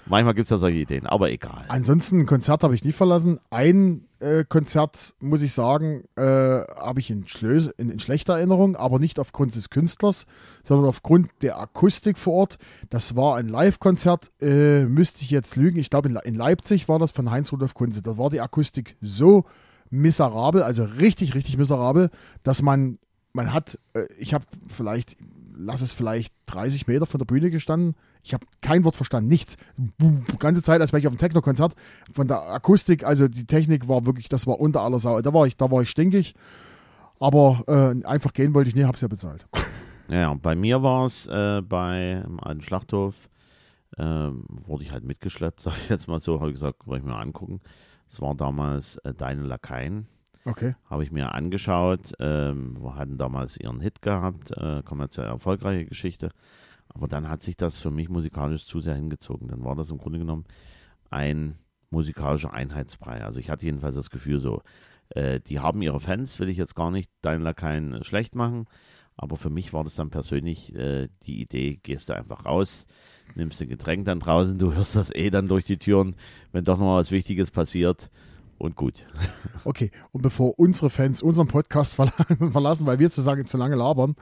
Manchmal 0.06 0.34
gibt 0.34 0.44
es 0.44 0.48
da 0.48 0.58
solche 0.58 0.78
Ideen, 0.78 1.06
aber 1.06 1.30
egal. 1.30 1.64
Ansonsten 1.68 2.20
ein 2.20 2.26
Konzert 2.26 2.64
habe 2.64 2.74
ich 2.74 2.84
nie 2.84 2.92
verlassen. 2.92 3.38
Ein 3.50 4.08
äh, 4.18 4.44
Konzert, 4.48 5.14
muss 5.20 5.42
ich 5.42 5.52
sagen, 5.52 6.04
äh, 6.16 6.22
habe 6.22 6.98
ich 6.98 7.10
in, 7.10 7.26
Schlös 7.28 7.68
in, 7.68 7.88
in 7.88 7.98
schlechter 8.00 8.34
Erinnerung, 8.34 8.74
aber 8.74 8.98
nicht 8.98 9.20
aufgrund 9.20 9.54
des 9.54 9.70
Künstlers, 9.70 10.26
sondern 10.64 10.88
aufgrund 10.88 11.30
der 11.42 11.58
Akustik 11.60 12.18
vor 12.18 12.34
Ort. 12.34 12.58
Das 12.90 13.14
war 13.14 13.36
ein 13.36 13.48
Live-Konzert, 13.48 14.32
äh, 14.40 14.84
müsste 14.84 15.22
ich 15.22 15.30
jetzt 15.30 15.54
lügen. 15.54 15.78
Ich 15.78 15.90
glaube, 15.90 16.08
in, 16.08 16.16
in 16.16 16.34
Leipzig 16.34 16.88
war 16.88 16.98
das 16.98 17.12
von 17.12 17.30
Heinz-Rudolf 17.30 17.74
Kunze. 17.74 18.02
Da 18.02 18.18
war 18.18 18.28
die 18.28 18.40
Akustik 18.40 18.96
so 19.00 19.44
miserabel, 19.90 20.62
also 20.62 20.84
richtig, 20.84 21.34
richtig 21.34 21.58
miserabel, 21.58 22.10
dass 22.42 22.60
man, 22.60 22.98
man 23.34 23.52
hat, 23.52 23.78
äh, 23.94 24.06
ich 24.18 24.34
habe 24.34 24.44
vielleicht, 24.66 25.16
lass 25.64 25.80
es 25.80 25.92
vielleicht 25.92 26.34
30 26.46 26.86
Meter 26.86 27.06
von 27.06 27.18
der 27.18 27.24
Bühne 27.24 27.50
gestanden. 27.50 27.94
Ich 28.22 28.34
habe 28.34 28.46
kein 28.60 28.84
Wort 28.84 28.96
verstanden, 28.96 29.28
nichts. 29.28 29.56
Die 29.76 30.38
ganze 30.38 30.62
Zeit, 30.62 30.80
als 30.80 30.92
wäre 30.92 31.00
ich 31.00 31.06
auf 31.06 31.12
einem 31.12 31.18
Techno-Konzert. 31.18 31.74
Von 32.12 32.28
der 32.28 32.42
Akustik, 32.42 33.04
also 33.04 33.28
die 33.28 33.46
Technik 33.46 33.88
war 33.88 34.06
wirklich, 34.06 34.28
das 34.28 34.46
war 34.46 34.60
unter 34.60 34.82
aller 34.82 34.98
Sau. 34.98 35.20
Da 35.20 35.32
war 35.32 35.46
ich, 35.46 35.56
da 35.56 35.70
war 35.70 35.82
ich 35.82 35.90
stinkig. 35.90 36.34
Aber 37.20 37.62
äh, 37.68 38.04
einfach 38.06 38.32
gehen 38.32 38.54
wollte 38.54 38.68
ich 38.68 38.74
nie, 38.74 38.84
habe 38.84 38.96
es 38.96 39.00
ja 39.00 39.08
bezahlt. 39.08 39.46
Ja, 40.08 40.34
bei 40.34 40.54
mir 40.54 40.82
war 40.82 41.06
es 41.06 41.26
äh, 41.28 41.62
bei 41.62 42.22
einem 42.22 42.40
alten 42.40 42.60
Schlachthof, 42.60 43.14
ähm, 43.96 44.44
wurde 44.48 44.82
ich 44.82 44.92
halt 44.92 45.04
mitgeschleppt, 45.04 45.60
sag 45.62 45.76
ich 45.76 45.88
jetzt 45.88 46.08
mal 46.08 46.18
so, 46.18 46.40
habe 46.40 46.50
ich 46.50 46.54
gesagt, 46.54 46.86
wollte 46.86 47.04
ich 47.04 47.10
mir 47.10 47.16
angucken. 47.16 47.60
Es 48.08 48.20
war 48.20 48.34
damals 48.34 48.98
äh, 48.98 49.14
Deine 49.14 49.42
Lakaien. 49.42 50.06
Okay. 50.44 50.74
habe 50.90 51.04
ich 51.04 51.12
mir 51.12 51.34
angeschaut. 51.34 52.12
Ähm, 52.18 52.76
wir 52.82 52.96
hatten 52.96 53.18
damals 53.18 53.56
ihren 53.56 53.80
Hit 53.80 54.02
gehabt, 54.02 54.50
äh, 54.56 54.82
kommerziell 54.82 55.26
erfolgreiche 55.26 55.86
Geschichte. 55.86 56.30
Aber 56.88 57.08
dann 57.08 57.28
hat 57.28 57.42
sich 57.42 57.56
das 57.56 57.78
für 57.78 57.90
mich 57.90 58.08
musikalisch 58.08 58.66
zu 58.66 58.80
sehr 58.80 58.94
hingezogen. 58.94 59.48
Dann 59.48 59.64
war 59.64 59.76
das 59.76 59.90
im 59.90 59.98
Grunde 59.98 60.18
genommen 60.18 60.44
ein 61.10 61.58
musikalischer 61.90 62.52
Einheitsbrei. 62.52 63.22
Also 63.22 63.38
ich 63.38 63.50
hatte 63.50 63.66
jedenfalls 63.66 63.94
das 63.94 64.10
Gefühl 64.10 64.40
so, 64.40 64.62
äh, 65.10 65.40
die 65.40 65.60
haben 65.60 65.82
ihre 65.82 66.00
Fans, 66.00 66.38
will 66.40 66.48
ich 66.48 66.56
jetzt 66.56 66.74
gar 66.74 66.90
nicht 66.90 67.10
deinen 67.20 67.42
Lakaien 67.42 67.94
äh, 67.94 68.04
schlecht 68.04 68.34
machen. 68.34 68.66
Aber 69.16 69.36
für 69.36 69.50
mich 69.50 69.72
war 69.72 69.84
das 69.84 69.94
dann 69.94 70.10
persönlich 70.10 70.74
äh, 70.74 71.08
die 71.24 71.40
Idee, 71.40 71.78
gehst 71.82 72.08
du 72.08 72.16
einfach 72.16 72.46
raus, 72.46 72.86
nimmst 73.34 73.60
ein 73.60 73.68
Getränk 73.68 74.06
dann 74.06 74.20
draußen, 74.20 74.58
du 74.58 74.72
hörst 74.74 74.96
das 74.96 75.14
eh 75.14 75.30
dann 75.30 75.48
durch 75.48 75.66
die 75.66 75.76
Türen, 75.76 76.16
wenn 76.50 76.64
doch 76.64 76.78
noch 76.78 76.96
was 76.96 77.10
Wichtiges 77.10 77.50
passiert. 77.50 78.10
Und 78.62 78.76
gut. 78.76 79.04
Okay, 79.64 79.90
und 80.12 80.22
bevor 80.22 80.56
unsere 80.56 80.88
Fans 80.88 81.20
unseren 81.20 81.48
Podcast 81.48 81.98
verla- 81.98 82.50
verlassen, 82.52 82.86
weil 82.86 83.00
wir 83.00 83.10
zu, 83.10 83.20
sagen, 83.20 83.44
zu 83.44 83.56
lange 83.56 83.74
labern, 83.74 84.14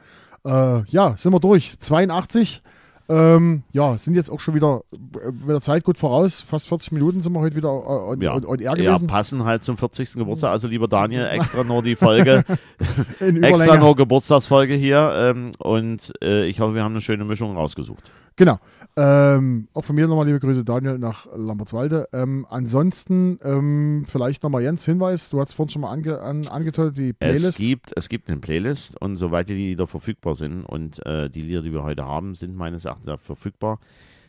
äh, 0.46 0.82
ja, 0.84 1.14
sind 1.18 1.32
wir 1.34 1.40
durch. 1.40 1.78
82. 1.78 2.62
Ähm, 3.10 3.64
ja, 3.72 3.98
sind 3.98 4.14
jetzt 4.14 4.30
auch 4.30 4.40
schon 4.40 4.54
wieder 4.54 4.82
äh, 4.94 5.30
mit 5.32 5.48
der 5.50 5.60
Zeit 5.60 5.84
gut 5.84 5.98
voraus. 5.98 6.40
Fast 6.40 6.68
40 6.68 6.92
Minuten 6.92 7.20
sind 7.20 7.32
wir 7.34 7.40
heute 7.40 7.56
wieder 7.56 7.68
äh, 7.68 8.12
on, 8.12 8.20
Ja. 8.22 8.34
on, 8.34 8.46
on 8.46 8.60
air 8.60 8.76
Ja, 8.78 8.92
gewesen. 8.92 9.08
passen 9.08 9.44
halt 9.44 9.62
zum 9.64 9.76
40. 9.76 10.14
Geburtstag. 10.14 10.52
Also 10.52 10.68
lieber 10.68 10.88
Daniel, 10.88 11.26
extra 11.26 11.62
nur 11.64 11.82
die 11.82 11.96
Folge, 11.96 12.44
extra 13.18 13.76
nur 13.76 13.94
Geburtstagsfolge 13.96 14.72
hier. 14.74 15.12
Ähm, 15.16 15.50
und 15.58 16.12
äh, 16.22 16.46
ich 16.46 16.60
hoffe, 16.60 16.74
wir 16.76 16.82
haben 16.84 16.92
eine 16.92 17.00
schöne 17.02 17.24
Mischung 17.24 17.56
rausgesucht. 17.56 18.10
Genau. 18.40 18.58
Ähm, 18.96 19.68
auch 19.74 19.84
von 19.84 19.94
mir 19.94 20.08
nochmal 20.08 20.24
liebe 20.24 20.40
Grüße, 20.40 20.64
Daniel, 20.64 20.96
nach 20.96 21.26
Lambertswalde. 21.36 22.08
Ähm, 22.14 22.46
ansonsten 22.48 23.38
ähm, 23.44 24.06
vielleicht 24.08 24.42
nochmal 24.42 24.62
Jens 24.62 24.86
Hinweis, 24.86 25.28
du 25.28 25.42
hast 25.42 25.52
vorhin 25.52 25.68
schon 25.68 25.82
mal 25.82 25.90
ange, 25.90 26.18
an, 26.22 26.46
angetötet, 26.46 26.96
die 26.96 27.10
Es 27.10 27.16
Playlist. 27.18 27.58
gibt, 27.58 27.92
es 27.96 28.08
gibt 28.08 28.30
eine 28.30 28.40
Playlist 28.40 28.98
und 28.98 29.16
soweit 29.16 29.50
die 29.50 29.54
Lieder 29.54 29.86
verfügbar 29.86 30.36
sind 30.36 30.64
und 30.64 31.04
äh, 31.04 31.28
die 31.28 31.42
Lieder, 31.42 31.60
die 31.60 31.70
wir 31.70 31.82
heute 31.82 32.06
haben, 32.06 32.34
sind 32.34 32.56
meines 32.56 32.86
Erachtens 32.86 33.08
auch 33.08 33.20
verfügbar, 33.20 33.78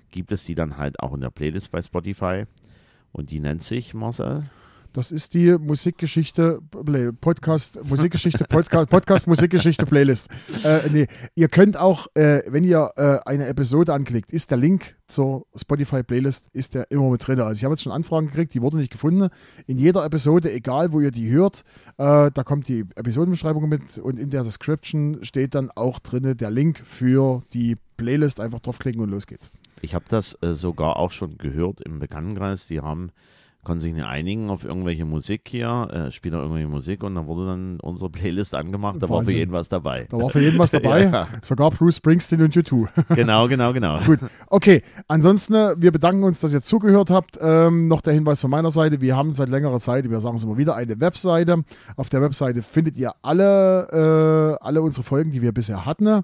gibt 0.10 0.34
es 0.34 0.44
die 0.44 0.56
dann 0.56 0.78
halt 0.78 1.00
auch 1.00 1.14
in 1.14 1.22
der 1.22 1.30
Playlist 1.30 1.72
bei 1.72 1.82
Spotify. 1.82 2.44
Und 3.14 3.32
die 3.32 3.40
nennt 3.40 3.64
sich, 3.64 3.94
Marcel, 3.94 4.44
Das 4.94 5.10
ist 5.10 5.34
die 5.34 5.58
Musikgeschichte, 5.58 6.60
Podcast, 7.22 7.80
Musikgeschichte, 7.86 8.44
Podcast, 8.44 8.90
Podcast 8.90 9.26
Musikgeschichte 9.26 9.86
Playlist. 9.86 10.28
Äh, 10.66 10.90
nee, 10.92 11.08
ihr 11.34 11.48
könnt 11.48 11.78
auch, 11.78 12.08
äh, 12.14 12.42
wenn 12.48 12.66
ihr 12.66 12.92
äh, 12.98 13.20
eine 13.26 13.48
Episode 13.48 13.94
anklickt, 13.94 14.34
ist 14.34 14.52
der 14.52 14.58
Link 14.58 14.98
zur 15.08 15.46
Spotify 15.56 16.04
Playlist, 16.04 16.48
ist 16.52 16.74
der 16.74 16.92
immer 16.92 17.10
mit 17.10 17.26
drin. 17.26 17.40
Also 17.40 17.58
ich 17.58 17.64
habe 17.64 17.74
jetzt 17.74 17.84
schon 17.84 17.94
Anfragen 17.94 18.28
gekriegt, 18.28 18.54
die 18.54 18.62
wurden 18.62 18.80
nicht 18.80 18.92
gefunden. 18.92 19.30
In 19.66 19.78
jeder 19.78 20.04
Episode, 20.04 20.52
egal 20.52 20.92
wo 20.92 21.00
ihr 21.00 21.12
die 21.12 21.30
hört, 21.30 21.64
äh, 21.98 22.30
da 22.30 22.44
kommt 22.44 22.68
die 22.68 22.86
Episodenbeschreibung 22.96 23.70
mit 23.70 23.98
und 23.98 24.20
in 24.20 24.30
der 24.30 24.44
Description 24.44 25.20
steht 25.22 25.56
dann 25.56 25.72
auch 25.72 26.00
drin 26.00 26.36
der 26.36 26.52
Link 26.52 26.82
für 26.86 27.44
die 27.54 27.78
Playlist. 27.96 28.42
Einfach 28.42 28.60
draufklicken 28.60 29.02
und 29.02 29.10
los 29.10 29.26
geht's. 29.26 29.52
Ich 29.82 29.96
habe 29.96 30.06
das 30.10 30.38
äh, 30.42 30.54
sogar 30.54 30.98
auch 30.98 31.12
schon 31.12 31.38
gehört 31.38 31.82
im 31.82 32.00
Bekanntenkreis. 32.00 32.68
Die 32.68 32.82
haben, 32.82 33.12
konnten 33.64 33.82
sich 33.82 33.94
nicht 33.94 34.06
einigen 34.06 34.50
auf 34.50 34.64
irgendwelche 34.64 35.06
Musik 35.06 35.42
hier, 35.48 35.88
äh, 35.92 36.12
spielt 36.12 36.34
irgendwelche 36.34 36.68
Musik 36.68 37.04
und 37.04 37.16
dann 37.16 37.28
wurde 37.28 37.46
dann 37.48 37.80
unsere 37.80 38.10
Playlist 38.10 38.56
angemacht. 38.56 38.98
Da 39.00 39.10
war 39.10 39.20
für 39.22 39.26
Wahnsinn. 39.28 39.38
jeden 39.38 39.52
was 39.52 39.70
dabei. 39.70 40.08
Da 40.10 40.18
war 40.18 40.30
für 40.30 40.42
jeden 40.42 40.58
was 40.60 40.72
dabei, 40.72 41.04
Ja. 41.04 41.28
sogar 41.42 41.72
Bruce 41.72 41.98
Springsteen 41.98 42.42
und 42.42 42.54
U2. 42.56 42.88
genau, 43.16 43.48
genau, 43.48 43.74
genau. 43.74 44.00
Gut, 44.02 44.20
okay. 44.48 44.82
Ansonsten, 45.08 45.54
äh, 45.54 45.76
wir 45.78 45.92
bedanken 45.92 46.24
uns, 46.24 46.40
dass 46.40 46.54
ihr 46.54 46.62
zugehört 46.62 47.10
habt. 47.10 47.38
Ähm, 47.42 47.88
noch 47.88 48.02
der 48.02 48.14
Hinweis 48.14 48.42
von 48.42 48.50
meiner 48.50 48.72
Seite. 48.72 49.02
Wir 49.02 49.16
haben 49.16 49.34
seit 49.34 49.50
längerer 49.50 49.80
Zeit, 49.80 50.10
wir 50.10 50.20
sagen 50.22 50.38
es 50.38 50.44
immer 50.44 50.58
wieder, 50.58 50.76
eine 50.76 51.00
Webseite. 51.00 51.64
Auf 51.96 52.10
der 52.10 52.22
Webseite 52.22 52.62
findet 52.62 52.98
ihr 52.98 53.14
alle, 53.22 54.58
äh, 54.60 54.64
alle 54.64 54.82
unsere 54.82 55.04
Folgen, 55.04 55.32
die 55.32 55.42
wir 55.42 55.52
bisher 55.52 55.86
hatten. 55.86 56.24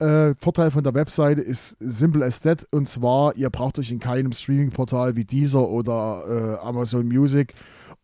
Äh, 0.00 0.34
Vorteil 0.40 0.72
von 0.72 0.82
der 0.82 0.94
Webseite 0.94 1.40
ist 1.40 1.76
simple 1.78 2.24
as 2.24 2.40
that. 2.40 2.66
Und 2.72 2.88
zwar, 2.88 3.36
ihr 3.36 3.48
braucht 3.50 3.78
euch 3.78 3.92
in 3.92 4.00
keinem 4.00 4.32
Streaming-Portal 4.32 5.14
wie 5.14 5.24
Deezer 5.24 5.68
oder 5.68 6.58
äh, 6.60 6.66
Amazon 6.66 7.06
Music 7.06 7.54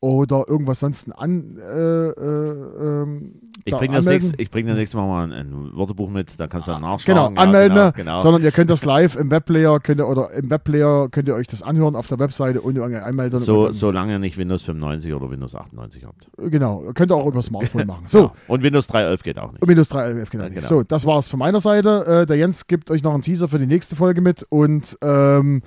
oder 0.03 0.45
irgendwas 0.49 0.81
sonst 0.81 1.09
an. 1.15 1.59
Äh, 1.59 2.09
äh, 2.09 3.03
ähm, 3.03 3.35
Ich 3.67 3.71
da 3.73 3.77
bringe 3.79 3.97
das, 3.97 4.07
nächste- 4.07 4.41
ich 4.41 4.51
bring 4.51 4.67
das 4.67 4.77
nächste 4.79 4.97
Mal 4.97 5.07
mal 5.07 5.25
ein, 5.25 5.33
ein 5.33 5.77
Wörterbuch 5.77 6.09
mit, 6.09 6.41
da 6.41 6.47
kannst 6.47 6.69
du 6.69 6.73
dann 6.73 6.81
Genau, 6.81 6.93
nachschauen. 6.93 7.17
Ja, 7.37 7.43
anmelden, 7.43 7.77
genau, 7.77 7.93
genau. 7.93 8.19
sondern 8.21 8.43
ihr 8.43 8.51
könnt 8.51 8.71
das 8.71 8.83
live 8.85 9.17
im 9.17 9.31
Webplayer 9.31 9.79
könnt 9.79 10.01
ihr, 10.01 10.09
oder 10.09 10.31
im 10.33 10.49
Webplayer 10.49 11.11
könnt 11.11 11.29
ihr 11.29 11.35
euch 11.35 11.47
das 11.49 11.61
anhören 11.63 11.97
auf 11.97 12.07
der 12.07 12.19
Webseite 12.19 12.65
ohne 12.65 12.79
irgendeine 12.79 13.05
Anmeldung. 13.05 13.41
So, 13.41 13.67
Und 13.67 13.75
solange 13.75 14.13
ihr 14.13 14.19
nicht 14.19 14.39
Windows 14.39 14.63
95 14.63 15.13
oder 15.13 15.31
Windows 15.31 15.55
98 15.55 16.05
habt. 16.07 16.29
genau, 16.51 16.91
könnt 16.95 17.13
ihr 17.13 17.17
auch 17.17 17.27
über 17.27 17.43
Smartphone 17.43 17.87
machen. 17.87 18.05
So, 18.07 18.19
Ja. 18.23 18.33
Und 18.49 18.63
Windows 18.63 18.89
3.11 18.89 19.23
geht 19.23 19.39
auch 19.39 19.53
nicht. 19.53 19.67
Windows 19.69 19.91
3.11 19.91 20.31
genau. 20.31 20.45
Ja, 20.45 20.49
genau. 20.49 20.67
So, 20.67 20.83
das 20.83 21.05
war's 21.05 21.29
von 21.29 21.39
meiner 21.41 21.61
Seite. 21.61 22.07
Äh, 22.23 22.27
der 22.27 22.37
Jens 22.39 22.67
gibt 22.67 22.91
euch 22.91 23.03
noch 23.03 23.13
einen 23.13 23.23
Teaser 23.23 23.49
für 23.49 23.59
die 23.59 23.67
nächste 23.67 23.97
Folge 23.97 24.23
mit 24.23 24.47
und 24.49 24.97
ähm, 25.03 25.61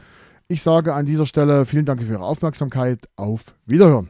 ich 0.48 0.64
sage 0.64 0.94
an 0.96 1.06
dieser 1.06 1.26
Stelle 1.28 1.66
vielen 1.68 1.86
Dank 1.86 2.02
für 2.02 2.12
Ihre 2.14 2.24
Aufmerksamkeit. 2.24 3.08
Auf 3.16 3.54
Wiederhören. 3.68 4.10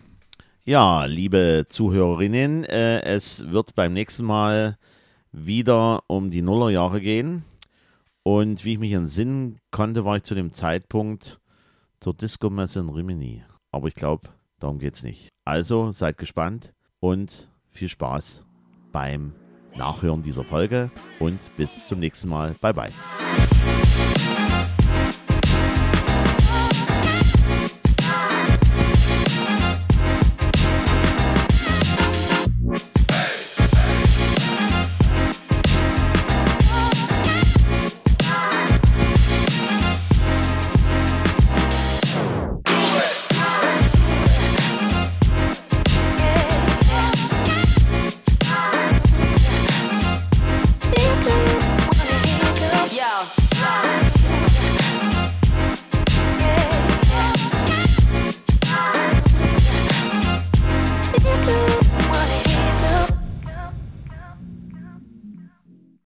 Ja, 0.66 1.04
liebe 1.04 1.66
Zuhörerinnen, 1.68 2.64
äh, 2.64 3.02
es 3.02 3.52
wird 3.52 3.76
beim 3.76 3.92
nächsten 3.92 4.24
Mal 4.24 4.78
wieder 5.34 6.04
um 6.08 6.32
die 6.32 6.42
Nullerjahre 6.42 7.02
gehen. 7.02 7.44
Und 8.24 8.64
wie 8.64 8.74
ich 8.74 8.80
mich 8.80 8.94
entsinnen 8.94 9.60
konnte, 9.72 10.06
war 10.06 10.16
ich 10.16 10.24
zu 10.24 10.36
dem 10.36 10.54
Zeitpunkt 10.54 11.42
zur 12.00 12.14
Disco-Messe 12.14 12.80
in 12.80 12.88
Rimini. 12.88 13.44
Aber 13.72 13.90
ich 13.90 13.96
glaube, 13.96 14.30
darum 14.60 14.80
geht 14.80 14.94
es 14.94 15.04
nicht. 15.04 15.28
Also 15.44 15.92
seid 15.92 16.18
gespannt 16.18 16.74
und 17.02 17.50
viel 17.70 17.90
Spaß 17.90 18.46
beim 18.94 19.34
Nachhören 19.76 20.24
dieser 20.24 20.46
Folge 20.46 20.92
und 21.20 21.40
bis 21.58 21.90
zum 21.90 22.00
nächsten 22.00 22.30
Mal. 22.30 22.56
Bye 22.62 22.74
bye. 22.74 24.33